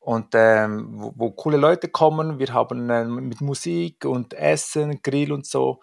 Und 0.00 0.34
ähm, 0.34 0.88
wo, 0.94 1.12
wo, 1.14 1.30
coole 1.30 1.56
Leute 1.56 1.86
kommen, 1.86 2.40
wir 2.40 2.52
haben 2.52 2.90
äh, 2.90 3.04
mit 3.04 3.40
Musik 3.40 4.04
und 4.04 4.34
Essen, 4.34 5.00
Grill 5.00 5.30
und 5.30 5.46
so. 5.46 5.78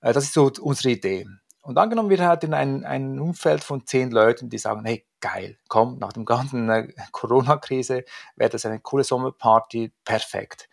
Äh, 0.00 0.12
das 0.12 0.24
ist 0.26 0.34
so 0.34 0.48
unsere 0.60 0.90
Idee. 0.90 1.26
Und 1.62 1.76
angenommen, 1.78 2.10
wir 2.10 2.28
hätten 2.28 2.54
ein, 2.54 2.84
ein 2.84 3.20
Umfeld 3.20 3.62
von 3.62 3.86
zehn 3.86 4.10
Leuten, 4.10 4.48
die 4.48 4.58
sagen, 4.58 4.84
hey, 4.84 5.06
geil, 5.20 5.58
komm, 5.68 5.98
nach 5.98 6.12
dem 6.12 6.24
ganzen 6.24 6.68
äh, 6.70 6.88
Corona-Krise 7.12 8.04
wäre 8.36 8.50
das 8.50 8.64
eine 8.64 8.80
coole 8.80 9.04
Sommerparty, 9.04 9.92
perfekt. 10.04 10.68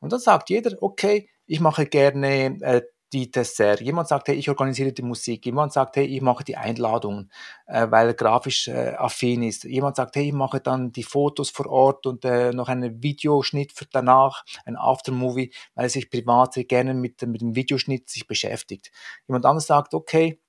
Und 0.00 0.12
dann 0.12 0.20
sagt 0.20 0.50
jeder, 0.50 0.76
okay, 0.82 1.30
ich 1.46 1.60
mache 1.60 1.86
gerne 1.86 2.58
äh, 2.62 2.82
die 3.14 3.30
Dessert. 3.30 3.80
Jemand 3.80 4.08
sagt, 4.08 4.28
hey, 4.28 4.34
ich 4.34 4.48
organisiere 4.48 4.92
die 4.92 5.02
Musik. 5.02 5.46
Jemand 5.46 5.72
sagt, 5.72 5.96
hey, 5.96 6.04
ich 6.04 6.20
mache 6.20 6.42
die 6.42 6.56
Einladungen, 6.56 7.30
äh, 7.66 7.86
weil 7.88 8.08
er 8.08 8.14
grafisch 8.14 8.66
äh, 8.68 8.94
affin 8.98 9.44
ist. 9.44 9.64
Jemand 9.64 9.96
sagt, 9.96 10.16
hey, 10.16 10.26
ich 10.26 10.32
mache 10.32 10.60
dann 10.60 10.90
die 10.90 11.04
Fotos 11.04 11.50
vor 11.50 11.66
Ort 11.66 12.06
und 12.06 12.24
äh, 12.24 12.50
noch 12.52 12.68
einen 12.68 13.02
Videoschnitt 13.02 13.72
für 13.72 13.86
danach, 13.86 14.44
ein 14.66 14.76
Aftermovie, 14.76 15.52
weil 15.74 15.86
er 15.86 15.90
sich 15.90 16.10
privat 16.10 16.56
gerne 16.68 16.92
mit, 16.92 17.22
mit 17.22 17.40
dem 17.40 17.54
Videoschnitt 17.54 18.10
sich 18.10 18.26
beschäftigt. 18.26 18.90
Jemand 19.28 19.46
anderes 19.46 19.66
sagt, 19.66 19.94
okay, 19.94 20.40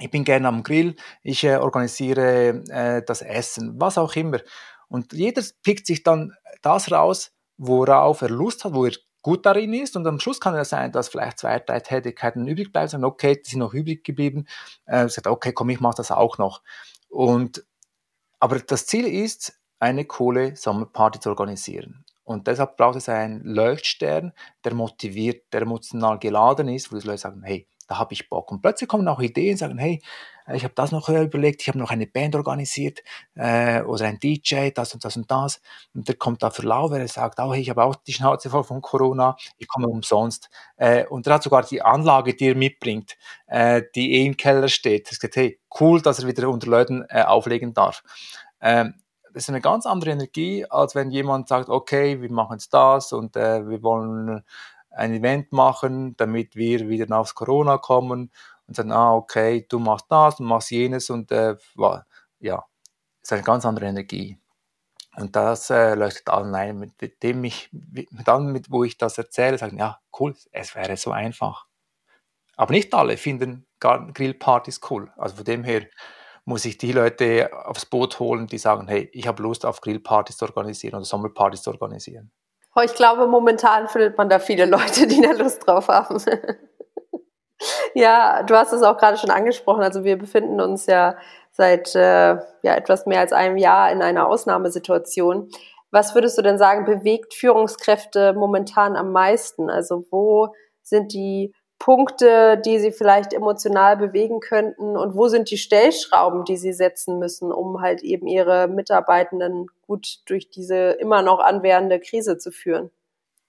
ich 0.00 0.10
bin 0.10 0.24
gerne 0.24 0.48
am 0.48 0.64
Grill, 0.64 0.96
ich 1.22 1.44
äh, 1.44 1.56
organisiere 1.56 2.64
äh, 2.68 3.02
das 3.04 3.22
Essen, 3.22 3.80
was 3.80 3.96
auch 3.96 4.14
immer. 4.16 4.40
Und 4.88 5.12
jeder 5.12 5.42
pickt 5.62 5.86
sich 5.86 6.02
dann 6.02 6.34
das 6.62 6.90
raus, 6.90 7.32
worauf 7.58 8.22
er 8.22 8.30
Lust 8.30 8.64
hat, 8.64 8.74
wo 8.74 8.86
er 8.86 8.92
gut 9.22 9.46
darin 9.46 9.72
ist. 9.74 9.96
Und 9.96 10.06
am 10.06 10.20
Schluss 10.20 10.40
kann 10.40 10.54
es 10.54 10.70
sein, 10.70 10.92
dass 10.92 11.08
vielleicht 11.08 11.38
zwei, 11.38 11.58
drei 11.58 11.80
Tätigkeiten 11.80 12.46
übrig 12.46 12.72
bleiben, 12.72 12.88
sagen, 12.88 13.04
okay, 13.04 13.40
die 13.44 13.50
sind 13.50 13.60
noch 13.60 13.74
übrig 13.74 14.04
geblieben. 14.04 14.46
Äh, 14.86 15.08
sagt, 15.08 15.26
okay, 15.26 15.52
komm, 15.52 15.70
ich 15.70 15.80
mache 15.80 15.96
das 15.96 16.10
auch 16.10 16.38
noch. 16.38 16.62
Und, 17.08 17.64
aber 18.40 18.58
das 18.58 18.86
Ziel 18.86 19.06
ist, 19.06 19.54
eine 19.80 20.04
coole 20.04 20.56
Sommerparty 20.56 21.20
zu 21.20 21.30
organisieren. 21.30 22.04
Und 22.24 22.46
deshalb 22.46 22.76
braucht 22.76 22.96
es 22.96 23.08
einen 23.08 23.42
Leuchtstern, 23.42 24.32
der 24.64 24.74
motiviert, 24.74 25.52
der 25.52 25.62
emotional 25.62 26.18
geladen 26.18 26.68
ist, 26.68 26.92
wo 26.92 26.98
die 26.98 27.06
Leute 27.06 27.18
sagen, 27.18 27.42
hey, 27.42 27.66
da 27.88 27.98
habe 27.98 28.12
ich 28.12 28.28
Bock. 28.28 28.52
Und 28.52 28.60
plötzlich 28.60 28.88
kommen 28.88 29.08
auch 29.08 29.20
Ideen, 29.20 29.56
sagen, 29.56 29.78
hey, 29.78 30.00
ich 30.52 30.64
habe 30.64 30.74
das 30.74 30.92
noch 30.92 31.08
überlegt, 31.08 31.62
ich 31.62 31.68
habe 31.68 31.78
noch 31.78 31.90
eine 31.90 32.06
Band 32.06 32.36
organisiert 32.36 33.00
äh, 33.34 33.82
oder 33.82 34.06
ein 34.06 34.18
DJ, 34.18 34.70
das 34.70 34.94
und 34.94 35.04
das 35.04 35.16
und 35.16 35.30
das. 35.30 35.60
Und 35.94 36.08
der 36.08 36.16
kommt 36.16 36.42
da 36.42 36.50
für 36.50 36.62
er 36.68 37.08
sagt, 37.08 37.38
oh, 37.40 37.52
hey, 37.52 37.60
ich 37.60 37.70
habe 37.70 37.82
auch 37.82 37.96
die 37.96 38.12
Schnauze 38.12 38.50
voll 38.50 38.64
von 38.64 38.80
Corona, 38.80 39.36
ich 39.56 39.66
komme 39.66 39.88
umsonst. 39.88 40.48
Äh, 40.76 41.06
und 41.06 41.26
er 41.26 41.34
hat 41.34 41.42
sogar 41.42 41.62
die 41.62 41.82
Anlage, 41.82 42.34
die 42.34 42.48
er 42.48 42.54
mitbringt, 42.54 43.16
äh, 43.46 43.82
die 43.94 44.14
eh 44.14 44.26
im 44.26 44.36
Keller 44.36 44.68
steht. 44.68 45.10
Er 45.10 45.16
sagt, 45.16 45.36
hey, 45.36 45.58
cool, 45.80 46.00
dass 46.00 46.20
er 46.20 46.28
wieder 46.28 46.48
unter 46.48 46.68
Leuten 46.68 47.04
äh, 47.08 47.22
auflegen 47.22 47.74
darf. 47.74 48.02
Ähm, 48.60 48.94
das 49.32 49.44
ist 49.44 49.50
eine 49.50 49.60
ganz 49.60 49.86
andere 49.86 50.10
Energie, 50.10 50.64
als 50.68 50.94
wenn 50.94 51.10
jemand 51.10 51.48
sagt, 51.48 51.68
okay, 51.68 52.20
wir 52.20 52.32
machen 52.32 52.54
jetzt 52.54 52.72
das 52.72 53.12
und 53.12 53.36
äh, 53.36 53.68
wir 53.68 53.82
wollen 53.82 54.42
ein 54.90 55.14
Event 55.14 55.52
machen, 55.52 56.16
damit 56.16 56.56
wir 56.56 56.88
wieder 56.88 57.18
aufs 57.18 57.34
Corona 57.34 57.78
kommen 57.78 58.30
und 58.66 58.76
sagen, 58.76 58.92
ah, 58.92 59.14
okay, 59.14 59.66
du 59.68 59.78
machst 59.78 60.06
das, 60.08 60.36
du 60.36 60.42
machst 60.42 60.70
jenes 60.70 61.10
und 61.10 61.30
äh, 61.32 61.56
ja, 62.40 62.64
ist 63.22 63.32
eine 63.32 63.42
ganz 63.42 63.64
andere 63.64 63.86
Energie. 63.86 64.38
Und 65.16 65.34
das 65.34 65.70
äh, 65.70 65.94
leuchtet 65.94 66.28
allen 66.28 66.54
ein, 66.54 66.78
mit 66.78 67.22
dem 67.22 67.42
ich, 67.42 67.70
mit 67.72 68.08
mit, 68.12 68.70
wo 68.70 68.84
ich 68.84 68.98
das 68.98 69.18
erzähle, 69.18 69.58
sagen, 69.58 69.78
ja, 69.78 69.98
cool, 70.18 70.34
es 70.52 70.74
wäre 70.76 70.96
so 70.96 71.10
einfach. 71.10 71.66
Aber 72.56 72.72
nicht 72.72 72.94
alle 72.94 73.16
finden 73.16 73.66
Grillpartys 73.80 74.80
cool. 74.90 75.12
Also 75.16 75.36
von 75.36 75.44
dem 75.44 75.64
her 75.64 75.86
muss 76.44 76.64
ich 76.64 76.78
die 76.78 76.92
Leute 76.92 77.50
aufs 77.66 77.86
Boot 77.86 78.18
holen, 78.20 78.46
die 78.46 78.58
sagen, 78.58 78.88
hey, 78.88 79.08
ich 79.12 79.26
habe 79.26 79.42
Lust 79.42 79.66
auf 79.66 79.80
Grillpartys 79.80 80.36
zu 80.36 80.46
organisieren 80.46 80.94
oder 80.96 81.04
Sommerpartys 81.04 81.62
zu 81.62 81.70
organisieren. 81.70 82.30
Oh, 82.74 82.80
ich 82.84 82.94
glaube, 82.94 83.26
momentan 83.26 83.88
findet 83.88 84.16
man 84.18 84.28
da 84.28 84.38
viele 84.38 84.66
Leute, 84.66 85.06
die 85.06 85.20
da 85.20 85.32
Lust 85.32 85.66
drauf 85.66 85.88
haben. 85.88 86.22
ja, 87.94 88.42
du 88.42 88.54
hast 88.54 88.72
es 88.72 88.82
auch 88.82 88.96
gerade 88.98 89.16
schon 89.16 89.30
angesprochen. 89.30 89.82
Also 89.82 90.04
wir 90.04 90.16
befinden 90.16 90.60
uns 90.60 90.86
ja 90.86 91.16
seit 91.50 91.94
äh, 91.96 92.36
ja, 92.62 92.74
etwas 92.74 93.06
mehr 93.06 93.20
als 93.20 93.32
einem 93.32 93.56
Jahr 93.56 93.90
in 93.90 94.02
einer 94.02 94.28
Ausnahmesituation. 94.28 95.48
Was 95.90 96.14
würdest 96.14 96.36
du 96.38 96.42
denn 96.42 96.58
sagen, 96.58 96.84
bewegt 96.84 97.34
Führungskräfte 97.34 98.34
momentan 98.34 98.94
am 98.94 99.10
meisten? 99.10 99.70
Also 99.70 100.04
wo 100.10 100.54
sind 100.82 101.12
die 101.12 101.54
Punkte, 101.78 102.60
die 102.64 102.80
sie 102.80 102.90
vielleicht 102.90 103.32
emotional 103.32 103.96
bewegen 103.96 104.40
könnten 104.40 104.96
und 104.96 105.14
wo 105.14 105.28
sind 105.28 105.50
die 105.50 105.58
Stellschrauben, 105.58 106.44
die 106.44 106.56
sie 106.56 106.72
setzen 106.72 107.18
müssen, 107.18 107.52
um 107.52 107.80
halt 107.80 108.02
eben 108.02 108.26
ihre 108.26 108.66
Mitarbeitenden 108.68 109.66
gut 109.86 110.20
durch 110.26 110.50
diese 110.50 110.90
immer 110.92 111.22
noch 111.22 111.38
anwährende 111.38 112.00
Krise 112.00 112.36
zu 112.36 112.50
führen? 112.50 112.90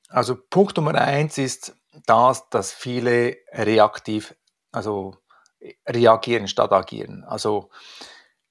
Also 0.10 0.36
Punkt 0.36 0.78
Nummer 0.78 0.96
eins 0.96 1.38
ist 1.38 1.76
das, 2.06 2.50
dass 2.50 2.72
viele 2.72 3.38
reaktiv, 3.52 4.36
also 4.72 5.16
reagieren 5.88 6.48
statt 6.48 6.72
agieren. 6.72 7.24
Also 7.28 7.70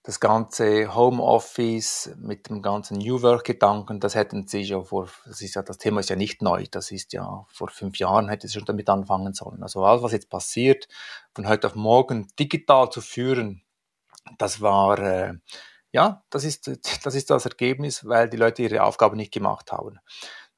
das 0.09 0.21
ganze 0.21 0.95
Homeoffice 0.95 2.15
mit 2.17 2.49
dem 2.49 2.63
ganzen 2.63 2.97
New 2.97 3.21
Work-Gedanken, 3.21 4.01
das 4.01 4.15
hätten 4.15 4.47
sie 4.47 4.63
ja 4.63 4.81
vor, 4.81 5.11
das 5.27 5.43
ist 5.43 5.55
ja, 5.55 5.61
das 5.61 5.77
Thema 5.77 6.01
ist 6.01 6.09
ja 6.09 6.17
nicht 6.17 6.41
neu, 6.41 6.65
das 6.71 6.91
ist 6.93 7.13
ja 7.13 7.45
vor 7.51 7.69
fünf 7.69 7.99
Jahren 7.99 8.31
hätte 8.31 8.49
sie 8.49 8.55
schon 8.55 8.65
damit 8.65 8.89
anfangen 8.89 9.35
sollen. 9.35 9.63
Also 9.63 9.85
alles, 9.85 10.03
was 10.03 10.13
jetzt 10.13 10.31
passiert, 10.31 10.89
von 11.35 11.47
heute 11.47 11.67
auf 11.67 11.75
morgen 11.75 12.27
digital 12.39 12.89
zu 12.89 13.03
führen, 13.03 13.61
das 14.39 14.63
war, 14.63 14.99
äh, 14.99 15.35
ja, 15.93 16.25
das 16.31 16.45
ist, 16.45 16.69
das 17.05 17.15
ist 17.15 17.29
das 17.29 17.45
Ergebnis, 17.45 18.07
weil 18.07 18.31
die 18.31 18.39
Leute 18.39 18.63
ihre 18.63 18.85
Aufgabe 18.85 19.15
nicht 19.15 19.35
gemacht 19.35 19.73
haben. 19.73 19.99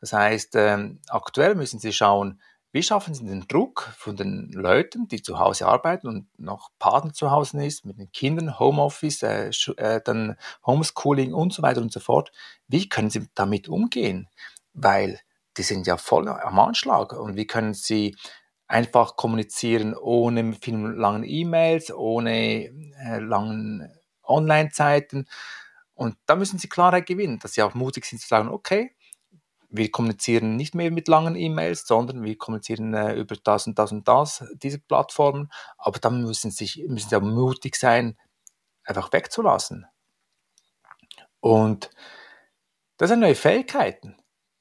Das 0.00 0.12
heißt, 0.12 0.54
ähm, 0.54 1.00
aktuell 1.08 1.56
müssen 1.56 1.80
sie 1.80 1.92
schauen, 1.92 2.40
wie 2.72 2.82
schaffen 2.82 3.14
Sie 3.14 3.24
den 3.24 3.48
Druck 3.48 3.92
von 3.96 4.16
den 4.16 4.50
Leuten, 4.52 5.08
die 5.08 5.22
zu 5.22 5.38
Hause 5.38 5.66
arbeiten 5.66 6.06
und 6.06 6.28
noch 6.38 6.70
Partner 6.78 7.12
zu 7.12 7.30
Hause 7.30 7.64
ist, 7.64 7.84
mit 7.84 7.98
den 7.98 8.12
Kindern, 8.12 8.58
Homeoffice, 8.58 9.22
äh, 9.22 9.50
äh, 9.76 10.00
dann 10.04 10.36
Homeschooling 10.64 11.34
und 11.34 11.52
so 11.52 11.62
weiter 11.62 11.80
und 11.80 11.92
so 11.92 12.00
fort. 12.00 12.30
Wie 12.68 12.88
können 12.88 13.10
Sie 13.10 13.28
damit 13.34 13.68
umgehen? 13.68 14.28
Weil 14.72 15.20
die 15.56 15.62
sind 15.62 15.86
ja 15.86 15.96
voll 15.96 16.28
am 16.28 16.58
Anschlag. 16.58 17.12
Und 17.12 17.36
wie 17.36 17.46
können 17.46 17.74
Sie 17.74 18.16
einfach 18.68 19.16
kommunizieren 19.16 19.96
ohne 19.96 20.54
vielen 20.54 20.96
langen 20.96 21.24
E-Mails, 21.24 21.92
ohne 21.92 22.66
äh, 23.04 23.18
langen 23.18 23.92
Online-Zeiten? 24.22 25.26
Und 25.94 26.16
da 26.26 26.36
müssen 26.36 26.58
Sie 26.58 26.68
Klarheit 26.68 27.06
gewinnen, 27.06 27.40
dass 27.40 27.54
Sie 27.54 27.62
auch 27.62 27.74
mutig 27.74 28.04
sind 28.04 28.20
zu 28.20 28.28
sagen, 28.28 28.48
okay, 28.48 28.94
wir 29.70 29.90
kommunizieren 29.90 30.56
nicht 30.56 30.74
mehr 30.74 30.90
mit 30.90 31.08
langen 31.08 31.36
E-Mails, 31.36 31.86
sondern 31.86 32.22
wir 32.22 32.36
kommunizieren 32.36 32.92
äh, 32.94 33.14
über 33.14 33.36
das 33.36 33.66
und 33.66 33.78
das 33.78 33.92
und 33.92 34.06
das, 34.08 34.44
diese 34.54 34.78
Plattformen. 34.78 35.50
Aber 35.78 35.98
dann 35.98 36.22
müssen, 36.22 36.50
sich, 36.50 36.84
müssen 36.88 37.08
sie 37.08 37.16
auch 37.16 37.22
mutig 37.22 37.76
sein, 37.76 38.18
einfach 38.84 39.12
wegzulassen. 39.12 39.86
Und 41.40 41.90
das 42.96 43.08
sind 43.08 43.20
neue 43.20 43.34
Fähigkeiten. 43.34 44.16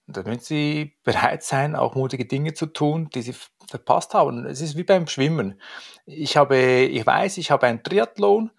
Und 0.08 0.17
da 0.17 0.24
müssen 0.24 0.41
sie 0.41 0.98
bereit 1.04 1.43
sein, 1.43 1.76
auch 1.76 1.95
mutige 1.95 2.26
Dinge 2.26 2.54
zu 2.54 2.67
tun, 2.67 3.10
die 3.13 3.22
sie 3.22 3.36
verpasst 3.67 4.13
haben. 4.13 4.45
Es 4.45 4.62
ist 4.62 4.78
wie 4.78 4.84
beim 4.84 5.08
Schwimmen. 5.08 5.62
Ich 6.06 6.38
habe, 6.38 6.58
ich 6.58 7.06
weiß, 7.06 7.38
ich 7.38 7.52
habe 7.52 7.67
einen 7.67 7.84
Triathlon. 7.84 8.52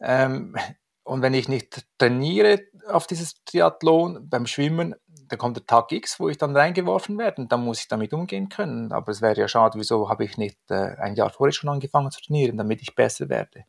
Ähm, 0.00 0.56
und 1.02 1.20
wenn 1.20 1.34
ich 1.34 1.48
nicht 1.48 1.84
trainiere 1.98 2.60
auf 2.88 3.06
dieses 3.06 3.44
Triathlon 3.44 4.28
beim 4.28 4.46
Schwimmen, 4.46 4.94
da 5.28 5.36
kommt 5.36 5.56
der 5.56 5.66
Tag 5.66 5.92
X, 5.92 6.20
wo 6.20 6.28
ich 6.28 6.38
dann 6.38 6.56
reingeworfen 6.56 7.18
werde 7.18 7.42
und 7.42 7.52
dann 7.52 7.64
muss 7.64 7.80
ich 7.80 7.88
damit 7.88 8.12
umgehen 8.12 8.48
können. 8.48 8.92
Aber 8.92 9.10
es 9.12 9.22
wäre 9.22 9.38
ja 9.38 9.48
schade, 9.48 9.78
wieso 9.78 10.08
habe 10.08 10.24
ich 10.24 10.38
nicht 10.38 10.58
äh, 10.70 10.96
ein 10.98 11.14
Jahr 11.14 11.30
vorher 11.30 11.52
schon 11.52 11.70
angefangen 11.70 12.10
zu 12.10 12.20
trainieren, 12.20 12.56
damit 12.56 12.82
ich 12.82 12.94
besser 12.94 13.28
werde. 13.28 13.64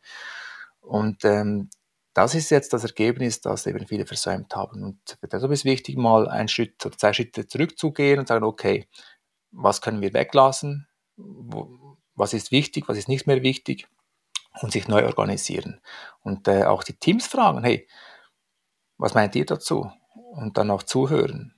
Und 0.82 1.26
ähm, 1.26 1.70
das 2.14 2.34
ist 2.34 2.50
jetzt 2.50 2.72
das 2.74 2.84
Ergebnis, 2.84 3.42
das 3.42 3.68
eben 3.68 3.88
viele 3.88 4.06
versäumt 4.06 4.56
haben. 4.56 4.84
Und 4.84 5.18
deshalb 5.22 5.52
ist 5.52 5.60
es 5.60 5.66
wichtig, 5.66 5.98
mal 5.98 6.30
einen 6.30 6.48
Schritt 6.48 6.86
oder 6.86 6.98
zwei 6.98 7.12
Schritte 7.12 7.46
zurückzugehen 7.46 8.20
und 8.20 8.28
sagen, 8.28 8.46
okay, 8.46 8.88
was 9.52 9.82
können 9.82 10.02
wir 10.02 10.14
weglassen? 10.14 10.88
Was 11.18 12.34
ist 12.34 12.52
wichtig, 12.52 12.88
was 12.88 12.98
ist 12.98 13.10
nicht 13.10 13.28
mehr 13.28 13.44
wichtig? 13.44 13.88
Und 14.62 14.72
sich 14.72 14.88
neu 14.88 15.06
organisieren. 15.06 15.82
Und 16.22 16.48
äh, 16.48 16.64
auch 16.64 16.84
die 16.84 16.98
Teams 16.98 17.28
fragen, 17.28 17.64
hey, 17.66 17.86
was 18.98 19.14
meint 19.14 19.36
ihr 19.36 19.46
dazu? 19.46 19.92
Und 20.36 20.58
dann 20.58 20.72
auch 20.72 20.84
zuhören 20.84 21.54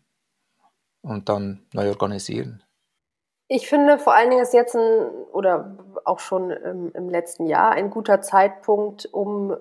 und 1.02 1.30
dann 1.30 1.66
neu 1.74 1.90
organisieren. 1.90 2.64
Ich 3.48 3.70
finde 3.70 3.98
vor 3.98 4.14
allen 4.14 4.30
Dingen 4.30 4.42
ist 4.42 4.54
jetzt 4.54 4.76
ein, 4.76 5.10
oder 5.32 5.78
auch 6.04 6.20
schon 6.20 6.52
im, 6.52 6.92
im 6.94 7.10
letzten 7.10 7.48
Jahr 7.48 7.72
ein 7.72 7.90
guter 7.90 8.22
Zeitpunkt, 8.22 9.06
um 9.06 9.56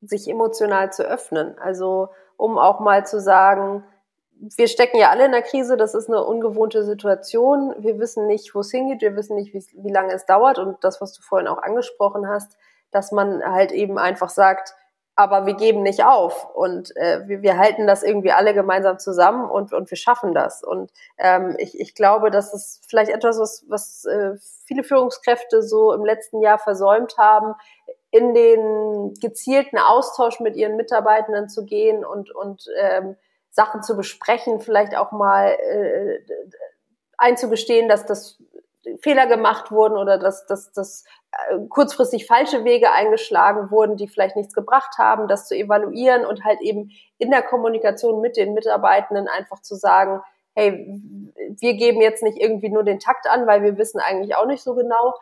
sich 0.00 0.28
emotional 0.28 0.92
zu 0.92 1.02
öffnen. 1.02 1.58
Also 1.58 2.10
um 2.36 2.58
auch 2.58 2.80
mal 2.80 3.04
zu 3.06 3.20
sagen, 3.20 3.84
wir 4.56 4.68
stecken 4.68 4.98
ja 4.98 5.10
alle 5.10 5.26
in 5.26 5.32
der 5.32 5.42
Krise, 5.42 5.76
das 5.76 5.94
ist 5.94 6.08
eine 6.08 6.24
ungewohnte 6.24 6.84
Situation. 6.84 7.74
Wir 7.78 7.98
wissen 7.98 8.26
nicht, 8.26 8.54
wo 8.54 8.60
es 8.60 8.70
hingeht, 8.70 9.00
wir 9.00 9.16
wissen 9.16 9.36
nicht, 9.36 9.54
wie, 9.54 9.64
wie 9.82 9.92
lange 9.92 10.12
es 10.12 10.26
dauert. 10.26 10.58
Und 10.58 10.82
das, 10.82 11.00
was 11.00 11.12
du 11.12 11.22
vorhin 11.22 11.48
auch 11.48 11.62
angesprochen 11.62 12.28
hast, 12.28 12.56
dass 12.90 13.10
man 13.10 13.42
halt 13.44 13.72
eben 13.72 13.98
einfach 13.98 14.28
sagt, 14.28 14.74
aber 15.16 15.46
wir 15.46 15.54
geben 15.54 15.82
nicht 15.82 16.04
auf 16.04 16.54
und 16.54 16.96
äh, 16.96 17.26
wir, 17.28 17.42
wir 17.42 17.56
halten 17.56 17.86
das 17.86 18.02
irgendwie 18.02 18.32
alle 18.32 18.52
gemeinsam 18.52 18.98
zusammen 18.98 19.48
und, 19.48 19.72
und 19.72 19.90
wir 19.90 19.96
schaffen 19.96 20.34
das. 20.34 20.64
Und 20.64 20.92
ähm, 21.18 21.54
ich, 21.58 21.78
ich 21.78 21.94
glaube, 21.94 22.30
das 22.30 22.52
ist 22.52 22.84
vielleicht 22.88 23.10
etwas, 23.10 23.38
was, 23.38 23.64
was 23.68 24.04
äh, 24.06 24.32
viele 24.66 24.82
Führungskräfte 24.82 25.62
so 25.62 25.92
im 25.92 26.04
letzten 26.04 26.40
Jahr 26.40 26.58
versäumt 26.58 27.16
haben, 27.16 27.54
in 28.10 28.34
den 28.34 29.14
gezielten 29.20 29.78
Austausch 29.78 30.40
mit 30.40 30.56
ihren 30.56 30.76
Mitarbeitenden 30.76 31.48
zu 31.48 31.64
gehen 31.64 32.04
und, 32.04 32.34
und 32.34 32.66
ähm, 32.80 33.16
Sachen 33.50 33.82
zu 33.82 33.96
besprechen, 33.96 34.60
vielleicht 34.60 34.96
auch 34.96 35.12
mal 35.12 35.48
äh, 35.50 36.18
einzugestehen, 37.18 37.88
dass 37.88 38.04
das 38.04 38.38
Fehler 39.00 39.26
gemacht 39.26 39.70
wurden 39.70 39.96
oder 39.96 40.18
dass, 40.18 40.46
dass, 40.46 40.72
dass 40.72 41.04
äh, 41.04 41.23
kurzfristig 41.68 42.26
falsche 42.26 42.64
Wege 42.64 42.90
eingeschlagen 42.92 43.70
wurden, 43.70 43.96
die 43.96 44.08
vielleicht 44.08 44.36
nichts 44.36 44.54
gebracht 44.54 44.98
haben, 44.98 45.28
das 45.28 45.46
zu 45.48 45.56
evaluieren 45.56 46.24
und 46.24 46.44
halt 46.44 46.60
eben 46.60 46.90
in 47.18 47.30
der 47.30 47.42
Kommunikation 47.42 48.20
mit 48.20 48.36
den 48.36 48.54
Mitarbeitenden 48.54 49.28
einfach 49.28 49.60
zu 49.60 49.74
sagen, 49.74 50.20
hey, 50.54 50.86
wir 51.60 51.74
geben 51.74 52.00
jetzt 52.00 52.22
nicht 52.22 52.38
irgendwie 52.38 52.70
nur 52.70 52.84
den 52.84 53.00
Takt 53.00 53.28
an, 53.28 53.46
weil 53.46 53.62
wir 53.62 53.76
wissen 53.76 54.00
eigentlich 54.00 54.36
auch 54.36 54.46
nicht 54.46 54.62
so 54.62 54.74
genau, 54.74 55.14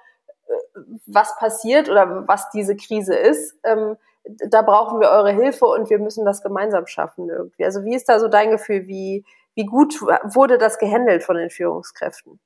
äh, 0.49 0.81
was 1.07 1.37
passiert 1.37 1.89
oder 1.89 2.29
was 2.29 2.51
diese 2.51 2.77
Krise 2.77 3.15
ist. 3.15 3.57
Ähm, 3.65 3.97
da 4.25 4.63
brauchen 4.63 5.01
wir 5.01 5.09
eure 5.09 5.33
Hilfe 5.33 5.67
und 5.67 5.91
wir 5.91 5.99
müssen 5.99 6.25
das 6.25 6.43
gemeinsam 6.43 6.87
schaffen 6.87 7.29
irgendwie. 7.29 7.65
Also 7.65 7.85
wie 7.85 7.95
ist 7.95 8.09
da 8.09 8.21
so 8.21 8.29
dein 8.29 8.51
Gefühl? 8.51 8.87
Wie, 8.87 9.25
wie 9.55 9.67
gut 9.67 10.01
wurde 10.01 10.59
das 10.59 10.79
gehandelt 10.79 11.25
von 11.25 11.37
den 11.37 11.51
Führungskräften? 11.51 12.39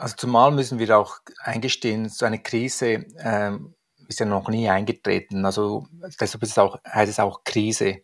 Also 0.00 0.16
zumal 0.16 0.50
müssen 0.50 0.78
wir 0.78 0.96
auch 0.96 1.18
eingestehen, 1.40 2.08
so 2.08 2.24
eine 2.24 2.42
Krise 2.42 3.04
ähm, 3.18 3.74
ist 4.08 4.18
ja 4.18 4.26
noch 4.26 4.48
nie 4.48 4.68
eingetreten. 4.68 5.44
Also 5.44 5.86
deshalb 6.20 6.42
ist 6.42 6.52
es 6.52 6.58
auch, 6.58 6.78
heißt 6.86 7.10
es 7.10 7.20
auch 7.20 7.44
Krise. 7.44 8.02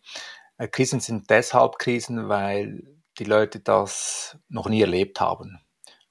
Äh, 0.57 0.67
Krisen 0.67 0.99
sind 0.99 1.29
deshalb 1.31 1.79
Krisen, 1.79 2.29
weil 2.29 2.83
die 3.17 3.23
Leute 3.23 3.59
das 3.59 4.37
noch 4.47 4.69
nie 4.69 4.81
erlebt 4.81 5.19
haben. 5.19 5.59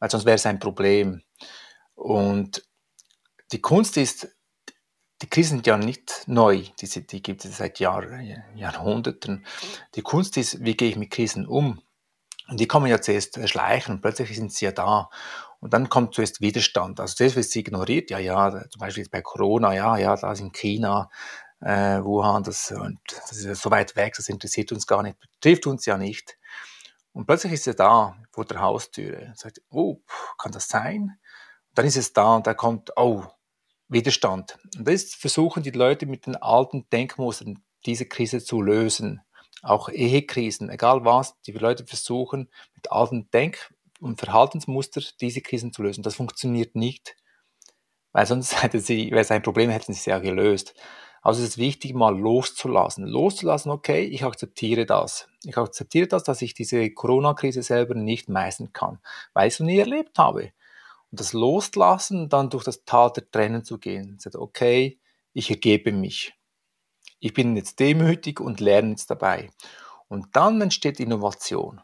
Weil 0.01 0.11
sonst 0.11 0.25
wäre 0.25 0.35
es 0.35 0.47
ein 0.47 0.59
Problem. 0.59 1.23
Und 1.95 2.65
die 3.53 3.61
Kunst 3.61 3.97
ist, 3.97 4.37
die 5.23 5.31
Krisen 5.31 5.59
sind 5.59 5.69
ja 5.69 5.79
nicht 5.79 6.25
neu, 6.27 6.65
die, 6.81 7.07
die 7.07 7.23
gibt 7.23 7.45
es 7.45 7.59
seit 7.59 7.79
Jahr, 7.79 8.05
Jahrhunderten. 8.57 9.47
Die 9.95 10.03
Kunst 10.03 10.37
ist, 10.37 10.65
wie 10.65 10.77
gehe 10.77 10.89
ich 10.91 10.97
mit 10.97 11.13
Krisen 11.13 11.47
um? 11.47 11.81
Und 12.49 12.61
die 12.61 12.69
kommen 12.69 12.87
ja 12.87 13.01
zuerst 13.01 13.49
schleichen 13.49 13.95
und 13.95 14.01
plötzlich 14.03 14.35
sind 14.37 14.53
sie 14.53 14.67
ja 14.67 14.73
da. 14.73 15.11
Und 15.61 15.73
dann 15.73 15.89
kommt 15.89 16.15
zuerst 16.15 16.41
Widerstand. 16.41 17.01
Also 17.01 17.15
das 17.19 17.37
wird 17.37 17.57
ignoriert. 17.57 18.11
Ja, 18.11 18.19
ja, 18.19 18.51
zum 18.69 18.79
Beispiel 18.79 19.07
bei 19.11 19.23
Corona, 19.23 19.75
ja, 19.75 19.97
ja, 19.97 20.17
da 20.17 20.33
ist 20.33 20.41
in 20.41 20.53
China, 20.53 21.11
äh, 21.61 22.03
Wuhan, 22.03 22.43
das, 22.43 22.71
und 22.73 22.99
das 23.07 23.33
ist 23.33 23.63
so 23.63 23.71
weit 23.71 23.97
weg, 23.97 24.15
das 24.17 24.29
interessiert 24.29 24.73
uns 24.73 24.87
gar 24.87 25.03
nicht, 25.03 25.19
betrifft 25.19 25.67
uns 25.67 25.87
ja 25.87 25.97
nicht. 25.97 26.37
Und 27.13 27.27
plötzlich 27.27 27.55
ist 27.55 27.67
er 27.67 27.75
da, 27.75 28.17
vor 28.31 28.45
der 28.45 28.61
Haustüre. 28.61 29.33
Sagt, 29.35 29.63
oh, 29.71 30.03
kann 30.37 30.53
das 30.53 30.69
sein? 30.69 31.19
Und 31.71 31.79
dann 31.79 31.87
ist 31.87 31.97
es 31.97 32.13
da 32.13 32.37
und 32.37 32.47
da 32.47 32.53
kommt, 32.53 32.93
oh, 32.97 33.25
Widerstand. 33.89 34.59
Und 34.77 34.87
das 34.87 35.15
versuchen 35.15 35.63
die 35.63 35.71
Leute 35.71 36.05
mit 36.05 36.27
den 36.27 36.37
alten 36.37 36.89
Denkmustern 36.91 37.63
diese 37.87 38.05
Krise 38.05 38.45
zu 38.45 38.61
lösen. 38.61 39.23
Auch 39.63 39.89
Ehekrisen, 39.89 40.69
egal 40.69 41.05
was, 41.05 41.41
die 41.47 41.53
Leute 41.53 41.87
versuchen 41.87 42.51
mit 42.75 42.93
alten 42.93 43.31
Denk- 43.31 43.73
und 44.01 44.21
Verhaltensmuster 44.21 45.03
diese 45.21 45.41
Krisen 45.41 45.73
zu 45.73 45.83
lösen. 45.83 46.03
Das 46.03 46.17
funktioniert 46.17 46.75
nicht, 46.75 47.17
weil 48.13 48.27
sonst 48.27 48.63
hätte 48.63 48.81
sie, 48.81 49.11
wäre 49.11 49.21
es 49.21 49.31
ein 49.31 49.43
Problem, 49.43 49.71
hätten 49.71 49.93
sie 49.93 50.01
es 50.01 50.07
ja 50.07 50.19
gelöst. 50.19 50.75
Also 51.23 51.43
es 51.43 51.51
ist 51.51 51.59
wichtig, 51.59 51.93
mal 51.93 52.17
loszulassen. 52.17 53.05
Loszulassen, 53.05 53.73
okay, 53.73 54.05
ich 54.05 54.25
akzeptiere 54.25 54.87
das. 54.87 55.29
Ich 55.43 55.57
akzeptiere 55.59 56.07
das, 56.07 56.23
dass 56.23 56.41
ich 56.41 56.55
diese 56.55 56.89
Corona-Krise 56.91 57.63
selber 57.63 57.95
nicht 57.95 58.29
meistern 58.29 58.73
kann, 58.73 59.01
weil 59.35 59.49
ich 59.49 59.55
es 59.55 59.61
noch 59.61 59.67
nie 59.67 59.79
erlebt 59.79 60.19
habe. 60.19 60.53
Und 61.11 61.19
das 61.21 61.33
Loslassen, 61.33 62.29
dann 62.29 62.51
durch 62.51 62.63
das 62.63 62.85
Tal 62.85 63.11
der 63.13 63.29
Tränen 63.29 63.65
zu 63.65 63.79
gehen. 63.79 64.19
Okay, 64.35 65.01
ich 65.33 65.51
ergebe 65.51 65.91
mich. 65.91 66.33
Ich 67.19 67.35
bin 67.35 67.57
jetzt 67.57 67.81
demütig 67.81 68.41
und 68.41 68.61
lerne 68.61 68.91
jetzt 68.91 69.11
dabei. 69.11 69.51
Und 70.07 70.37
dann 70.37 70.61
entsteht 70.61 71.01
Innovation. 71.01 71.81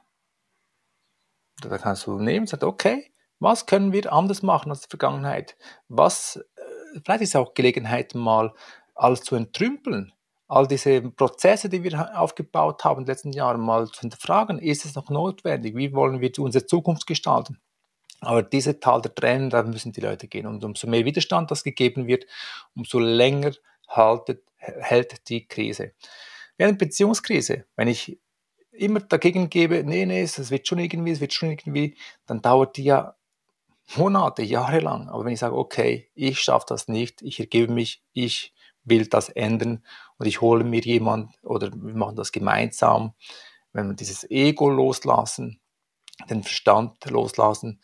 Da 1.61 1.79
kannst 1.79 2.07
du 2.07 2.19
nehmen 2.19 2.41
und 2.41 2.49
sagen, 2.49 2.65
okay, 2.65 3.13
was 3.39 3.67
können 3.67 3.93
wir 3.93 4.13
anders 4.13 4.43
machen 4.43 4.71
als 4.71 4.83
die 4.83 4.89
Vergangenheit? 4.91 5.57
Was, 5.89 6.37
äh, 6.37 7.01
vielleicht 7.05 7.23
ist 7.23 7.29
es 7.31 7.37
auch 7.37 7.55
Gelegenheit, 7.55 8.15
mal 8.15 8.53
alles 8.95 9.23
zu 9.23 9.35
entrümpeln. 9.35 10.13
All 10.49 10.67
diese 10.67 11.01
Prozesse, 11.01 11.69
die 11.69 11.83
wir 11.83 12.19
aufgebaut 12.19 12.85
haben 12.85 13.01
in 13.01 13.05
den 13.05 13.13
letzten 13.13 13.33
Jahren, 13.33 13.61
mal 13.61 13.89
zu 13.89 14.01
hinterfragen, 14.01 14.59
ist 14.59 14.85
es 14.85 14.95
noch 14.95 15.09
notwendig? 15.09 15.75
Wie 15.77 15.95
wollen 15.95 16.21
wir 16.21 16.31
unsere 16.39 16.67
Zukunft 16.67 17.07
gestalten? 17.07 17.59
Aber 18.21 18.43
diese 18.43 18.79
Tal 18.79 19.01
der 19.01 19.15
Tränen, 19.15 19.51
da 19.51 19.63
müssen 19.63 19.93
die 19.93 20.01
Leute 20.01 20.29
gehen. 20.29 20.47
Und 20.47 20.63
umso 20.63 20.87
mehr 20.87 21.05
Widerstand 21.05 21.51
das 21.51 21.65
gegeben 21.65 22.07
wird, 22.07 22.27
umso 22.77 22.99
länger 22.99 23.53
haltet, 23.89 24.45
hält 24.57 25.29
die 25.29 25.49
Krise. 25.49 25.93
Eine 26.59 26.75
Beziehungskrise. 26.75 27.65
Wenn 27.75 27.89
ich 27.89 28.21
immer 28.73 29.01
dagegen 29.01 29.51
gebe, 29.51 29.85
nee, 29.85 30.07
nee, 30.07 30.23
es 30.23 30.51
wird 30.51 30.67
schon 30.67 30.79
irgendwie, 30.79 31.13
es 31.13 31.21
wird 31.21 31.33
schon 31.33 31.51
irgendwie, 31.51 31.97
dann 32.27 32.43
dauert 32.43 32.77
die 32.77 32.85
ja 32.85 33.17
Monate, 33.97 34.43
Jahre 34.43 34.81
lang. 34.81 35.09
Aber 35.09 35.25
wenn 35.25 35.33
ich 35.33 35.41
sage, 35.41 35.57
okay, 35.57 36.11
ich 36.15 36.41
schaffe 36.41 36.67
das 36.69 36.89
nicht, 36.89 37.23
ich 37.23 37.41
ergebe 37.41 37.73
mich, 37.73 38.03
ich 38.13 38.55
will 38.85 39.07
das 39.07 39.29
ändern 39.29 39.85
und 40.19 40.27
ich 40.27 40.41
hole 40.41 40.65
mir 40.65 40.81
jemand 40.81 41.31
oder 41.43 41.71
wir 41.73 41.95
machen 41.95 42.17
das 42.17 42.33
gemeinsam, 42.33 43.15
wenn 43.73 43.89
wir 43.89 43.95
dieses 43.95 44.29
Ego 44.31 44.71
loslassen, 44.71 45.61
den 46.29 46.43
Verstand 46.43 47.05
loslassen, 47.11 47.81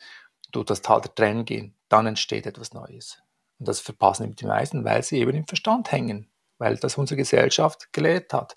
durch 0.51 0.67
das 0.67 0.83
Tal 0.83 1.01
der 1.01 1.15
Tränen 1.15 1.45
gehen, 1.45 1.75
dann 1.89 2.07
entsteht 2.07 2.47
etwas 2.47 2.73
Neues. 2.73 3.21
Und 3.59 3.69
das 3.69 3.81
verpassen 3.81 4.35
die 4.35 4.47
meisten, 4.47 4.85
weil 4.85 5.03
sie 5.03 5.19
eben 5.19 5.35
im 5.35 5.47
Verstand 5.47 5.93
hängen, 5.93 6.31
weil 6.59 6.77
das 6.77 6.97
unsere 6.97 7.17
Gesellschaft 7.17 7.93
gelehrt 7.93 8.33
hat. 8.33 8.57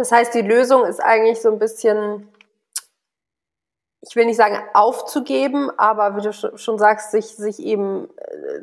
Das 0.00 0.12
heißt, 0.12 0.32
die 0.32 0.40
Lösung 0.40 0.86
ist 0.86 0.98
eigentlich 0.98 1.42
so 1.42 1.52
ein 1.52 1.58
bisschen, 1.58 2.26
ich 4.00 4.16
will 4.16 4.24
nicht 4.24 4.38
sagen 4.38 4.58
aufzugeben, 4.72 5.70
aber 5.76 6.16
wie 6.16 6.22
du 6.22 6.32
schon 6.32 6.78
sagst, 6.78 7.10
sich, 7.10 7.36
sich 7.36 7.58
eben 7.58 8.08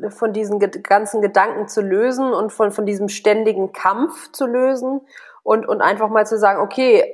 äh, 0.02 0.10
von 0.10 0.32
diesen 0.32 0.58
ganzen 0.58 1.22
Gedanken 1.22 1.68
zu 1.68 1.80
lösen 1.80 2.32
und 2.32 2.52
von, 2.52 2.72
von 2.72 2.86
diesem 2.86 3.08
ständigen 3.08 3.72
Kampf 3.72 4.32
zu 4.32 4.46
lösen 4.46 5.00
und, 5.44 5.64
und 5.68 5.80
einfach 5.80 6.08
mal 6.08 6.26
zu 6.26 6.36
sagen, 6.40 6.60
okay, 6.60 7.04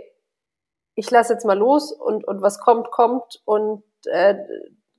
ich 0.95 1.11
lasse 1.11 1.35
jetzt 1.35 1.45
mal 1.45 1.59
los 1.59 1.93
und, 1.93 2.27
und 2.27 2.41
was 2.41 2.61
kommt, 2.61 2.91
kommt 2.93 3.43
und 3.45 3.83
äh, 4.07 4.37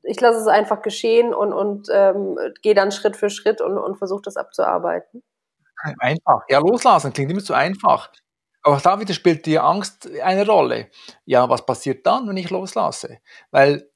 ich 0.03 0.21
lasse 0.21 0.38
es 0.38 0.47
einfach 0.47 0.84
geschehen 0.84 1.34
und, 1.34 1.51
und 1.51 1.88
ähm, 1.91 2.38
gehe 2.61 2.76
dann 2.76 2.91
Schritt 2.91 3.17
für 3.17 3.32
Schritt 3.32 3.59
und, 3.59 3.80
und 3.80 3.97
versuche 3.97 4.21
das 4.21 4.38
abzuarbeiten. 4.38 5.23
Einfach. 5.97 6.43
Ja, 6.47 6.59
loslassen 6.59 7.11
klingt 7.11 7.32
immer 7.32 7.43
zu 7.43 7.55
einfach. 7.55 8.11
Aber 8.66 8.80
da 8.80 8.99
wieder 8.99 9.13
spielt 9.13 9.45
die 9.45 9.59
Angst 9.59 10.09
eine 10.24 10.43
Rolle. 10.43 10.89
Ja, 11.26 11.47
was 11.47 11.63
passiert 11.68 12.03
dann, 12.07 12.28
wenn 12.28 12.36
ich 12.36 12.49
loslasse? 12.49 13.20
Weil 13.51 13.91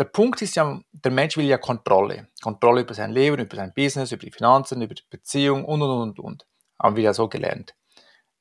der 0.00 0.04
Punkt 0.04 0.42
ist 0.42 0.56
ja, 0.56 0.80
der 0.90 1.12
Mensch 1.12 1.36
will 1.36 1.44
ja 1.44 1.58
Kontrolle. 1.58 2.26
Kontrolle 2.42 2.80
über 2.80 2.92
sein 2.92 3.12
Leben, 3.12 3.38
über 3.38 3.54
sein 3.54 3.72
Business, 3.72 4.10
über 4.10 4.26
die 4.26 4.32
Finanzen, 4.32 4.82
über 4.82 4.94
die 4.94 5.04
Beziehung 5.08 5.64
und, 5.64 5.80
und, 5.80 6.00
und, 6.00 6.18
und. 6.18 6.46
Haben 6.82 6.96
wir 6.96 7.04
ja 7.04 7.14
so 7.14 7.28
gelernt. 7.28 7.76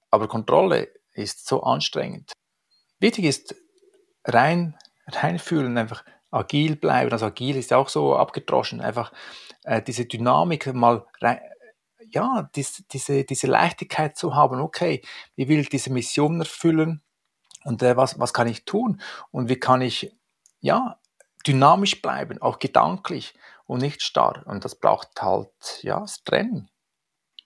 Aber 0.10 0.28
Kontrolle 0.28 0.90
ist 1.14 1.48
so 1.48 1.62
anstrengend. 1.62 2.32
Wichtig 3.00 3.26
ist 3.26 3.54
rein, 4.26 4.76
reinfühlen, 5.06 5.78
einfach 5.78 6.04
agil 6.32 6.78
bleiben. 6.78 7.12
Also 7.12 7.28
agil 7.28 7.56
ist 7.58 7.70
ja 7.70 7.78
auch 7.78 7.90
so 7.90 8.16
abgedroschen. 8.16 8.82
Einfach 8.82 9.14
äh, 9.66 9.84
diese 9.84 10.06
Dynamik 10.06 10.74
mal 10.74 11.06
rein, 11.22 11.40
ja, 12.12 12.50
dies, 12.56 12.84
diese, 12.92 13.24
diese 13.24 13.48
Leichtigkeit 13.48 14.18
zu 14.18 14.36
haben, 14.36 14.60
okay, 14.62 15.02
wie 15.36 15.48
will 15.48 15.60
ich 15.60 15.70
diese 15.70 15.92
Mission 15.92 16.40
erfüllen 16.40 17.02
und 17.64 17.82
äh, 17.84 17.98
was, 17.98 18.20
was 18.20 18.34
kann 18.34 18.48
ich 18.48 18.66
tun 18.66 19.02
und 19.32 19.50
wie 19.50 19.60
kann 19.60 19.82
ich, 19.82 20.16
ja, 20.60 21.00
dynamisch 21.46 22.02
bleiben, 22.02 22.42
auch 22.42 22.60
gedanklich 22.60 23.34
und 23.66 23.82
nicht 23.82 24.02
starr. 24.02 24.44
Und 24.46 24.66
das 24.66 24.76
braucht 24.76 25.22
halt, 25.22 25.50
ja, 25.82 26.00
das 26.00 26.24
Training. 26.24 26.68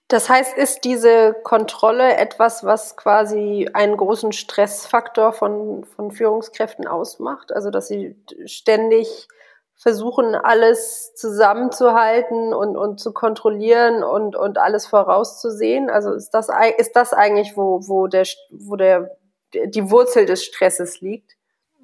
Das 0.08 0.28
heißt, 0.28 0.56
ist 0.56 0.84
diese 0.84 1.34
Kontrolle 1.44 2.16
etwas, 2.16 2.62
was 2.64 2.96
quasi 2.96 3.68
einen 3.72 3.96
großen 3.96 4.32
Stressfaktor 4.32 5.32
von, 5.32 5.84
von 5.84 6.12
Führungskräften 6.12 6.86
ausmacht? 6.86 7.52
Also, 7.52 7.70
dass 7.70 7.88
sie 7.88 8.16
ständig 8.44 9.28
versuchen, 9.76 10.34
alles 10.34 11.14
zusammenzuhalten 11.14 12.54
und, 12.54 12.76
und 12.76 13.00
zu 13.00 13.12
kontrollieren 13.12 14.02
und, 14.02 14.36
und 14.36 14.58
alles 14.58 14.86
vorauszusehen? 14.86 15.90
Also 15.90 16.12
ist 16.12 16.30
das, 16.30 16.48
ist 16.78 16.96
das 16.96 17.12
eigentlich, 17.12 17.56
wo, 17.56 17.80
wo, 17.86 18.06
der, 18.06 18.24
wo 18.50 18.76
der, 18.76 19.10
die 19.52 19.90
Wurzel 19.90 20.26
des 20.26 20.44
Stresses 20.44 21.00
liegt? 21.00 21.32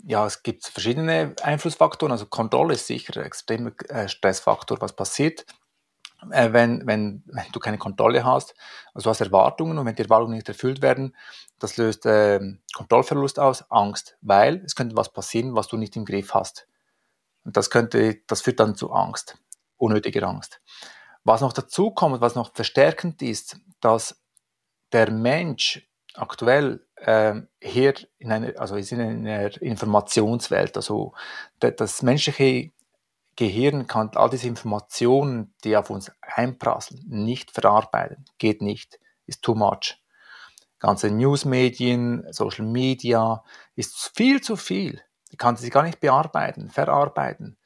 Ja, 0.04 0.26
es 0.26 0.42
gibt 0.42 0.66
verschiedene 0.66 1.34
Einflussfaktoren. 1.42 2.12
Also 2.12 2.26
Kontrolle 2.26 2.74
ist 2.74 2.86
sicher 2.86 3.20
ein 3.20 3.26
extremer 3.26 3.72
äh, 3.88 4.08
Stressfaktor, 4.08 4.80
was 4.80 4.94
passiert. 4.94 5.44
Äh, 6.30 6.52
wenn, 6.52 6.86
wenn, 6.86 7.22
wenn 7.26 7.44
du 7.52 7.60
keine 7.60 7.78
Kontrolle 7.78 8.24
hast, 8.24 8.54
also 8.94 9.04
du 9.04 9.10
hast 9.10 9.20
Erwartungen 9.20 9.78
und 9.78 9.86
wenn 9.86 9.94
die 9.94 10.02
Erwartungen 10.02 10.34
nicht 10.34 10.48
erfüllt 10.48 10.80
werden, 10.80 11.16
das 11.58 11.76
löst 11.76 12.06
äh, 12.06 12.40
Kontrollverlust 12.74 13.38
aus, 13.38 13.70
Angst, 13.70 14.16
weil 14.22 14.62
es 14.64 14.74
könnte 14.74 14.96
was 14.96 15.12
passieren, 15.12 15.54
was 15.54 15.68
du 15.68 15.76
nicht 15.76 15.96
im 15.96 16.04
Griff 16.04 16.34
hast. 16.34 16.66
Und 17.44 17.56
das 17.56 17.70
könnte, 17.70 18.20
das 18.26 18.42
führt 18.42 18.60
dann 18.60 18.74
zu 18.74 18.92
Angst, 18.92 19.38
unnötiger 19.76 20.26
Angst. 20.28 20.60
Was 21.24 21.40
noch 21.40 21.52
dazu 21.52 21.90
kommt, 21.90 22.20
was 22.20 22.34
noch 22.34 22.54
verstärkend 22.54 23.22
ist, 23.22 23.58
dass 23.80 24.22
der 24.92 25.10
Mensch 25.10 25.88
aktuell 26.14 26.86
äh, 26.96 27.40
hier 27.60 27.94
in 28.18 28.32
einer, 28.32 28.58
also 28.58 28.76
ist 28.76 28.92
in 28.92 29.00
einer 29.00 29.60
Informationswelt, 29.62 30.76
also 30.76 31.14
das 31.58 32.02
menschliche 32.02 32.72
Gehirn 33.36 33.86
kann 33.86 34.10
all 34.16 34.28
diese 34.28 34.48
Informationen, 34.48 35.54
die 35.64 35.76
auf 35.76 35.88
uns 35.88 36.12
einprasseln, 36.20 37.02
nicht 37.08 37.52
verarbeiten. 37.52 38.24
Geht 38.38 38.60
nicht. 38.60 38.98
Ist 39.26 39.42
too 39.42 39.54
much. 39.54 39.96
Ganze 40.78 41.10
Newsmedien, 41.10 42.26
Social 42.32 42.66
Media 42.66 43.42
ist 43.76 44.12
viel 44.14 44.40
zu 44.40 44.56
viel. 44.56 45.00
Die 45.32 45.36
kann 45.36 45.56
sie 45.56 45.70
gar 45.70 45.82
nicht 45.82 46.00
bearbeiten, 46.00 46.70
verarbeiten. 46.70 47.56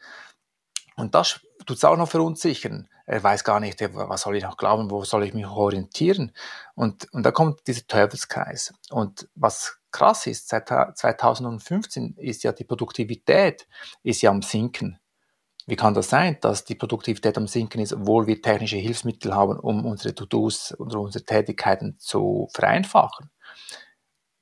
Und 0.96 1.14
das 1.14 1.40
tut 1.66 1.76
es 1.76 1.84
auch 1.84 1.96
noch 1.96 2.08
verunsichern. 2.08 2.88
Er 3.06 3.22
weiß 3.22 3.44
gar 3.44 3.60
nicht, 3.60 3.80
was 3.94 4.22
soll 4.22 4.36
ich 4.36 4.44
noch 4.44 4.56
glauben, 4.56 4.90
wo 4.90 5.04
soll 5.04 5.24
ich 5.24 5.34
mich 5.34 5.46
orientieren. 5.46 6.32
Und, 6.74 7.12
und 7.12 7.22
da 7.24 7.32
kommt 7.32 7.66
dieser 7.66 7.86
Teufelskreis. 7.86 8.72
Und 8.90 9.28
was 9.34 9.78
krass 9.90 10.26
ist, 10.26 10.48
seit 10.48 10.68
2015 10.68 12.14
ist 12.16 12.44
ja 12.44 12.52
die 12.52 12.64
Produktivität 12.64 13.68
ist 14.02 14.22
ja 14.22 14.30
am 14.30 14.42
Sinken. 14.42 14.98
Wie 15.66 15.76
kann 15.76 15.94
das 15.94 16.10
sein, 16.10 16.38
dass 16.40 16.64
die 16.64 16.74
Produktivität 16.74 17.38
am 17.38 17.46
Sinken 17.46 17.80
ist, 17.80 17.92
obwohl 17.92 18.26
wir 18.26 18.42
technische 18.42 18.76
Hilfsmittel 18.76 19.34
haben, 19.34 19.58
um 19.58 19.86
unsere 19.86 20.14
To-Dos 20.14 20.78
oder 20.78 21.00
unsere 21.00 21.24
Tätigkeiten 21.24 21.98
zu 21.98 22.48
vereinfachen? 22.52 23.30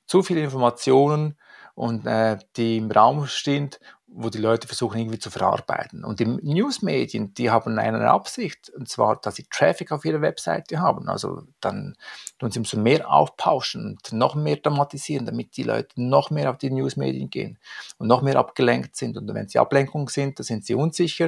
Zu 0.05 0.21
viele 0.21 0.41
Informationen 0.41 1.37
und 1.75 2.05
äh, 2.05 2.37
die 2.55 2.77
im 2.77 2.91
Raum 2.91 3.27
stehen 3.27 3.71
wo 4.15 4.29
die 4.29 4.37
Leute 4.37 4.67
versuchen 4.67 4.99
irgendwie 4.99 5.19
zu 5.19 5.31
verarbeiten. 5.31 6.03
Und 6.03 6.19
die 6.19 6.25
Newsmedien, 6.25 7.33
die 7.33 7.49
haben 7.49 7.79
eine 7.79 8.11
Absicht, 8.11 8.69
und 8.69 8.87
zwar, 8.87 9.19
dass 9.19 9.35
sie 9.35 9.47
Traffic 9.49 9.91
auf 9.91 10.05
ihrer 10.05 10.21
Webseite 10.21 10.79
haben. 10.79 11.09
Also 11.09 11.43
dann 11.59 11.95
tun 12.37 12.51
sie 12.51 12.59
umso 12.59 12.77
mehr 12.77 13.09
aufpauschen 13.09 13.85
und 13.85 14.13
noch 14.13 14.35
mehr 14.35 14.57
dramatisieren, 14.57 15.25
damit 15.25 15.57
die 15.57 15.63
Leute 15.63 15.89
noch 16.01 16.29
mehr 16.29 16.49
auf 16.51 16.57
die 16.57 16.69
Newsmedien 16.69 17.29
gehen 17.29 17.57
und 17.97 18.07
noch 18.07 18.21
mehr 18.21 18.35
abgelenkt 18.35 18.95
sind. 18.95 19.17
Und 19.17 19.33
wenn 19.33 19.47
sie 19.49 19.59
Ablenkung 19.59 20.09
sind, 20.09 20.37
dann 20.37 20.45
sind 20.45 20.65
sie 20.65 20.75
unsicher. 20.75 21.27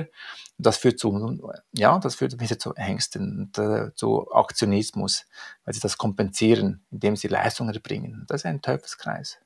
Und 0.58 0.66
das 0.66 0.78
führt 0.78 1.00
zu, 1.00 1.52
ja, 1.74 1.98
das 2.00 2.16
führt 2.16 2.40
wieder 2.40 2.60
zu 2.60 2.76
Ängsten 2.76 3.40
und 3.40 3.58
äh, 3.58 3.94
zu 3.96 4.32
Aktionismus, 4.32 5.26
weil 5.66 5.74
sie 5.74 5.82
das 5.82 5.98
kompensieren, 5.98 6.86
indem 6.92 7.16
sie 7.16 7.28
Leistungen 7.28 7.74
erbringen. 7.74 8.26
Das 8.28 8.42
ist 8.42 8.46
ein 8.46 8.62
Teufelskreis. 8.62 9.40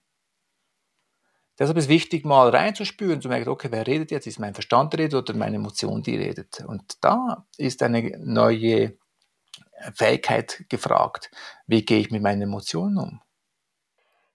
Deshalb 1.60 1.78
ist 1.78 1.86
es 1.86 1.90
wichtig, 1.90 2.26
mal 2.26 2.50
reinzuspüren, 2.50 3.22
zu 3.22 3.28
merken, 3.28 3.50
okay, 3.50 3.68
wer 3.70 3.86
redet 3.86 4.12
jetzt? 4.12 4.26
Ist 4.26 4.40
mein 4.40 4.54
Verstand 4.54 4.98
redet 4.98 5.14
oder 5.14 5.38
meine 5.38 5.58
Emotion, 5.58 6.02
die 6.02 6.16
redet? 6.16 6.64
Und 6.66 7.04
da 7.04 7.46
ist 7.58 7.84
eine 7.84 8.18
neue 8.18 8.94
Fähigkeit 9.94 10.64
gefragt. 10.70 11.30
Wie 11.68 11.84
gehe 11.84 12.00
ich 12.00 12.12
mit 12.12 12.24
meinen 12.24 12.44
Emotionen 12.44 12.98
um? 12.98 13.22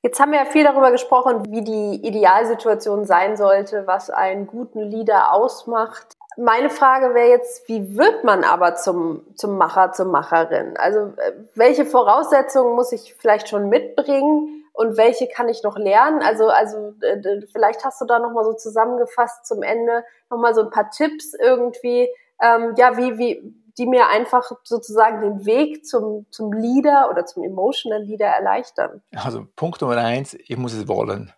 Jetzt 0.03 0.21
haben 0.21 0.33
wir 0.33 0.39
ja 0.39 0.45
viel 0.45 0.65
darüber 0.65 0.91
gesprochen, 0.91 1.51
wie 1.51 1.63
die 1.63 2.07
Idealsituation 2.07 3.07
sein 3.07 3.39
sollte, 3.39 3.87
was 3.87 4.11
einen 4.11 4.47
guten 4.47 4.83
Leader 4.83 5.33
ausmacht. 5.33 6.13
Meine 6.37 6.69
Frage 6.69 7.15
wäre 7.15 7.31
jetzt, 7.31 7.67
wie 7.71 7.97
wird 7.97 8.23
man 8.23 8.45
aber 8.45 8.75
zum, 8.75 9.23
zum 9.35 9.57
Macher, 9.57 9.93
zur 9.93 10.07
Macherin? 10.07 10.77
Also 10.77 11.15
äh, 11.17 11.33
welche 11.55 11.87
Voraussetzungen 11.87 12.75
muss 12.75 12.93
ich 12.93 13.15
vielleicht 13.15 13.49
schon 13.49 13.71
mitbringen? 13.71 14.64
Und 14.75 14.97
welche 14.97 15.29
kann 15.29 15.49
ich 15.49 15.63
noch 15.63 15.79
lernen? 15.79 16.21
Also, 16.21 16.49
also 16.49 16.95
äh, 17.01 17.47
vielleicht 17.53 17.85
hast 17.85 18.01
du 18.01 18.07
da 18.07 18.19
nochmal 18.19 18.45
so 18.45 18.53
zusammengefasst 18.53 19.47
zum 19.47 19.63
Ende 19.63 20.05
nochmal 20.29 20.53
so 20.53 20.63
ein 20.63 20.71
paar 20.71 20.91
Tipps 20.91 21.33
irgendwie, 21.33 22.09
ähm, 22.43 22.75
ja, 22.77 22.97
wie, 22.97 23.17
wie, 23.17 23.55
die 23.79 23.87
mir 23.87 24.09
einfach 24.09 24.51
sozusagen 24.65 25.21
den 25.23 25.47
Weg 25.47 25.87
zum, 25.87 26.27
zum 26.31 26.53
Leader 26.53 27.09
oder 27.09 27.25
zum 27.25 27.45
Emotional 27.45 28.03
Leader 28.03 28.27
erleichtern. 28.27 29.01
Also 29.15 29.47
Punkt 29.55 29.81
Nummer 29.81 29.97
eins, 29.97 30.35
ich 30.35 30.57
muss 30.57 30.75
es 30.75 30.89
wollen. 30.89 31.33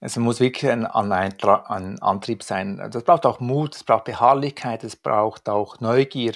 Es 0.00 0.16
muss 0.16 0.40
wirklich 0.40 0.70
ein, 0.70 0.86
ein 0.86 2.02
Antrieb 2.02 2.42
sein. 2.42 2.86
Das 2.90 3.02
braucht 3.02 3.24
auch 3.24 3.40
Mut, 3.40 3.76
es 3.76 3.84
braucht 3.84 4.04
Beharrlichkeit, 4.04 4.84
es 4.84 4.96
braucht 4.96 5.48
auch 5.48 5.80
Neugier, 5.80 6.32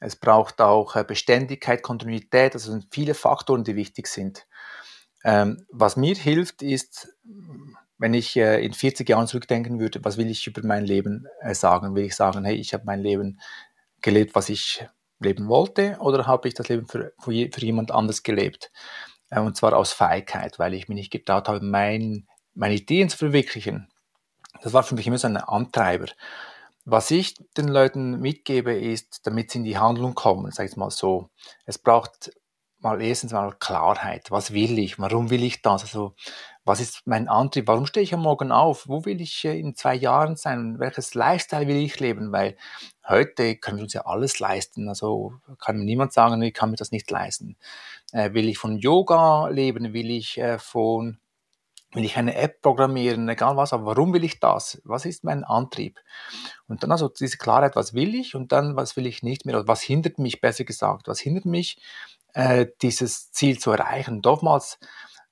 es 0.00 0.16
braucht 0.16 0.60
auch 0.60 0.96
äh, 0.96 1.04
Beständigkeit, 1.04 1.82
Kontinuität. 1.82 2.54
Das 2.54 2.64
sind 2.64 2.86
viele 2.90 3.14
Faktoren, 3.14 3.64
die 3.64 3.76
wichtig 3.76 4.08
sind. 4.08 4.46
Ähm, 5.24 5.66
was 5.70 5.96
mir 5.96 6.14
hilft, 6.14 6.62
ist, 6.62 7.14
wenn 7.98 8.14
ich 8.14 8.36
äh, 8.36 8.64
in 8.64 8.72
40 8.72 9.08
Jahren 9.08 9.26
zurückdenken 9.26 9.78
würde, 9.78 10.04
was 10.04 10.16
will 10.16 10.30
ich 10.30 10.46
über 10.46 10.62
mein 10.64 10.84
Leben 10.84 11.26
äh, 11.40 11.54
sagen? 11.54 11.94
Will 11.94 12.04
ich 12.04 12.16
sagen, 12.16 12.44
hey, 12.44 12.56
ich 12.56 12.74
habe 12.74 12.84
mein 12.84 13.00
Leben 13.00 13.40
gelebt, 14.00 14.34
was 14.34 14.48
ich 14.48 14.84
leben 15.20 15.48
wollte, 15.48 15.96
oder 16.00 16.26
habe 16.26 16.48
ich 16.48 16.54
das 16.54 16.68
Leben 16.68 16.88
für, 16.88 17.12
für, 17.20 17.48
für 17.52 17.64
jemand 17.64 17.92
anders 17.92 18.22
gelebt? 18.24 18.72
Äh, 19.30 19.40
und 19.40 19.56
zwar 19.56 19.76
aus 19.76 19.92
Feigheit, 19.92 20.58
weil 20.58 20.74
ich 20.74 20.88
mir 20.88 20.96
nicht 20.96 21.12
getraut 21.12 21.48
habe, 21.48 21.64
mein, 21.64 22.26
meine 22.54 22.74
Ideen 22.74 23.08
zu 23.08 23.16
verwirklichen. 23.16 23.88
Das 24.62 24.72
war 24.72 24.82
für 24.82 24.94
mich 24.94 25.06
immer 25.06 25.18
so 25.18 25.28
ein 25.28 25.36
Antreiber. 25.36 26.06
Was 26.84 27.10
ich 27.12 27.36
den 27.56 27.68
Leuten 27.68 28.20
mitgebe, 28.20 28.74
ist, 28.74 29.26
damit 29.26 29.50
sie 29.50 29.58
in 29.58 29.64
die 29.64 29.78
Handlung 29.78 30.14
kommen, 30.14 30.50
sag 30.50 30.68
ich 30.68 30.76
mal 30.76 30.90
so. 30.90 31.30
Es 31.64 31.78
braucht 31.78 32.32
mal 32.82 33.00
erstens 33.00 33.32
mal 33.32 33.54
Klarheit. 33.58 34.30
Was 34.30 34.52
will 34.52 34.78
ich? 34.78 34.98
Warum 34.98 35.30
will 35.30 35.42
ich 35.42 35.62
das? 35.62 35.82
Also, 35.82 36.14
was 36.64 36.80
ist 36.80 37.06
mein 37.06 37.28
Antrieb? 37.28 37.66
Warum 37.66 37.86
stehe 37.86 38.04
ich 38.04 38.14
am 38.14 38.22
Morgen 38.22 38.52
auf? 38.52 38.88
Wo 38.88 39.04
will 39.04 39.20
ich 39.20 39.44
äh, 39.44 39.58
in 39.58 39.74
zwei 39.74 39.94
Jahren 39.94 40.36
sein? 40.36 40.78
Welches 40.78 41.14
Lifestyle 41.14 41.66
will 41.66 41.76
ich 41.76 41.98
leben? 42.00 42.32
Weil 42.32 42.56
heute 43.08 43.56
können 43.56 43.78
wir 43.78 43.84
uns 43.84 43.94
ja 43.94 44.06
alles 44.06 44.38
leisten. 44.38 44.88
Also 44.88 45.34
kann 45.58 45.78
mir 45.78 45.84
niemand 45.84 46.12
sagen, 46.12 46.40
ich 46.42 46.54
kann 46.54 46.70
mir 46.70 46.76
das 46.76 46.92
nicht 46.92 47.10
leisten. 47.10 47.56
Äh, 48.12 48.34
will 48.34 48.48
ich 48.48 48.58
von 48.58 48.78
Yoga 48.78 49.48
leben? 49.48 49.92
Will 49.92 50.10
ich 50.10 50.38
äh, 50.38 50.58
von 50.58 51.18
will 51.94 52.04
ich 52.04 52.16
eine 52.16 52.34
App 52.36 52.62
programmieren, 52.62 53.28
egal 53.28 53.56
was, 53.56 53.72
aber 53.72 53.84
warum 53.84 54.14
will 54.14 54.24
ich 54.24 54.40
das? 54.40 54.80
Was 54.84 55.04
ist 55.04 55.24
mein 55.24 55.44
Antrieb? 55.44 56.00
Und 56.66 56.82
dann 56.82 56.90
also 56.90 57.08
diese 57.08 57.36
Klarheit, 57.36 57.76
was 57.76 57.94
will 57.94 58.14
ich 58.14 58.34
und 58.34 58.52
dann 58.52 58.76
was 58.76 58.96
will 58.96 59.06
ich 59.06 59.22
nicht 59.22 59.44
mehr, 59.44 59.56
oder 59.56 59.68
was 59.68 59.82
hindert 59.82 60.18
mich, 60.18 60.40
besser 60.40 60.64
gesagt, 60.64 61.06
was 61.08 61.20
hindert 61.20 61.44
mich, 61.44 61.76
äh, 62.32 62.66
dieses 62.82 63.32
Ziel 63.32 63.58
zu 63.58 63.70
erreichen. 63.72 64.22
Oftmals 64.24 64.78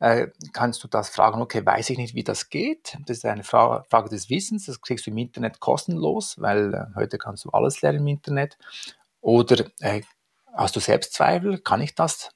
äh, 0.00 0.28
kannst 0.52 0.82
du 0.82 0.88
das 0.88 1.10
fragen, 1.10 1.42
okay, 1.42 1.64
weiß 1.64 1.90
ich 1.90 1.98
nicht, 1.98 2.14
wie 2.14 2.24
das 2.24 2.48
geht. 2.48 2.96
Das 3.06 3.18
ist 3.18 3.26
eine 3.26 3.44
Fra 3.44 3.84
Frage 3.90 4.08
des 4.08 4.30
Wissens, 4.30 4.66
das 4.66 4.80
kriegst 4.80 5.06
du 5.06 5.10
im 5.10 5.18
Internet 5.18 5.60
kostenlos, 5.60 6.40
weil 6.40 6.74
äh, 6.74 6.84
heute 6.94 7.18
kannst 7.18 7.44
du 7.44 7.50
alles 7.50 7.82
lernen 7.82 8.00
im 8.00 8.06
Internet. 8.08 8.58
Oder 9.20 9.66
äh, 9.80 10.02
hast 10.54 10.76
du 10.76 10.80
Selbstzweifel, 10.80 11.58
kann 11.58 11.82
ich 11.82 11.94
das 11.94 12.30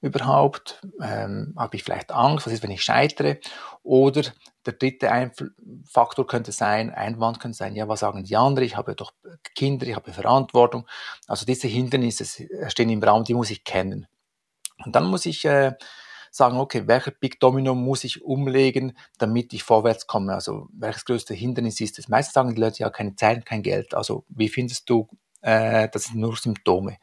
überhaupt? 0.00 0.82
Ähm, 1.02 1.54
Habe 1.56 1.76
ich 1.76 1.84
vielleicht 1.84 2.12
Angst? 2.12 2.46
Was 2.46 2.52
ist, 2.52 2.62
wenn 2.62 2.70
ich 2.70 2.82
scheitere? 2.82 3.38
Oder 3.82 4.22
der 4.66 4.74
dritte 4.74 5.10
Einfl 5.10 5.52
Faktor 5.84 6.26
könnte 6.26 6.52
sein, 6.52 6.90
Einwand 6.90 7.40
könnte 7.40 7.56
sein, 7.56 7.74
ja, 7.76 7.88
was 7.88 8.00
sagen 8.00 8.24
die 8.24 8.36
anderen? 8.36 8.66
Ich 8.66 8.76
habe 8.76 8.94
doch 8.94 9.12
Kinder, 9.54 9.86
ich 9.86 9.96
habe 9.96 10.12
Verantwortung. 10.12 10.86
Also 11.26 11.46
diese 11.46 11.68
Hindernisse 11.68 12.48
stehen 12.68 12.90
im 12.90 13.02
Raum, 13.02 13.24
die 13.24 13.34
muss 13.34 13.50
ich 13.50 13.64
kennen. 13.64 14.06
Und 14.84 14.94
dann 14.94 15.06
muss 15.06 15.26
ich 15.26 15.44
äh, 15.44 15.72
sagen, 16.30 16.58
okay, 16.58 16.86
welcher 16.86 17.12
Big 17.12 17.38
Domino 17.38 17.74
muss 17.74 18.02
ich 18.04 18.24
umlegen, 18.24 18.96
damit 19.18 19.52
ich 19.52 19.62
vorwärts 19.62 20.06
komme? 20.06 20.34
Also 20.34 20.68
welches 20.72 21.04
größte 21.04 21.34
Hindernis 21.34 21.80
ist 21.80 21.98
es? 21.98 22.08
Meistens 22.08 22.34
sagen 22.34 22.54
die 22.54 22.60
Leute 22.60 22.80
ja 22.80 22.90
keine 22.90 23.14
Zeit, 23.14 23.46
kein 23.46 23.62
Geld. 23.62 23.94
Also 23.94 24.24
wie 24.28 24.48
findest 24.48 24.90
du, 24.90 25.08
äh, 25.42 25.88
das 25.90 26.04
sind 26.04 26.18
nur 26.18 26.36
Symptome. 26.36 26.98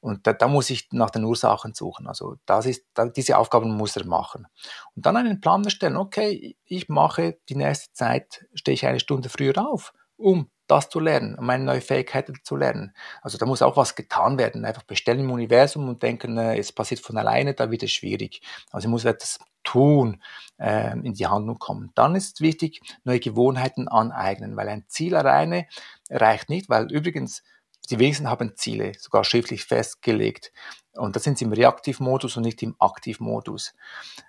Und 0.00 0.26
da, 0.26 0.32
da, 0.32 0.48
muss 0.48 0.70
ich 0.70 0.88
nach 0.92 1.10
den 1.10 1.24
Ursachen 1.24 1.74
suchen. 1.74 2.06
Also 2.06 2.36
das 2.46 2.66
ist, 2.66 2.84
da, 2.94 3.06
diese 3.06 3.38
Aufgaben 3.38 3.70
muss 3.70 3.96
er 3.96 4.06
machen. 4.06 4.46
Und 4.94 5.06
dann 5.06 5.16
einen 5.16 5.40
Plan 5.40 5.64
erstellen. 5.64 5.96
Okay, 5.96 6.56
ich 6.64 6.88
mache 6.88 7.38
die 7.48 7.56
nächste 7.56 7.92
Zeit, 7.92 8.46
stehe 8.54 8.74
ich 8.74 8.86
eine 8.86 9.00
Stunde 9.00 9.28
früher 9.28 9.56
auf, 9.58 9.92
um 10.16 10.50
das 10.66 10.88
zu 10.88 11.00
lernen, 11.00 11.36
um 11.36 11.46
meine 11.46 11.64
neue 11.64 11.80
Fähigkeiten 11.80 12.34
zu 12.42 12.56
lernen. 12.56 12.92
Also 13.22 13.38
da 13.38 13.46
muss 13.46 13.62
auch 13.62 13.76
was 13.76 13.94
getan 13.94 14.38
werden. 14.38 14.64
Einfach 14.64 14.82
bestellen 14.82 15.20
im 15.20 15.30
Universum 15.30 15.88
und 15.88 16.02
denken, 16.02 16.36
äh, 16.38 16.58
es 16.58 16.72
passiert 16.72 17.00
von 17.00 17.16
alleine, 17.16 17.54
da 17.54 17.70
wird 17.70 17.82
es 17.82 17.92
schwierig. 17.92 18.42
Also 18.72 18.88
ich 18.88 18.90
muss 18.90 19.04
etwas 19.04 19.38
tun, 19.62 20.22
äh, 20.58 20.92
in 20.92 21.14
die 21.14 21.26
Handlung 21.26 21.58
kommen. 21.58 21.90
Dann 21.94 22.14
ist 22.14 22.36
es 22.36 22.40
wichtig, 22.40 22.80
neue 23.04 23.20
Gewohnheiten 23.20 23.88
aneignen, 23.88 24.56
weil 24.56 24.68
ein 24.68 24.84
Ziel 24.88 25.14
alleine 25.14 25.66
reicht 26.08 26.48
nicht, 26.48 26.68
weil 26.68 26.90
übrigens 26.90 27.42
die 27.90 27.98
wenigsten 27.98 28.28
haben 28.28 28.56
Ziele 28.56 28.92
sogar 28.98 29.24
schriftlich 29.24 29.64
festgelegt. 29.64 30.52
Und 30.94 31.14
da 31.14 31.20
sind 31.20 31.36
sie 31.38 31.44
im 31.44 31.52
Reaktivmodus 31.52 32.36
und 32.36 32.44
nicht 32.44 32.62
im 32.62 32.74
Aktivmodus. 32.78 33.74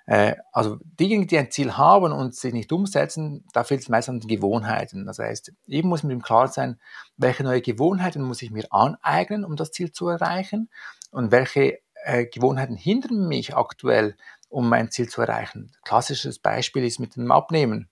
Äh, 0.05 0.35
also 0.51 0.77
diejenigen, 0.81 1.27
die 1.27 1.37
ein 1.37 1.51
Ziel 1.51 1.77
haben 1.77 2.11
und 2.11 2.35
sich 2.35 2.53
nicht 2.53 2.71
umsetzen, 2.71 3.45
da 3.53 3.63
fehlt 3.63 3.81
es 3.81 3.89
meist 3.89 4.09
an 4.09 4.19
den 4.19 4.27
Gewohnheiten. 4.27 5.05
Das 5.05 5.19
heißt, 5.19 5.53
eben 5.67 5.89
muss 5.89 6.03
mir 6.03 6.13
im 6.13 6.21
Klaren 6.21 6.51
sein, 6.51 6.79
welche 7.15 7.43
neue 7.43 7.61
Gewohnheiten 7.61 8.21
muss 8.21 8.41
ich 8.41 8.51
mir 8.51 8.65
aneignen, 8.71 9.45
um 9.45 9.55
das 9.55 9.71
Ziel 9.71 9.91
zu 9.91 10.09
erreichen 10.09 10.69
und 11.11 11.31
welche 11.31 11.79
äh, 12.03 12.25
Gewohnheiten 12.25 12.75
hindern 12.75 13.27
mich 13.27 13.55
aktuell, 13.55 14.17
um 14.49 14.69
mein 14.69 14.91
Ziel 14.91 15.09
zu 15.09 15.21
erreichen. 15.21 15.73
Klassisches 15.83 16.39
Beispiel 16.39 16.85
ist 16.85 16.99
mit 16.99 17.15
dem 17.15 17.31
Abnehmen. 17.31 17.89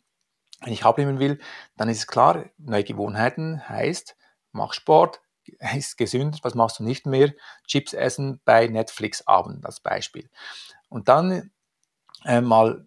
Wenn 0.61 0.73
ich 0.73 0.85
abnehmen 0.85 1.19
will, 1.19 1.39
dann 1.75 1.89
ist 1.89 1.97
es 1.99 2.07
klar, 2.07 2.45
neue 2.57 2.83
Gewohnheiten 2.83 3.67
heißt, 3.67 4.15
mach 4.51 4.73
Sport, 4.73 5.21
ist 5.75 5.97
gesünder, 5.97 6.37
was 6.41 6.55
machst 6.55 6.79
du 6.79 6.83
nicht 6.83 7.05
mehr? 7.05 7.33
Chips 7.67 7.93
essen 7.93 8.41
bei 8.45 8.67
Netflix 8.67 9.25
Abend 9.27 9.65
als 9.65 9.79
Beispiel. 9.79 10.29
Und 10.89 11.09
dann 11.09 11.51
äh, 12.25 12.41
mal 12.41 12.85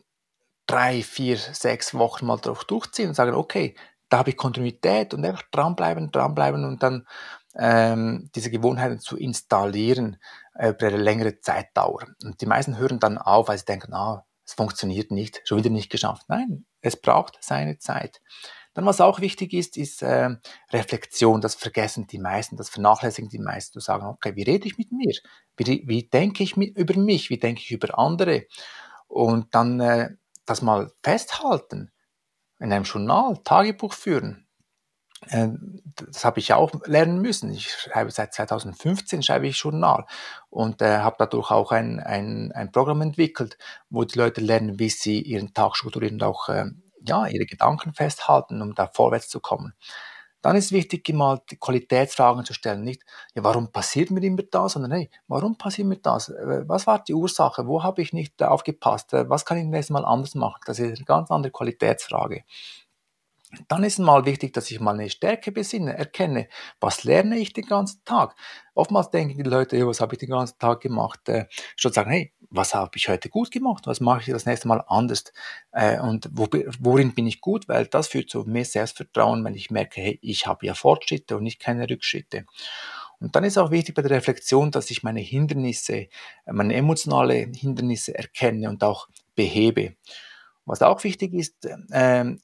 drei, 0.66 1.02
vier, 1.02 1.38
sechs 1.38 1.94
Wochen 1.94 2.26
mal 2.26 2.36
drauf 2.36 2.64
durchziehen 2.64 3.08
und 3.08 3.14
sagen, 3.14 3.34
okay, 3.34 3.74
da 4.08 4.18
habe 4.18 4.30
ich 4.30 4.36
Kontinuität 4.36 5.14
und 5.14 5.24
einfach 5.24 5.42
dranbleiben, 5.50 6.10
dranbleiben 6.10 6.64
und 6.64 6.82
dann 6.82 7.06
ähm, 7.54 8.30
diese 8.34 8.50
Gewohnheiten 8.50 9.00
zu 9.00 9.16
installieren 9.16 10.18
äh, 10.54 10.70
über 10.70 10.86
eine 10.86 10.96
längere 10.96 11.40
Zeitdauer. 11.40 12.06
Und 12.22 12.40
die 12.40 12.46
meisten 12.46 12.78
hören 12.78 13.00
dann 13.00 13.18
auf, 13.18 13.48
weil 13.48 13.58
sie 13.58 13.64
denken, 13.64 13.92
ah, 13.94 14.24
es 14.46 14.54
funktioniert 14.54 15.10
nicht, 15.10 15.42
schon 15.44 15.58
wieder 15.58 15.70
nicht 15.70 15.90
geschafft. 15.90 16.26
Nein, 16.28 16.64
es 16.80 17.00
braucht 17.00 17.38
seine 17.40 17.78
Zeit. 17.78 18.20
Dann, 18.78 18.86
was 18.86 19.00
auch 19.00 19.18
wichtig 19.18 19.54
ist, 19.54 19.76
ist 19.76 20.02
äh, 20.02 20.36
Reflexion. 20.72 21.40
Das 21.40 21.56
vergessen 21.56 22.06
die 22.06 22.20
meisten, 22.20 22.56
das 22.56 22.68
vernachlässigen 22.68 23.28
die 23.28 23.40
meisten. 23.40 23.72
Zu 23.72 23.80
sagen, 23.80 24.06
okay, 24.06 24.36
wie 24.36 24.44
rede 24.44 24.68
ich 24.68 24.78
mit 24.78 24.92
mir? 24.92 25.12
Wie, 25.56 25.82
wie 25.88 26.04
denke 26.04 26.44
ich 26.44 26.56
mit, 26.56 26.78
über 26.78 26.96
mich? 26.96 27.28
Wie 27.28 27.38
denke 27.38 27.60
ich 27.60 27.72
über 27.72 27.98
andere? 27.98 28.46
Und 29.08 29.52
dann 29.52 29.80
äh, 29.80 30.10
das 30.46 30.62
mal 30.62 30.92
festhalten, 31.02 31.90
in 32.60 32.72
einem 32.72 32.84
Journal, 32.84 33.38
Tagebuch 33.42 33.94
führen. 33.94 34.46
Äh, 35.26 35.48
das 35.96 36.24
habe 36.24 36.38
ich 36.38 36.52
auch 36.52 36.70
lernen 36.86 37.20
müssen. 37.20 37.50
Ich 37.50 37.72
schreibe 37.72 38.12
seit 38.12 38.32
2015 38.32 39.24
schreibe 39.24 39.48
ich 39.48 39.58
Journal 39.58 40.06
und 40.50 40.82
äh, 40.82 40.98
habe 40.98 41.16
dadurch 41.18 41.50
auch 41.50 41.72
ein, 41.72 41.98
ein, 41.98 42.52
ein 42.52 42.70
Programm 42.70 43.00
entwickelt, 43.00 43.58
wo 43.90 44.04
die 44.04 44.16
Leute 44.16 44.40
lernen, 44.40 44.78
wie 44.78 44.88
sie 44.88 45.20
ihren 45.20 45.52
Tag 45.52 45.74
strukturieren 45.74 46.14
und 46.14 46.22
auch 46.22 46.48
äh, 46.48 46.66
ja, 47.06 47.26
ihre 47.26 47.46
Gedanken 47.46 47.94
festhalten, 47.94 48.62
um 48.62 48.74
da 48.74 48.88
vorwärts 48.88 49.28
zu 49.28 49.40
kommen. 49.40 49.74
Dann 50.40 50.54
ist 50.54 50.70
wichtig, 50.70 51.12
mal 51.12 51.40
die 51.50 51.56
Qualitätsfragen 51.56 52.44
zu 52.44 52.54
stellen. 52.54 52.84
Nicht, 52.84 53.02
ja, 53.34 53.42
warum 53.42 53.72
passiert 53.72 54.10
mir 54.10 54.22
immer 54.22 54.42
das, 54.42 54.74
sondern 54.74 54.92
hey, 54.92 55.10
warum 55.26 55.58
passiert 55.58 55.88
mir 55.88 55.96
das? 55.96 56.28
Äh, 56.28 56.68
was 56.68 56.86
war 56.86 57.02
die 57.02 57.14
Ursache? 57.14 57.66
Wo 57.66 57.82
habe 57.82 58.02
ich 58.02 58.12
nicht 58.12 58.42
aufgepasst? 58.42 59.12
Äh, 59.14 59.28
was 59.28 59.44
kann 59.44 59.58
ich 59.58 59.64
nächstes 59.64 59.92
Mal 59.92 60.04
anders 60.04 60.34
machen? 60.36 60.60
Das 60.66 60.78
ist 60.78 60.96
eine 60.96 61.04
ganz 61.04 61.30
andere 61.30 61.50
Qualitätsfrage. 61.52 62.44
Dann 63.66 63.82
ist 63.82 63.98
mal 63.98 64.26
wichtig, 64.26 64.52
dass 64.52 64.70
ich 64.70 64.78
mal 64.78 64.92
eine 64.94 65.08
Stärke 65.08 65.52
besinne, 65.52 65.96
erkenne, 65.96 66.48
was 66.80 67.04
lerne 67.04 67.38
ich 67.38 67.54
den 67.54 67.64
ganzen 67.64 68.04
Tag. 68.04 68.36
Oftmals 68.74 69.10
denken 69.10 69.42
die 69.42 69.48
Leute, 69.48 69.76
ja, 69.78 69.86
was 69.86 70.00
habe 70.00 70.14
ich 70.14 70.18
den 70.18 70.28
ganzen 70.28 70.58
Tag 70.58 70.80
gemacht? 70.82 71.28
Äh, 71.30 71.46
statt 71.74 71.94
sagen, 71.94 72.10
hey, 72.10 72.34
was 72.50 72.74
habe 72.74 72.96
ich 72.96 73.08
heute 73.08 73.28
gut 73.28 73.50
gemacht? 73.50 73.86
Was 73.86 74.00
mache 74.00 74.20
ich 74.20 74.26
das 74.26 74.46
nächste 74.46 74.68
Mal 74.68 74.82
anders? 74.86 75.24
Äh, 75.72 76.00
und 76.00 76.28
wo, 76.32 76.48
worin 76.80 77.14
bin 77.14 77.26
ich 77.26 77.40
gut? 77.40 77.68
Weil 77.68 77.86
das 77.86 78.08
führt 78.08 78.30
zu 78.30 78.44
mehr 78.44 78.64
Selbstvertrauen, 78.64 79.44
wenn 79.44 79.54
ich 79.54 79.70
merke, 79.70 80.00
hey, 80.00 80.18
ich 80.22 80.46
habe 80.46 80.66
ja 80.66 80.74
Fortschritte 80.74 81.36
und 81.36 81.42
nicht 81.42 81.60
keine 81.60 81.88
Rückschritte. 81.88 82.46
Und 83.20 83.34
dann 83.34 83.44
ist 83.44 83.58
auch 83.58 83.70
wichtig 83.70 83.94
bei 83.94 84.02
der 84.02 84.12
Reflexion, 84.12 84.70
dass 84.70 84.90
ich 84.90 85.02
meine 85.02 85.20
Hindernisse, 85.20 86.08
meine 86.46 86.74
emotionale 86.74 87.50
Hindernisse 87.54 88.16
erkenne 88.16 88.68
und 88.68 88.84
auch 88.84 89.08
behebe. 89.34 89.96
Was 90.64 90.82
auch 90.82 91.02
wichtig 91.04 91.34
ist, 91.34 91.66
äh, 91.90 92.36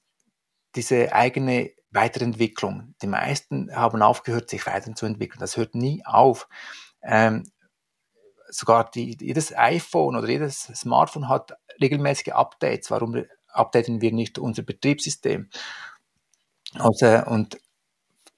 diese 0.75 1.13
eigene 1.13 1.71
Weiterentwicklung. 1.91 2.95
Die 3.03 3.07
meisten 3.07 3.75
haben 3.75 4.03
aufgehört, 4.03 4.51
sich 4.51 4.67
weiterzuentwickeln. 4.67 5.39
Das 5.39 5.57
hört 5.57 5.75
nie 5.77 6.05
auf. 6.05 6.49
Ähm, 7.03 7.45
sogar 8.55 8.91
die, 8.91 9.17
jedes 9.21 9.57
iPhone 9.57 10.17
oder 10.17 10.29
jedes 10.29 10.63
Smartphone 10.75 11.29
hat 11.29 11.53
regelmäßige 11.81 12.33
Updates. 12.33 12.91
Warum 12.91 13.25
updaten 13.49 14.01
wir 14.01 14.13
nicht 14.13 14.39
unser 14.39 14.63
Betriebssystem? 14.63 15.49
Also, 16.75 17.07
und 17.27 17.59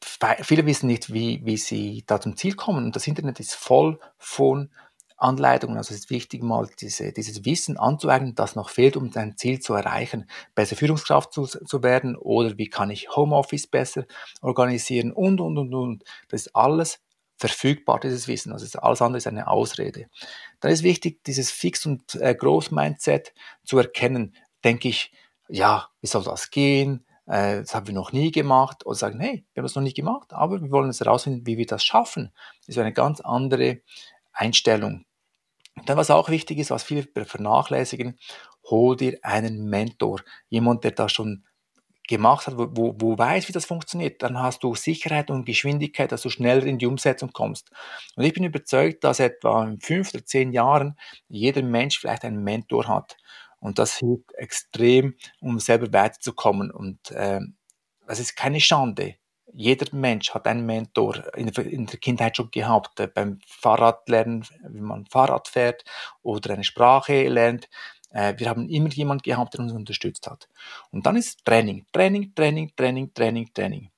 viele 0.00 0.66
wissen 0.66 0.86
nicht, 0.86 1.12
wie, 1.12 1.44
wie 1.44 1.56
sie 1.56 2.04
da 2.06 2.20
zum 2.20 2.36
Ziel 2.36 2.54
kommen. 2.54 2.86
Und 2.86 2.96
das 2.96 3.06
Internet 3.06 3.40
ist 3.40 3.54
voll 3.54 3.98
von 4.18 4.70
Anleitungen. 5.16 5.76
Also 5.76 5.94
es 5.94 6.00
ist 6.00 6.10
wichtig, 6.10 6.42
mal 6.42 6.68
diese, 6.78 7.12
dieses 7.12 7.44
Wissen 7.44 7.76
anzueignen, 7.76 8.34
das 8.34 8.54
noch 8.54 8.68
fehlt, 8.68 8.96
um 8.96 9.10
sein 9.12 9.36
Ziel 9.36 9.60
zu 9.60 9.74
erreichen, 9.74 10.28
besser 10.54 10.76
Führungskraft 10.76 11.32
zu, 11.32 11.46
zu 11.46 11.82
werden 11.82 12.16
oder 12.16 12.58
wie 12.58 12.68
kann 12.68 12.90
ich 12.90 13.14
Homeoffice 13.16 13.66
besser 13.66 14.04
organisieren 14.42 15.12
und, 15.12 15.40
und, 15.40 15.56
und, 15.56 15.74
und. 15.74 16.04
Das 16.28 16.42
ist 16.42 16.54
alles 16.54 17.00
verfügbar, 17.36 18.00
dieses 18.00 18.28
Wissen. 18.28 18.52
Also 18.52 18.78
alles 18.78 19.02
andere 19.02 19.18
ist 19.18 19.26
eine 19.26 19.48
Ausrede. 19.48 20.08
Dann 20.60 20.72
ist 20.72 20.82
wichtig, 20.82 21.22
dieses 21.24 21.50
Fix- 21.50 21.86
und 21.86 22.14
äh, 22.16 22.34
Growth-Mindset 22.34 23.34
zu 23.64 23.78
erkennen. 23.78 24.34
Denke 24.64 24.88
ich, 24.88 25.12
ja, 25.48 25.88
wie 26.00 26.06
soll 26.06 26.24
das 26.24 26.50
gehen? 26.50 27.04
Äh, 27.26 27.58
das 27.58 27.74
haben 27.74 27.86
wir 27.86 27.94
noch 27.94 28.12
nie 28.12 28.30
gemacht. 28.30 28.86
Oder 28.86 28.96
sagen, 28.96 29.20
hey, 29.20 29.44
wir 29.52 29.60
haben 29.60 29.66
das 29.66 29.74
noch 29.74 29.82
nie 29.82 29.94
gemacht, 29.94 30.32
aber 30.32 30.60
wir 30.62 30.70
wollen 30.70 30.86
jetzt 30.86 31.00
herausfinden, 31.00 31.46
wie 31.46 31.58
wir 31.58 31.66
das 31.66 31.84
schaffen. 31.84 32.32
Das 32.60 32.68
ist 32.68 32.78
eine 32.78 32.92
ganz 32.92 33.20
andere 33.20 33.80
Einstellung. 34.32 35.04
Dann, 35.84 35.98
was 35.98 36.10
auch 36.10 36.30
wichtig 36.30 36.58
ist, 36.58 36.70
was 36.70 36.84
viele 36.84 37.06
vernachlässigen, 37.26 38.18
hol 38.64 38.96
dir 38.96 39.18
einen 39.22 39.68
Mentor. 39.68 40.22
Jemand, 40.48 40.84
der 40.84 40.92
das 40.92 41.12
schon 41.12 41.44
gemacht 42.06 42.46
hat, 42.46 42.54
wo, 42.56 42.94
wo 42.98 43.18
weiß, 43.18 43.48
wie 43.48 43.52
das 43.52 43.64
funktioniert. 43.64 44.22
Dann 44.22 44.38
hast 44.38 44.62
du 44.62 44.74
Sicherheit 44.74 45.30
und 45.30 45.44
Geschwindigkeit, 45.44 46.12
dass 46.12 46.22
du 46.22 46.30
schneller 46.30 46.64
in 46.64 46.78
die 46.78 46.86
Umsetzung 46.86 47.32
kommst. 47.32 47.70
Und 48.16 48.24
ich 48.24 48.34
bin 48.34 48.44
überzeugt, 48.44 49.04
dass 49.04 49.20
etwa 49.20 49.64
in 49.64 49.80
fünf 49.80 50.14
oder 50.14 50.24
zehn 50.24 50.52
Jahren 50.52 50.98
jeder 51.28 51.62
Mensch 51.62 51.98
vielleicht 51.98 52.24
einen 52.24 52.42
Mentor 52.42 52.88
hat. 52.88 53.16
Und 53.60 53.78
das 53.78 53.96
hilft 53.96 54.32
extrem, 54.34 55.14
um 55.40 55.58
selber 55.58 55.92
weiterzukommen. 55.92 56.70
Und 56.70 57.10
äh, 57.10 57.40
das 58.06 58.20
ist 58.20 58.36
keine 58.36 58.60
Schande 58.60 59.16
jeder 59.58 59.86
Mensch 59.96 60.34
hat 60.34 60.46
einen 60.46 60.66
Mentor 60.66 61.34
in 61.34 61.46
der, 61.50 61.64
in 61.64 61.86
der 61.86 61.98
Kindheit 61.98 62.36
schon 62.36 62.50
gehabt, 62.50 63.00
äh, 63.00 63.06
beim 63.06 63.38
Fahrradlernen, 63.46 64.44
wie 64.68 64.80
man 64.80 65.06
Fahrrad 65.06 65.48
fährt 65.48 65.82
oder 66.22 66.52
eine 66.52 66.62
Sprache 66.62 67.26
lernt. 67.28 67.70
Äh, 68.10 68.34
wir 68.38 68.48
haben 68.48 68.68
immer 68.68 68.88
jemanden 68.90 69.22
gehabt, 69.22 69.54
der 69.54 69.60
uns 69.60 69.72
unterstützt 69.72 70.26
hat. 70.26 70.48
Und 70.90 71.06
dann 71.06 71.16
ist 71.16 71.44
Training, 71.44 71.86
Training, 71.92 72.34
Training, 72.34 72.72
Training, 72.76 73.12
Training, 73.14 73.50
Training. 73.52 73.90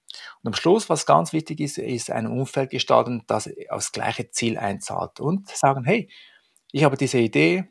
Und 0.43 0.49
am 0.49 0.55
Schluss, 0.55 0.89
was 0.89 1.07
ganz 1.07 1.33
wichtig 1.33 1.61
ist, 1.61 1.79
ist 1.79 2.11
ein 2.11 2.27
Umfeld 2.27 2.71
gestalten, 2.71 3.23
das 3.27 3.51
aufs 3.69 3.93
gleiche 3.93 4.31
Ziel 4.31 4.59
einzahlt 4.59 5.21
und 5.21 5.49
sagen, 5.49 5.85
hey, 5.85 6.09
ich 6.73 6.85
habe 6.85 6.97
diese 6.97 7.19
Idee, 7.19 7.69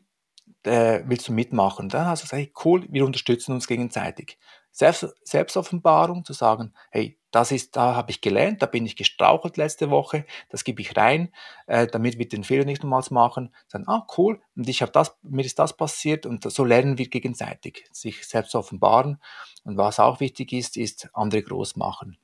äh, 0.64 1.02
willst 1.06 1.28
du 1.28 1.32
mitmachen? 1.32 1.88
Dann 1.88 2.06
hast 2.06 2.22
du 2.22 2.24
gesagt, 2.26 2.40
hey, 2.40 2.52
cool, 2.64 2.86
wir 2.90 3.04
unterstützen 3.04 3.52
uns 3.52 3.66
gegenseitig. 3.66 4.38
Selbst, 4.70 5.06
Selbstoffenbarung, 5.24 6.24
zu 6.24 6.32
sagen, 6.32 6.74
hey, 6.90 7.17
das 7.30 7.52
ist, 7.52 7.76
da 7.76 7.94
habe 7.94 8.10
ich 8.10 8.20
gelernt, 8.20 8.62
da 8.62 8.66
bin 8.66 8.86
ich 8.86 8.96
gestrauchelt 8.96 9.56
letzte 9.56 9.90
Woche, 9.90 10.24
das 10.48 10.64
gebe 10.64 10.80
ich 10.80 10.96
rein, 10.96 11.32
äh, 11.66 11.86
damit 11.86 12.18
wir 12.18 12.28
den 12.28 12.44
Fehler 12.44 12.64
nicht 12.64 12.82
nochmals 12.82 13.10
machen. 13.10 13.54
Sagen, 13.66 13.84
ah, 13.86 14.06
cool, 14.16 14.40
und 14.56 14.68
ich 14.68 14.80
habe 14.80 14.92
das, 14.92 15.16
mir 15.22 15.44
ist 15.44 15.58
das 15.58 15.76
passiert 15.76 16.24
und 16.24 16.50
so 16.50 16.64
lernen 16.64 16.96
wir 16.98 17.08
gegenseitig, 17.08 17.86
sich 17.92 18.26
selbst 18.26 18.54
offenbaren. 18.54 19.20
Und 19.64 19.76
was 19.76 20.00
auch 20.00 20.20
wichtig 20.20 20.52
ist, 20.52 20.76
ist 20.76 21.10
andere 21.12 21.42
groß 21.42 21.76
machen. 21.76 22.18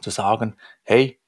Zu 0.00 0.10
sagen, 0.10 0.56
hey, 0.82 1.20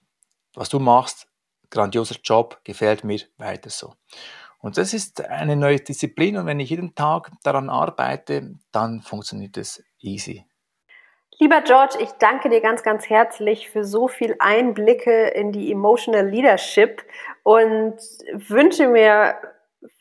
was 0.54 0.68
du 0.68 0.78
machst, 0.78 1.28
grandioser 1.70 2.16
Job, 2.22 2.60
gefällt 2.64 3.04
mir, 3.04 3.20
weiter 3.38 3.70
so. 3.70 3.94
Und 4.58 4.76
das 4.76 4.92
ist 4.92 5.22
eine 5.22 5.56
neue 5.56 5.80
Disziplin 5.80 6.36
und 6.36 6.46
wenn 6.46 6.60
ich 6.60 6.70
jeden 6.70 6.94
Tag 6.94 7.32
daran 7.42 7.70
arbeite, 7.70 8.58
dann 8.72 9.00
funktioniert 9.00 9.56
es 9.56 9.82
easy. 9.98 10.44
Lieber 11.42 11.62
George, 11.62 11.96
ich 12.00 12.10
danke 12.18 12.50
dir 12.50 12.60
ganz, 12.60 12.82
ganz 12.82 13.08
herzlich 13.08 13.70
für 13.70 13.82
so 13.82 14.08
viel 14.08 14.36
Einblicke 14.40 15.28
in 15.28 15.52
die 15.52 15.72
Emotional 15.72 16.28
Leadership 16.28 17.02
und 17.44 17.94
wünsche 18.34 18.86
mir 18.86 19.36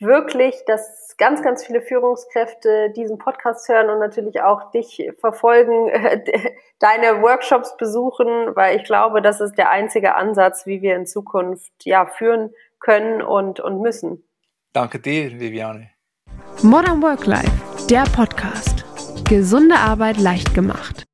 wirklich, 0.00 0.54
dass 0.66 1.16
ganz, 1.16 1.42
ganz 1.42 1.64
viele 1.64 1.80
Führungskräfte 1.80 2.92
diesen 2.94 3.16
Podcast 3.16 3.66
hören 3.70 3.88
und 3.88 4.00
natürlich 4.00 4.42
auch 4.42 4.70
dich 4.70 5.10
verfolgen, 5.18 5.86
deine 6.78 7.22
Workshops 7.22 7.74
besuchen, 7.78 8.54
weil 8.54 8.76
ich 8.76 8.84
glaube, 8.84 9.22
das 9.22 9.40
ist 9.40 9.56
der 9.56 9.70
einzige 9.70 10.16
Ansatz, 10.16 10.66
wie 10.66 10.82
wir 10.82 10.94
in 10.94 11.06
Zukunft 11.06 11.72
ja 11.84 12.04
führen 12.04 12.52
können 12.80 13.22
und, 13.22 13.60
und 13.60 13.80
müssen. 13.80 14.28
Danke 14.74 15.00
dir, 15.00 15.40
Viviane. 15.40 15.88
Modern 16.62 17.02
Work 17.02 17.24
Life, 17.24 17.86
der 17.88 18.04
Podcast. 18.14 18.84
Gesunde 19.26 19.76
Arbeit 19.76 20.18
leicht 20.18 20.54
gemacht. 20.54 21.06